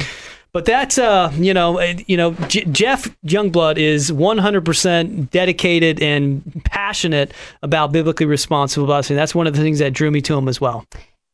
But 0.53 0.63
that's 0.63 0.97
uh, 0.97 1.34
you 1.36 1.53
know, 1.53 1.80
uh, 1.80 1.95
you 2.07 2.15
know, 2.15 2.32
J- 2.47 2.63
Geoff 2.71 3.09
Youngblood 3.26 3.78
is 3.78 4.09
100% 4.09 5.30
dedicated 5.30 6.01
and 6.01 6.61
passionate 6.63 7.34
about 7.61 7.91
biblically 7.91 8.26
responsible 8.26 8.88
busing. 8.88 9.15
That's 9.15 9.36
one 9.36 9.47
of 9.47 9.53
the 9.53 9.61
things 9.61 9.80
that 9.80 9.91
drew 9.91 10.09
me 10.11 10.21
to 10.21 10.38
him 10.38 10.47
as 10.47 10.61
well. 10.61 10.86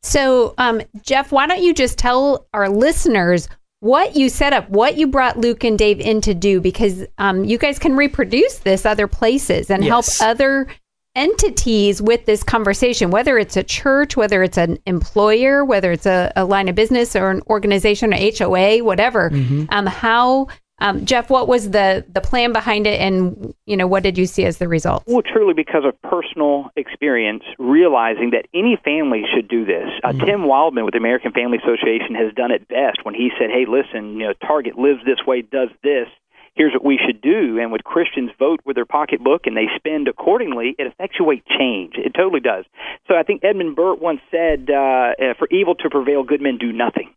So, 0.01 0.55
um, 0.57 0.81
Geoff, 1.03 1.31
why 1.31 1.45
don't 1.45 1.61
you 1.61 1.71
just 1.71 1.99
tell 1.99 2.47
our 2.55 2.67
listeners 2.67 3.47
what 3.81 4.15
you 4.15 4.29
set 4.29 4.53
up, 4.53 4.69
what 4.69 4.95
you 4.95 5.07
brought 5.07 5.37
Luke 5.37 5.63
and 5.63 5.77
Dave 5.77 5.99
in 5.99 6.21
to 6.21 6.33
do, 6.33 6.61
because 6.61 7.03
um, 7.17 7.43
you 7.43 7.57
guys 7.57 7.77
can 7.79 7.95
reproduce 7.97 8.59
this 8.59 8.85
other 8.85 9.07
places 9.07 9.69
and 9.69 9.83
Yes. 9.83 10.19
help 10.19 10.29
other 10.29 10.67
entities 11.15 12.01
with 12.01 12.25
this 12.25 12.43
conversation, 12.43 13.11
whether 13.11 13.37
it's 13.37 13.57
a 13.57 13.63
church, 13.63 14.15
whether 14.15 14.43
it's 14.43 14.57
an 14.57 14.77
employer, 14.85 15.65
whether 15.65 15.91
it's 15.91 16.05
a, 16.05 16.31
a 16.35 16.45
line 16.45 16.69
of 16.69 16.75
business 16.75 17.15
or 17.15 17.31
an 17.31 17.41
organization 17.49 18.13
or 18.13 18.17
HOA, 18.17 18.83
whatever. 18.83 19.29
Um, 19.69 19.87
how, 19.87 20.47
um, 20.81 21.05
Geoff, 21.05 21.29
what 21.29 21.47
was 21.47 21.69
the 21.69 22.03
the 22.11 22.21
plan 22.21 22.51
behind 22.51 22.87
it, 22.87 22.99
and 22.99 23.53
you 23.67 23.77
know, 23.77 23.85
what 23.85 24.01
did 24.01 24.17
you 24.17 24.25
see 24.25 24.45
as 24.45 24.57
the 24.57 24.67
results? 24.67 25.05
Well, 25.07 25.21
truly 25.21 25.53
because 25.53 25.85
of 25.85 25.99
personal 26.01 26.71
experience, 26.75 27.43
realizing 27.59 28.31
that 28.31 28.47
any 28.53 28.77
family 28.83 29.23
should 29.33 29.47
do 29.47 29.63
this. 29.63 29.87
Uh, 30.03 30.13
Tim 30.13 30.41
Wildmon 30.41 30.83
with 30.83 30.93
the 30.93 30.97
American 30.97 31.31
Family 31.31 31.59
Association 31.59 32.15
has 32.15 32.33
done 32.33 32.49
it 32.49 32.67
best 32.67 33.05
when 33.05 33.13
he 33.13 33.29
said, 33.39 33.51
"Hey, 33.51 33.65
listen, 33.69 34.17
you 34.17 34.25
know, 34.25 34.33
Target 34.33 34.75
lives 34.75 35.01
this 35.05 35.25
way, 35.25 35.43
does 35.43 35.69
this. 35.83 36.07
Here's 36.55 36.73
what 36.73 36.83
we 36.83 36.97
should 36.97 37.21
do." 37.21 37.59
And 37.59 37.71
when 37.71 37.81
Christians 37.81 38.31
vote 38.39 38.61
with 38.65 38.75
their 38.75 38.85
pocketbook 38.85 39.45
and 39.45 39.55
they 39.55 39.67
spend 39.75 40.07
accordingly, 40.07 40.75
it 40.79 40.91
effectuates 40.91 41.43
change. 41.59 41.93
It 41.95 42.15
totally 42.15 42.41
does. 42.41 42.65
So 43.07 43.15
I 43.15 43.21
think 43.21 43.43
Edmund 43.43 43.75
Burke 43.75 44.01
once 44.01 44.21
said, 44.31 44.67
uh, 44.71 45.13
uh, 45.13 45.33
"For 45.37 45.47
evil 45.51 45.75
to 45.75 45.91
prevail, 45.91 46.23
good 46.23 46.41
men 46.41 46.57
do 46.57 46.73
nothing." 46.73 47.13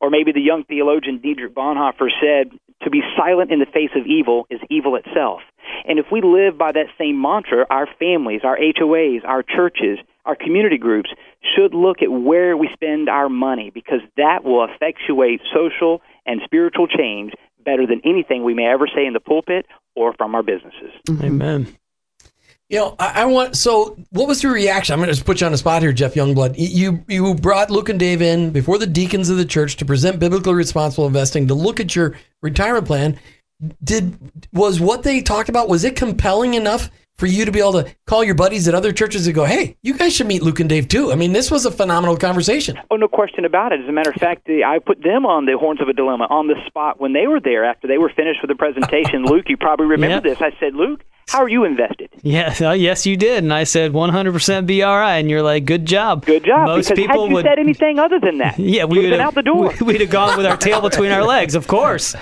Or 0.00 0.10
maybe 0.10 0.32
the 0.32 0.42
young 0.42 0.64
theologian 0.64 1.18
Dietrich 1.18 1.54
Bonhoeffer 1.54 2.10
said, 2.20 2.58
to 2.82 2.90
be 2.90 3.02
silent 3.16 3.50
in 3.50 3.58
the 3.58 3.66
face 3.66 3.90
of 3.96 4.06
evil 4.06 4.46
is 4.50 4.60
evil 4.70 4.96
itself. 4.96 5.40
And 5.88 5.98
if 5.98 6.06
we 6.10 6.20
live 6.20 6.58
by 6.58 6.72
that 6.72 6.86
same 6.98 7.20
mantra, 7.20 7.66
our 7.70 7.88
families, 7.98 8.42
our 8.44 8.56
HOAs, 8.56 9.24
our 9.24 9.42
churches, 9.42 9.98
our 10.24 10.36
community 10.36 10.78
groups 10.78 11.10
should 11.54 11.74
look 11.74 12.02
at 12.02 12.10
where 12.10 12.56
we 12.56 12.68
spend 12.72 13.08
our 13.08 13.28
money 13.28 13.70
because 13.70 14.00
that 14.16 14.44
will 14.44 14.64
effectuate 14.64 15.40
social 15.54 16.02
and 16.26 16.40
spiritual 16.44 16.86
change 16.86 17.32
better 17.64 17.86
than 17.86 18.00
anything 18.04 18.44
we 18.44 18.54
may 18.54 18.66
ever 18.66 18.86
say 18.86 19.06
in 19.06 19.12
the 19.12 19.20
pulpit 19.20 19.66
or 19.94 20.12
from 20.14 20.34
our 20.34 20.42
businesses. 20.42 20.92
Amen. 21.22 21.76
You 22.68 22.78
know, 22.78 22.96
I, 22.98 23.22
I 23.22 23.24
want. 23.26 23.56
So, 23.56 23.96
what 24.10 24.26
was 24.26 24.42
your 24.42 24.52
reaction? 24.52 24.92
I'm 24.92 24.98
going 24.98 25.06
to 25.08 25.14
just 25.14 25.24
put 25.24 25.40
you 25.40 25.46
on 25.46 25.52
the 25.52 25.58
spot 25.58 25.82
here, 25.82 25.92
Geoff 25.92 26.14
Youngblood. 26.14 26.56
You 26.58 27.04
you 27.06 27.34
brought 27.34 27.70
Luke 27.70 27.88
and 27.88 27.98
Dave 27.98 28.20
in 28.20 28.50
before 28.50 28.78
the 28.78 28.88
deacons 28.88 29.30
of 29.30 29.36
the 29.36 29.44
church 29.44 29.76
to 29.76 29.84
present 29.84 30.18
biblically 30.18 30.54
responsible 30.54 31.06
investing 31.06 31.46
to 31.46 31.54
look 31.54 31.78
at 31.78 31.94
your 31.94 32.16
retirement 32.42 32.86
plan. 32.86 33.18
Did 33.84 34.18
was 34.52 34.80
what 34.80 35.04
they 35.04 35.22
talked 35.22 35.48
about? 35.48 35.68
Was 35.68 35.84
it 35.84 35.94
compelling 35.94 36.54
enough 36.54 36.90
for 37.18 37.26
you 37.26 37.44
to 37.46 37.52
be 37.52 37.60
able 37.60 37.72
to 37.82 37.86
call 38.06 38.22
your 38.24 38.34
buddies 38.34 38.66
at 38.68 38.74
other 38.74 38.92
churches 38.92 39.26
and 39.28 39.34
go, 39.34 39.44
"Hey, 39.44 39.76
you 39.84 39.94
guys 39.94 40.14
should 40.16 40.26
meet 40.26 40.42
Luke 40.42 40.58
and 40.58 40.68
Dave 40.68 40.88
too"? 40.88 41.12
I 41.12 41.14
mean, 41.14 41.32
this 41.32 41.52
was 41.52 41.66
a 41.66 41.70
phenomenal 41.70 42.16
conversation. 42.16 42.78
Oh, 42.90 42.96
no 42.96 43.06
question 43.06 43.44
about 43.44 43.72
it. 43.72 43.80
As 43.80 43.88
a 43.88 43.92
matter 43.92 44.10
of 44.10 44.16
fact, 44.16 44.44
the, 44.46 44.64
I 44.64 44.80
put 44.80 45.02
them 45.04 45.24
on 45.24 45.46
the 45.46 45.56
horns 45.56 45.80
of 45.80 45.86
a 45.88 45.92
dilemma 45.94 46.26
on 46.28 46.48
the 46.48 46.56
spot 46.66 47.00
when 47.00 47.12
they 47.12 47.28
were 47.28 47.38
there 47.40 47.64
after 47.64 47.86
they 47.86 47.96
were 47.96 48.10
finished 48.14 48.40
with 48.42 48.48
the 48.50 48.56
presentation. 48.56 49.24
Luke, 49.24 49.44
you 49.48 49.56
probably 49.56 49.86
remember 49.86 50.28
Yep. 50.28 50.38
this. 50.38 50.42
I 50.42 50.50
said, 50.60 50.74
Luke, 50.74 51.04
how 51.28 51.42
are 51.42 51.48
you 51.48 51.64
invested? 51.64 52.08
Yeah, 52.22 52.54
uh, 52.60 52.72
yes, 52.72 53.04
you 53.04 53.16
did, 53.16 53.42
and 53.42 53.52
I 53.52 53.64
said 53.64 53.92
100% 53.92 54.66
be 54.66 54.82
all 54.82 54.96
right, 54.96 55.16
and 55.18 55.28
you're 55.28 55.42
like, 55.42 55.64
good 55.64 55.84
job. 55.84 56.24
Good 56.24 56.44
job. 56.44 56.66
Most 56.66 56.88
because 56.88 56.98
people 56.98 57.22
had 57.22 57.28
you 57.28 57.34
would. 57.34 57.44
said 57.44 57.58
anything 57.58 57.98
other 57.98 58.20
than 58.20 58.38
that, 58.38 58.58
yeah, 58.58 58.84
we 58.84 58.98
would 58.98 59.04
would 59.04 59.04
have 59.04 59.12
been 59.12 59.20
out 59.26 59.34
the 59.34 59.42
door. 59.42 59.74
We'd 59.84 60.00
have 60.00 60.10
gone 60.10 60.36
with 60.36 60.46
our 60.46 60.56
tail 60.56 60.80
between 60.80 61.10
our 61.10 61.24
legs, 61.34 61.54
of 61.54 61.66
course. 61.66 62.14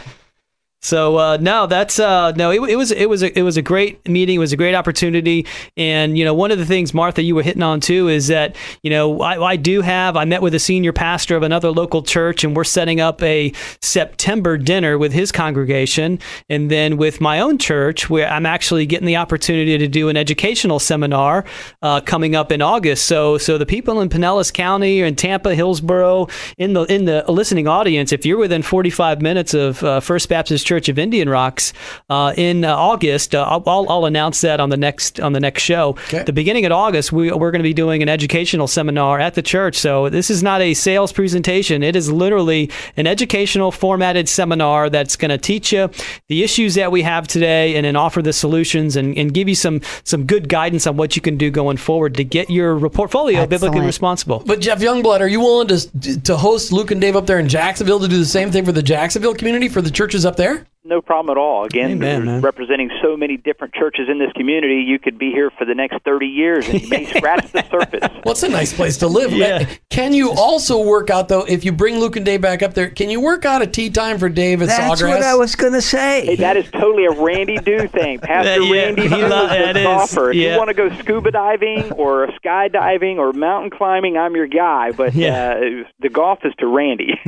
So 0.84 1.16
uh, 1.16 1.38
no, 1.38 1.66
that's 1.66 1.98
uh, 1.98 2.32
no. 2.32 2.50
It, 2.50 2.60
it 2.72 2.76
was 2.76 2.90
it 2.90 3.08
was 3.08 3.22
a, 3.22 3.38
it 3.38 3.40
was 3.40 3.56
a 3.56 3.62
great 3.62 4.06
meeting. 4.06 4.36
It 4.36 4.38
was 4.38 4.52
a 4.52 4.56
great 4.56 4.74
opportunity. 4.74 5.46
And 5.78 6.18
you 6.18 6.26
know, 6.26 6.34
one 6.34 6.50
of 6.50 6.58
the 6.58 6.66
things 6.66 6.92
Martha 6.92 7.22
you 7.22 7.34
were 7.34 7.42
hitting 7.42 7.62
on 7.62 7.80
too 7.80 8.08
is 8.08 8.26
that 8.26 8.54
you 8.82 8.90
know 8.90 9.22
I, 9.22 9.42
I 9.42 9.56
do 9.56 9.80
have 9.80 10.14
I 10.14 10.26
met 10.26 10.42
with 10.42 10.54
a 10.54 10.58
senior 10.58 10.92
pastor 10.92 11.36
of 11.36 11.42
another 11.42 11.70
local 11.70 12.02
church, 12.02 12.44
and 12.44 12.54
we're 12.54 12.64
setting 12.64 13.00
up 13.00 13.22
a 13.22 13.50
September 13.80 14.58
dinner 14.58 14.98
with 14.98 15.14
his 15.14 15.32
congregation, 15.32 16.18
and 16.50 16.70
then 16.70 16.98
with 16.98 17.18
my 17.18 17.40
own 17.40 17.56
church, 17.56 18.10
where 18.10 18.28
I'm 18.28 18.44
actually 18.44 18.84
getting 18.84 19.06
the 19.06 19.16
opportunity 19.16 19.78
to 19.78 19.88
do 19.88 20.10
an 20.10 20.18
educational 20.18 20.78
seminar 20.78 21.46
uh, 21.80 22.02
coming 22.02 22.36
up 22.36 22.52
in 22.52 22.60
August. 22.60 23.06
So 23.06 23.38
so 23.38 23.56
the 23.56 23.64
people 23.64 24.02
in 24.02 24.10
Pinellas 24.10 24.52
County 24.52 25.00
or 25.00 25.06
in 25.06 25.16
Tampa, 25.16 25.54
Hillsborough, 25.54 26.28
in 26.58 26.74
the 26.74 26.82
in 26.82 27.06
the 27.06 27.24
listening 27.26 27.66
audience, 27.66 28.12
if 28.12 28.26
you're 28.26 28.36
within 28.36 28.60
45 28.60 29.22
minutes 29.22 29.54
of 29.54 29.82
uh, 29.82 30.00
First 30.00 30.28
Baptist 30.28 30.66
Church 30.66 30.73
of 30.88 30.98
Indian 30.98 31.28
Rocks 31.28 31.72
uh, 32.10 32.32
in 32.36 32.64
uh, 32.64 32.74
August, 32.74 33.34
uh, 33.34 33.42
I'll, 33.42 33.62
I'll, 33.66 33.86
I'll 33.88 34.04
announce 34.04 34.40
that 34.42 34.60
on 34.60 34.70
the 34.70 34.76
next 34.76 35.20
on 35.20 35.32
the 35.32 35.40
next 35.40 35.62
show. 35.62 35.90
Okay. 35.90 36.22
The 36.24 36.32
beginning 36.32 36.64
of 36.64 36.72
August, 36.72 37.12
we, 37.12 37.30
we're 37.32 37.50
going 37.50 37.60
to 37.60 37.68
be 37.68 37.74
doing 37.74 38.02
an 38.02 38.08
educational 38.08 38.66
seminar 38.66 39.18
at 39.20 39.34
the 39.34 39.42
church. 39.42 39.76
So 39.76 40.08
this 40.08 40.30
is 40.30 40.42
not 40.42 40.60
a 40.60 40.74
sales 40.74 41.12
presentation. 41.12 41.82
It 41.82 41.96
is 41.96 42.10
literally 42.10 42.70
an 42.96 43.06
educational 43.06 43.70
formatted 43.70 44.28
seminar 44.28 44.90
that's 44.90 45.16
going 45.16 45.30
to 45.30 45.38
teach 45.38 45.72
you 45.72 45.90
the 46.28 46.42
issues 46.42 46.74
that 46.74 46.90
we 46.90 47.02
have 47.02 47.26
today 47.28 47.76
and 47.76 47.84
then 47.84 47.96
offer 47.96 48.22
the 48.22 48.32
solutions 48.32 48.96
and, 48.96 49.16
and 49.16 49.32
give 49.32 49.48
you 49.48 49.54
some 49.54 49.80
some 50.04 50.26
good 50.26 50.48
guidance 50.48 50.86
on 50.86 50.96
what 50.96 51.16
you 51.16 51.22
can 51.22 51.36
do 51.36 51.50
going 51.50 51.76
forward 51.76 52.14
to 52.14 52.24
get 52.24 52.50
your 52.50 52.88
portfolio 52.90 53.46
biblically 53.46 53.80
responsible. 53.80 54.42
But 54.44 54.60
Geoff 54.60 54.78
Youngblood, 54.78 55.20
are 55.20 55.28
you 55.28 55.40
willing 55.40 55.68
to 55.68 56.20
to 56.22 56.36
host 56.36 56.72
Luke 56.72 56.90
and 56.90 57.00
Dave 57.00 57.16
up 57.16 57.26
there 57.26 57.38
in 57.38 57.48
Jacksonville 57.48 58.00
to 58.00 58.08
do 58.08 58.18
the 58.18 58.24
same 58.24 58.50
thing 58.50 58.64
for 58.64 58.72
the 58.72 58.82
Jacksonville 58.82 59.34
community 59.34 59.68
for 59.68 59.80
the 59.80 59.90
churches 59.90 60.24
up 60.24 60.36
there? 60.36 60.63
No 60.86 61.00
problem 61.00 61.34
at 61.34 61.40
all. 61.40 61.64
Again, 61.64 61.92
Amen, 61.92 62.42
representing 62.42 62.90
so 63.02 63.16
many 63.16 63.38
different 63.38 63.72
churches 63.72 64.06
in 64.10 64.18
this 64.18 64.30
community, 64.32 64.82
you 64.86 64.98
could 64.98 65.18
be 65.18 65.30
here 65.30 65.50
for 65.50 65.64
the 65.64 65.74
next 65.74 65.96
30 66.04 66.26
years 66.26 66.68
and 66.68 66.82
you 66.82 66.88
may 66.90 67.06
scratch 67.16 67.50
the 67.52 67.62
surface. 67.70 68.02
Well, 68.24 68.32
it's 68.32 68.42
a 68.42 68.48
nice 68.48 68.72
place 68.72 68.96
to 68.98 69.06
live. 69.06 69.32
Yeah. 69.34 69.70
Can 69.90 70.14
you 70.14 70.30
also 70.32 70.82
work 70.82 71.10
out 71.10 71.28
though? 71.28 71.42
If 71.44 71.62
you 71.64 71.72
bring 71.72 71.98
Luke 71.98 72.16
and 72.16 72.24
Dave 72.24 72.40
back 72.40 72.62
up 72.62 72.72
there, 72.72 72.88
can 72.88 73.10
you 73.10 73.20
work 73.20 73.44
out 73.44 73.60
a 73.60 73.66
tea 73.66 73.90
time 73.90 74.18
for 74.18 74.30
Dave 74.30 74.62
at 74.62 74.68
That's 74.68 75.02
Sawgrass? 75.02 75.08
what 75.10 75.22
I 75.22 75.34
was 75.34 75.54
going 75.56 75.72
to 75.74 75.80
Hey, 75.80 76.24
say. 76.26 76.36
that 76.36 76.56
is 76.56 76.70
totally 76.70 77.04
a 77.04 77.10
Randy 77.10 77.58
Dew 77.58 77.86
thing. 77.88 78.18
Pastor 78.22 78.62
Yeah, 78.62 78.72
yeah, 78.74 78.82
Randy 78.86 79.02
he 79.02 79.08
Dew 79.08 79.14
is 79.16 79.30
lo- 79.30 79.46
that 79.46 79.76
is, 79.76 79.82
golfer. 79.82 80.30
If 80.30 80.36
yeah. 80.36 80.52
you 80.52 80.58
want 80.58 80.68
to 80.68 80.74
go 80.74 80.88
scuba 81.00 81.30
diving 81.32 81.92
or 81.92 82.28
skydiving 82.42 83.16
or 83.18 83.32
mountain 83.34 83.70
climbing, 83.70 84.16
I'm 84.16 84.34
your 84.34 84.46
guy. 84.46 84.92
But 84.92 85.14
Yeah. 85.14 85.54
uh, 85.84 85.88
the 86.00 86.08
golf 86.08 86.38
is 86.44 86.54
to 86.60 86.66
Randy. 86.66 87.20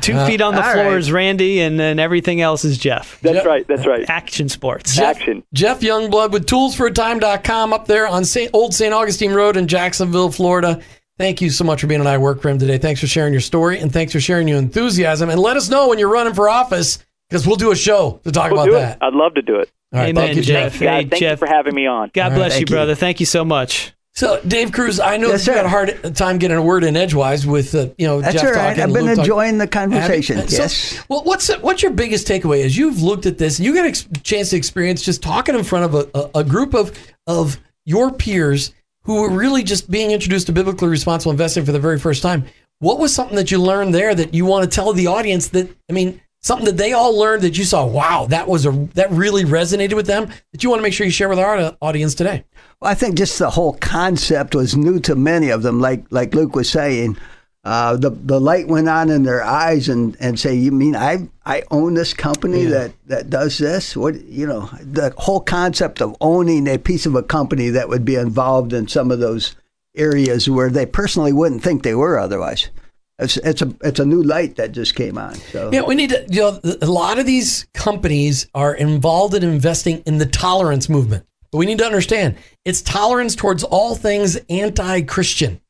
Two 0.00 0.16
feet 0.26 0.40
on 0.40 0.54
the 0.54 0.62
floor 0.62 0.84
right. 0.90 0.96
is 0.98 1.10
Randy, 1.10 1.60
and 1.60 1.78
then 1.78 1.98
everything 2.00 2.40
else 2.40 2.64
is 2.64 2.78
Geoff. 2.78 3.18
That's 3.22 3.36
Yep. 3.36 3.44
right. 3.46 3.66
That's 3.68 3.86
right. 3.86 4.04
Action 4.08 4.48
sports. 4.48 4.96
Geoff, 4.96 5.16
Action. 5.16 5.42
Geoff 5.52 5.80
Youngblood 5.80 6.30
with 6.32 6.46
toolsforatime.com 6.46 7.72
up 7.72 7.86
there 7.86 8.06
on 8.08 8.24
St. 8.24 8.50
Old 8.52 8.74
St. 8.74 8.92
Augustine 8.92 9.32
Road 9.32 9.56
in 9.56 9.66
Jacksonville, 9.68 10.30
Florida. 10.30 10.80
Thank 11.18 11.40
you 11.42 11.50
so 11.50 11.64
much 11.64 11.82
for 11.82 11.86
being 11.86 12.00
on 12.00 12.06
I 12.06 12.16
Work 12.18 12.40
for 12.40 12.48
Him 12.48 12.58
today. 12.58 12.78
Thanks 12.78 13.00
for 13.00 13.06
sharing 13.06 13.32
your 13.34 13.42
story 13.42 13.78
and 13.78 13.92
thanks 13.92 14.12
for 14.12 14.20
sharing 14.20 14.48
your 14.48 14.58
enthusiasm. 14.58 15.28
And 15.28 15.38
let 15.40 15.56
us 15.56 15.68
know 15.68 15.88
when 15.88 15.98
you're 15.98 16.08
running 16.10 16.32
for 16.34 16.48
office 16.48 16.98
because 17.28 17.46
we'll 17.46 17.56
do 17.56 17.70
a 17.72 17.76
show 17.76 18.20
to 18.24 18.32
talk 18.32 18.50
We'll 18.50 18.62
about 18.62 18.72
that. 18.72 18.96
it. 18.96 18.98
I'd 19.02 19.12
love 19.12 19.34
to 19.34 19.42
do 19.42 19.56
it. 19.56 19.70
All 19.92 20.00
right, 20.00 20.08
Amen, 20.10 20.24
thank 20.26 20.36
you, 20.36 20.42
Geoff. 20.42 20.72
Geoff. 20.72 20.80
Guys, 20.80 21.02
Hey, 21.04 21.08
thank 21.08 21.20
Geoff. 21.20 21.30
you 21.40 21.46
for 21.46 21.52
having 21.52 21.74
me 21.74 21.86
on. 21.86 22.10
God 22.14 22.30
bless 22.34 22.52
you, 22.52 22.58
thank 22.60 22.70
you. 22.70 22.74
brother. 22.76 22.94
Thank 22.94 23.20
you 23.20 23.26
so 23.26 23.44
much. 23.44 23.92
So, 24.12 24.40
Dave 24.46 24.72
Cruz, 24.72 24.98
I 24.98 25.16
know 25.16 25.28
Yes, 25.28 25.46
you 25.46 25.52
had 25.52 25.64
a 25.64 25.68
hard 25.68 26.14
time 26.16 26.38
getting 26.38 26.56
a 26.56 26.62
word 26.62 26.84
in 26.84 26.96
edgewise 26.96 27.46
with 27.46 27.74
uh, 27.74 27.88
you 27.96 28.06
know 28.06 28.20
That's 28.20 28.34
Geoff 28.34 28.44
all 28.44 28.50
right. 28.50 28.68
talking. 28.76 28.82
I've 28.82 28.92
been 28.92 29.04
Luke 29.04 29.16
talking. 29.16 29.20
enjoying 29.20 29.58
the 29.58 29.68
conversation. 29.68 30.48
So, 30.48 30.56
yes. 30.56 31.02
well, 31.08 31.22
what's 31.24 31.48
what's 31.58 31.82
your 31.82 31.92
biggest 31.92 32.26
takeaway? 32.26 32.64
As 32.64 32.76
you've 32.76 33.02
looked 33.02 33.26
at 33.26 33.38
this, 33.38 33.60
you 33.60 33.72
got 33.72 33.86
a 33.86 34.20
chance 34.22 34.50
to 34.50 34.56
experience 34.56 35.02
just 35.02 35.22
talking 35.22 35.54
in 35.54 35.64
front 35.64 35.84
of 35.86 35.94
a, 35.94 36.18
a, 36.18 36.40
a 36.40 36.44
group 36.44 36.74
of 36.74 36.92
of 37.26 37.58
your 37.84 38.12
peers 38.12 38.74
who 39.04 39.22
were 39.22 39.30
really 39.30 39.62
just 39.62 39.90
being 39.90 40.10
introduced 40.10 40.46
to 40.46 40.52
biblically 40.52 40.88
responsible 40.88 41.30
investing 41.30 41.64
for 41.64 41.72
the 41.72 41.80
very 41.80 41.98
first 41.98 42.22
time. 42.22 42.44
What 42.80 42.98
was 42.98 43.14
something 43.14 43.36
that 43.36 43.50
you 43.50 43.58
learned 43.58 43.94
there 43.94 44.14
that 44.14 44.34
you 44.34 44.44
want 44.44 44.70
to 44.70 44.74
tell 44.74 44.92
the 44.92 45.06
audience 45.06 45.48
that, 45.48 45.68
I 45.88 45.92
mean, 45.92 46.20
something 46.40 46.64
that 46.66 46.76
they 46.76 46.92
all 46.92 47.18
learned 47.18 47.42
that 47.42 47.58
you 47.58 47.64
saw, 47.64 47.86
wow, 47.86 48.26
that 48.26 48.48
was 48.48 48.66
a, 48.66 48.72
that 48.94 49.10
really 49.10 49.44
resonated 49.44 49.94
with 49.94 50.06
them 50.06 50.30
that 50.52 50.62
you 50.62 50.70
want 50.70 50.80
to 50.80 50.82
make 50.82 50.92
sure 50.92 51.04
you 51.04 51.10
share 51.10 51.28
with 51.28 51.38
our 51.38 51.76
audience 51.82 52.14
today? 52.14 52.44
Well, 52.80 52.90
I 52.90 52.94
think 52.94 53.16
just 53.16 53.38
the 53.38 53.50
whole 53.50 53.74
concept 53.74 54.54
was 54.54 54.74
new 54.76 55.00
to 55.00 55.14
many 55.14 55.50
of 55.50 55.62
them. 55.62 55.80
Like 55.80 56.04
like 56.10 56.34
Luke 56.34 56.54
was 56.56 56.70
saying, 56.70 57.18
uh, 57.62 57.96
the 57.96 58.08
the 58.10 58.40
light 58.40 58.68
went 58.68 58.88
on 58.88 59.10
in 59.10 59.22
their 59.24 59.42
eyes 59.42 59.88
and, 59.90 60.16
and 60.18 60.40
say, 60.40 60.54
"You 60.54 60.72
mean 60.72 60.96
I 60.96 61.28
I 61.44 61.62
own 61.70 61.92
this 61.92 62.14
company 62.14 62.62
Yeah. 62.62 62.70
that, 62.70 62.92
that 63.06 63.30
does 63.30 63.58
this? 63.58 63.94
What 63.96 64.24
you 64.24 64.46
know? 64.46 64.70
The 64.80 65.12
whole 65.18 65.40
concept 65.40 66.00
of 66.00 66.16
owning 66.22 66.66
a 66.68 66.78
piece 66.78 67.04
of 67.04 67.14
a 67.14 67.22
company 67.22 67.68
that 67.68 67.90
would 67.90 68.04
be 68.06 68.14
involved 68.14 68.72
in 68.72 68.88
some 68.88 69.10
of 69.10 69.18
those 69.18 69.54
areas 69.94 70.48
where 70.48 70.70
they 70.70 70.86
personally 70.86 71.32
wouldn't 71.34 71.62
think 71.62 71.82
they 71.82 71.94
were 71.94 72.18
otherwise. 72.18 72.70
It's 73.18 73.36
it's 73.36 73.60
a 73.60 73.74
it's 73.82 74.00
a 74.00 74.06
new 74.06 74.22
light 74.22 74.56
that 74.56 74.72
just 74.72 74.94
came 74.94 75.18
on. 75.18 75.34
So 75.34 75.68
Yeah, 75.70 75.82
we 75.82 75.94
need 75.94 76.10
to, 76.10 76.24
you 76.30 76.40
know, 76.40 76.60
a 76.80 76.86
lot 76.86 77.18
of 77.18 77.26
these 77.26 77.66
companies 77.74 78.46
are 78.54 78.72
involved 78.74 79.34
in 79.34 79.42
investing 79.42 80.02
in 80.06 80.16
the 80.16 80.24
tolerance 80.24 80.88
movement. 80.88 81.26
But 81.52 81.58
we 81.58 81.66
need 81.66 81.78
to 81.78 81.84
understand 81.84 82.36
it's 82.64 82.82
tolerance 82.82 83.34
towards 83.34 83.64
all 83.64 83.94
things 83.94 84.36
anti 84.48 85.02
Christian. 85.02 85.60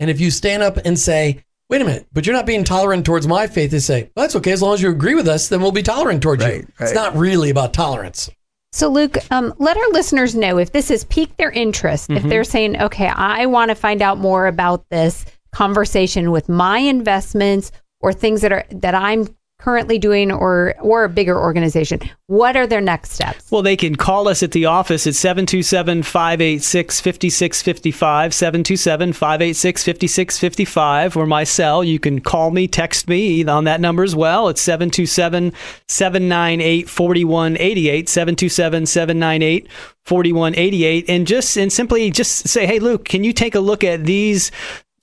And 0.00 0.10
if 0.10 0.20
you 0.20 0.30
stand 0.30 0.62
up 0.62 0.78
and 0.84 0.98
say, 0.98 1.44
wait 1.68 1.82
a 1.82 1.84
minute, 1.84 2.06
but 2.12 2.26
you're 2.26 2.34
not 2.34 2.46
being 2.46 2.64
tolerant 2.64 3.04
towards 3.06 3.26
my 3.26 3.46
faith, 3.46 3.70
they 3.70 3.78
say, 3.78 4.10
well, 4.14 4.24
that's 4.24 4.36
okay. 4.36 4.52
As 4.52 4.62
long 4.62 4.74
as 4.74 4.82
you 4.82 4.90
agree 4.90 5.14
with 5.14 5.28
us, 5.28 5.48
then 5.48 5.60
we'll 5.60 5.72
be 5.72 5.82
tolerant 5.82 6.22
towards 6.22 6.44
you. 6.44 6.50
Right, 6.50 6.66
It's 6.80 6.94
not 6.94 7.16
really 7.16 7.50
about 7.50 7.74
tolerance. 7.74 8.30
So, 8.72 8.88
Luke, 8.88 9.16
um, 9.30 9.54
let 9.58 9.76
our 9.76 9.88
listeners 9.90 10.34
know 10.34 10.58
if 10.58 10.72
this 10.72 10.90
has 10.90 11.04
piqued 11.04 11.38
their 11.38 11.50
interest, 11.50 12.10
if 12.10 12.22
they're 12.24 12.44
saying, 12.44 12.78
okay, 12.78 13.06
I 13.06 13.46
want 13.46 13.70
to 13.70 13.74
find 13.74 14.02
out 14.02 14.18
more 14.18 14.46
about 14.46 14.86
this 14.90 15.24
conversation 15.50 16.30
with 16.30 16.50
my 16.50 16.80
investments 16.80 17.72
or 18.00 18.12
things 18.12 18.42
that 18.42 18.52
are 18.52 18.66
that 18.70 18.94
I'm 18.94 19.34
currently 19.58 19.98
doing 19.98 20.30
or 20.30 20.74
or 20.80 21.04
a 21.04 21.08
bigger 21.08 21.38
organization. 21.38 22.00
What 22.26 22.56
are 22.56 22.66
their 22.66 22.80
next 22.80 23.12
steps? 23.12 23.50
Well, 23.50 23.62
they 23.62 23.76
can 23.76 23.96
call 23.96 24.28
us 24.28 24.42
at 24.42 24.52
the 24.52 24.66
office 24.66 25.06
at 25.06 25.14
727 25.14 26.02
586 26.02 27.00
5655, 27.00 28.34
727 28.34 29.12
586 29.12 29.84
5655, 29.84 31.16
or 31.16 31.26
my 31.26 31.44
cell. 31.44 31.82
You 31.82 31.98
can 31.98 32.20
call 32.20 32.50
me, 32.50 32.68
text 32.68 33.08
me 33.08 33.44
on 33.46 33.64
that 33.64 33.80
number 33.80 34.02
as 34.02 34.14
well. 34.14 34.48
It's 34.48 34.60
727 34.60 35.52
798 35.88 36.88
4188, 36.88 38.08
727 38.08 38.86
798 38.86 39.68
4188. 40.04 41.08
And 41.08 41.26
just 41.26 41.56
and 41.56 41.72
simply 41.72 42.10
just 42.10 42.48
say, 42.48 42.66
hey, 42.66 42.78
Luke, 42.78 43.04
can 43.04 43.24
you 43.24 43.32
take 43.32 43.54
a 43.54 43.60
look 43.60 43.84
at 43.84 44.04
these? 44.04 44.50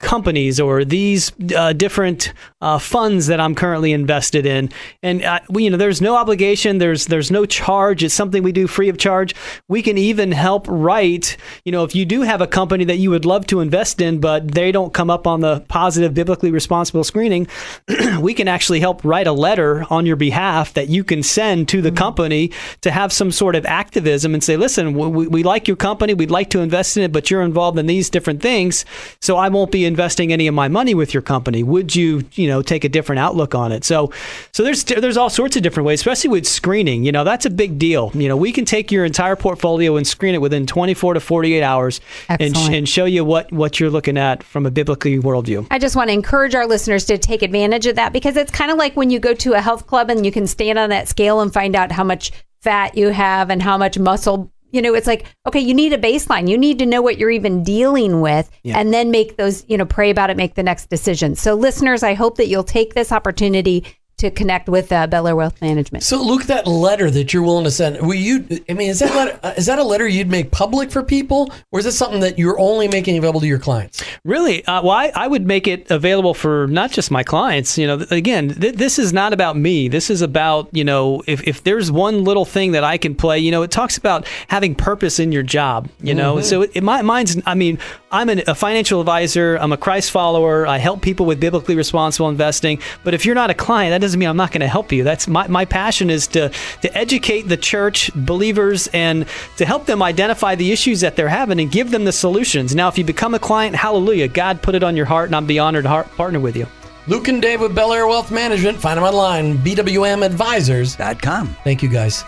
companies 0.03 0.59
or 0.59 0.85
these 0.85 1.31
uh, 1.55 1.73
different 1.73 2.33
uh, 2.63 2.79
funds 2.79 3.27
that 3.27 3.41
I'm 3.41 3.55
currently 3.55 3.91
invested 3.91 4.45
in. 4.45 4.69
And 5.03 5.21
uh, 5.21 5.41
we, 5.49 5.65
you 5.65 5.69
know, 5.69 5.75
there's 5.75 6.01
no 6.01 6.15
obligation. 6.15 6.77
There's 6.77 7.07
there's 7.07 7.29
no 7.29 7.45
charge. 7.45 8.05
It's 8.05 8.13
something 8.13 8.41
we 8.41 8.53
do 8.53 8.67
free 8.67 8.87
of 8.87 8.97
charge. 8.97 9.35
We 9.67 9.81
can 9.81 9.97
even 9.97 10.31
help 10.31 10.65
write. 10.69 11.35
You 11.65 11.73
know, 11.73 11.83
if 11.83 11.93
you 11.93 12.05
do 12.05 12.21
have 12.21 12.39
a 12.39 12.47
company 12.47 12.85
that 12.85 12.97
you 12.97 13.09
would 13.09 13.25
love 13.25 13.45
to 13.47 13.59
invest 13.59 13.99
in, 13.99 14.21
but 14.21 14.53
they 14.53 14.71
don't 14.71 14.93
come 14.93 15.09
up 15.09 15.27
on 15.27 15.41
the 15.41 15.59
positive, 15.67 16.13
biblically 16.13 16.51
responsible 16.51 17.03
screening, 17.03 17.49
we 18.21 18.33
can 18.33 18.47
actually 18.47 18.79
help 18.79 19.03
write 19.03 19.27
a 19.27 19.33
letter 19.33 19.85
on 19.89 20.05
your 20.05 20.15
behalf 20.15 20.73
that 20.73 20.87
you 20.87 21.03
can 21.03 21.21
send 21.21 21.67
to 21.67 21.81
the 21.81 21.91
company 21.91 22.49
to 22.79 22.91
have 22.91 23.11
some 23.11 23.31
sort 23.31 23.55
of 23.55 23.65
activism 23.65 24.33
and 24.33 24.41
say, 24.41 24.55
listen, 24.55 24.93
we, 24.93 25.27
we 25.27 25.43
like 25.43 25.67
your 25.67 25.75
company. 25.75 26.13
We'd 26.13 26.31
like 26.31 26.49
to 26.51 26.61
invest 26.61 26.95
in 26.95 27.03
it, 27.03 27.11
but 27.11 27.29
you're 27.29 27.41
involved 27.41 27.77
in 27.77 27.87
these 27.87 28.09
different 28.09 28.41
things. 28.41 28.85
So 29.21 29.35
I 29.35 29.49
won't 29.49 29.71
be 29.71 29.83
investing 29.83 30.31
any 30.31 30.47
of 30.47 30.55
my 30.55 30.69
money 30.69 30.93
with 30.93 31.13
your 31.13 31.23
company. 31.23 31.61
Would 31.61 31.93
you, 31.93 32.23
you 32.33 32.47
know, 32.47 32.52
take 32.61 32.83
a 32.83 32.89
different 32.89 33.19
outlook 33.19 33.55
on 33.55 33.71
it? 33.71 33.83
So, 33.83 34.11
so 34.51 34.63
there's 34.63 34.83
there's 34.83 35.17
all 35.17 35.29
sorts 35.29 35.55
of 35.55 35.63
different 35.63 35.87
ways, 35.87 35.99
especially 35.99 36.29
with 36.29 36.47
screening. 36.47 37.03
You 37.03 37.11
know, 37.11 37.23
that's 37.23 37.45
a 37.45 37.49
big 37.49 37.79
deal. 37.79 38.11
You 38.13 38.27
know, 38.27 38.37
we 38.37 38.51
can 38.51 38.65
take 38.65 38.91
your 38.91 39.05
entire 39.05 39.35
portfolio 39.35 39.95
and 39.95 40.05
screen 40.05 40.35
it 40.35 40.41
within 40.41 40.65
24 40.65 41.15
to 41.15 41.19
48 41.19 41.63
hours 41.63 42.01
and, 42.29 42.55
and 42.55 42.87
show 42.87 43.05
you 43.05 43.25
what 43.25 43.51
what 43.51 43.79
you're 43.79 43.89
looking 43.89 44.17
at 44.17 44.43
from 44.43 44.65
a 44.65 44.71
biblically 44.71 45.17
worldview. 45.19 45.67
I 45.71 45.79
just 45.79 45.95
want 45.95 46.09
to 46.09 46.13
encourage 46.13 46.55
our 46.55 46.67
listeners 46.67 47.05
to 47.05 47.17
take 47.17 47.41
advantage 47.41 47.87
of 47.87 47.95
that 47.95 48.13
because 48.13 48.37
it's 48.37 48.51
kind 48.51 48.71
of 48.71 48.77
like 48.77 48.95
when 48.95 49.09
you 49.09 49.19
go 49.19 49.33
to 49.33 49.53
a 49.53 49.61
health 49.61 49.87
club 49.87 50.09
and 50.09 50.25
you 50.25 50.31
can 50.31 50.47
stand 50.47 50.77
on 50.77 50.89
that 50.89 51.07
scale 51.07 51.41
and 51.41 51.53
find 51.53 51.75
out 51.75 51.91
how 51.91 52.03
much 52.03 52.31
fat 52.61 52.97
you 52.97 53.09
have 53.09 53.49
and 53.49 53.61
how 53.61 53.77
much 53.77 53.99
muscle. 53.99 54.52
You 54.73 54.81
know, 54.81 54.93
it's 54.93 55.07
like, 55.07 55.25
okay, 55.45 55.59
you 55.59 55.73
need 55.73 55.93
a 55.93 55.97
baseline. 55.97 56.49
You 56.49 56.57
need 56.57 56.79
to 56.79 56.85
know 56.85 57.01
what 57.01 57.17
you're 57.17 57.31
even 57.31 57.63
dealing 57.63 58.19
with 58.19 58.49
and 58.65 58.93
then 58.93 59.11
make 59.11 59.37
those, 59.37 59.63
you 59.69 59.77
know, 59.77 59.85
pray 59.85 60.09
about 60.09 60.29
it, 60.29 60.35
make 60.35 60.55
the 60.55 60.63
next 60.63 60.89
decision. 60.89 61.35
So, 61.35 61.53
listeners, 61.53 62.03
I 62.03 62.15
hope 62.15 62.37
that 62.37 62.47
you'll 62.47 62.63
take 62.63 62.93
this 62.95 63.11
opportunity 63.11 63.85
to 64.17 64.31
connect 64.31 64.69
with 64.69 64.91
uh, 64.91 65.07
Belleair 65.07 65.35
Wealth 65.35 65.61
Management. 65.61 66.03
So, 66.03 66.21
Luke, 66.23 66.43
that 66.43 66.67
letter 66.67 67.09
that 67.11 67.33
you're 67.33 67.43
willing 67.43 67.63
to 67.65 67.71
send, 67.71 67.99
will 68.01 68.13
you? 68.13 68.45
I 68.69 68.73
mean, 68.73 68.89
is 68.89 68.99
that 68.99 69.13
letter, 69.15 69.39
uh, 69.43 69.53
is 69.57 69.65
that 69.65 69.79
a 69.79 69.83
letter 69.83 70.07
you'd 70.07 70.29
make 70.29 70.51
public 70.51 70.91
for 70.91 71.03
people, 71.03 71.51
or 71.71 71.79
is 71.79 71.85
it 71.85 71.93
something 71.93 72.19
that 72.21 72.37
you're 72.37 72.59
only 72.59 72.87
making 72.87 73.17
available 73.17 73.41
to 73.41 73.47
your 73.47 73.59
clients? 73.59 74.03
Really? 74.23 74.63
Uh, 74.65 74.81
well, 74.81 74.91
I, 74.91 75.11
I 75.15 75.27
would 75.27 75.45
make 75.45 75.67
it 75.67 75.89
available 75.91 76.33
for 76.33 76.67
not 76.67 76.91
just 76.91 77.11
my 77.11 77.23
clients. 77.23 77.77
You 77.77 77.87
know, 77.87 78.05
again, 78.11 78.53
th- 78.53 78.75
this 78.75 78.99
is 78.99 79.13
not 79.13 79.33
about 79.33 79.57
me. 79.57 79.87
This 79.87 80.09
is 80.09 80.21
about, 80.21 80.69
you 80.71 80.83
know, 80.83 81.23
if, 81.27 81.43
if 81.47 81.63
there's 81.63 81.91
one 81.91 82.23
little 82.23 82.45
thing 82.45 82.71
that 82.73 82.83
I 82.83 82.97
can 82.97 83.15
play, 83.15 83.39
you 83.39 83.51
know, 83.51 83.63
it 83.63 83.71
talks 83.71 83.97
about 83.97 84.27
having 84.47 84.75
purpose 84.75 85.19
in 85.19 85.31
your 85.31 85.43
job, 85.43 85.89
you 86.01 86.13
know. 86.13 86.39
So 86.41 86.61
it, 86.61 86.71
it, 86.75 86.83
my, 86.83 87.01
mine's, 87.01 87.37
I 87.45 87.55
mean, 87.55 87.79
I'm 88.13 88.29
an, 88.29 88.43
a 88.47 88.53
financial 88.53 89.01
advisor, 89.01 89.57
I'm 89.57 89.71
a 89.73 89.77
Christ 89.77 90.11
follower, 90.11 90.67
I 90.67 90.77
help 90.77 91.01
people 91.01 91.25
with 91.25 91.39
biblically 91.39 91.75
responsible 91.75 92.29
investing. 92.29 92.79
But 93.03 93.15
if 93.15 93.25
you're 93.25 93.33
not 93.33 93.49
a 93.49 93.55
client, 93.55 93.91
that 93.91 94.01
doesn't 94.01 94.19
mean 94.19 94.29
I'm 94.29 94.37
not 94.37 94.51
going 94.51 94.61
to 94.61 94.67
help 94.67 94.91
you. 94.91 95.03
That's 95.03 95.27
my, 95.27 95.47
my 95.47 95.65
passion 95.65 96.11
is 96.11 96.27
to, 96.27 96.49
to 96.83 96.97
educate 96.97 97.41
the 97.43 97.57
church, 97.57 98.11
believers, 98.13 98.87
and 98.93 99.25
to 99.57 99.65
help 99.65 99.87
them 99.87 100.03
identify 100.03 100.53
the 100.53 100.71
issues 100.71 101.01
that 101.01 101.15
they're 101.15 101.27
having 101.27 101.59
and 101.59 101.71
give 101.71 101.89
them 101.89 102.05
the 102.05 102.11
solutions. 102.11 102.75
Now, 102.75 102.87
if 102.87 102.99
you 102.99 103.03
become 103.03 103.33
a 103.33 103.39
client, 103.39 103.75
hallelujah, 103.75 104.27
God 104.27 104.61
put 104.61 104.75
it 104.75 104.83
on 104.83 104.95
your 104.95 105.07
heart, 105.07 105.29
and 105.29 105.35
I'd 105.35 105.47
be 105.47 105.57
honored 105.57 105.85
to 105.85 105.89
har- 105.89 106.03
partner 106.03 106.39
with 106.39 106.55
you. 106.55 106.67
Luke 107.07 107.27
and 107.27 107.41
Dave 107.41 107.61
with 107.61 107.75
Belleair 107.75 108.07
Wealth 108.07 108.31
Management. 108.31 108.77
Find 108.77 108.97
them 108.97 109.03
online, 109.03 109.57
BWM 109.57 110.23
Advisors. 110.23 110.95
dot 110.95 111.21
com. 111.21 111.47
Thank 111.63 111.81
you, 111.81 111.89
guys. 111.89 112.23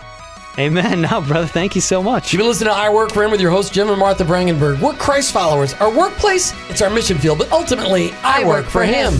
Amen. 0.57 1.01
Now, 1.05 1.21
brother, 1.21 1.45
thank 1.47 1.75
you 1.75 1.81
so 1.81 2.01
much. 2.01 2.33
You've 2.33 2.39
been 2.39 2.47
listening 2.47 2.69
to 2.69 2.75
I 2.75 2.89
Work 2.89 3.11
for 3.11 3.23
Him 3.23 3.29
with 3.29 3.41
your 3.41 3.51
host, 3.51 3.73
Jim 3.73 3.89
and 3.89 3.99
Martha 3.99 4.23
Brangenberg. 4.23 4.79
We're 4.79 4.93
Christ 4.93 5.31
followers. 5.31 5.73
Our 5.75 5.95
workplace, 5.95 6.53
it's 6.69 6.81
our 6.81 6.89
mission 6.89 7.17
field, 7.17 7.37
but 7.37 7.51
ultimately, 7.51 8.11
I, 8.23 8.43
work, 8.43 8.65
for 8.65 8.83
him. 8.83 9.13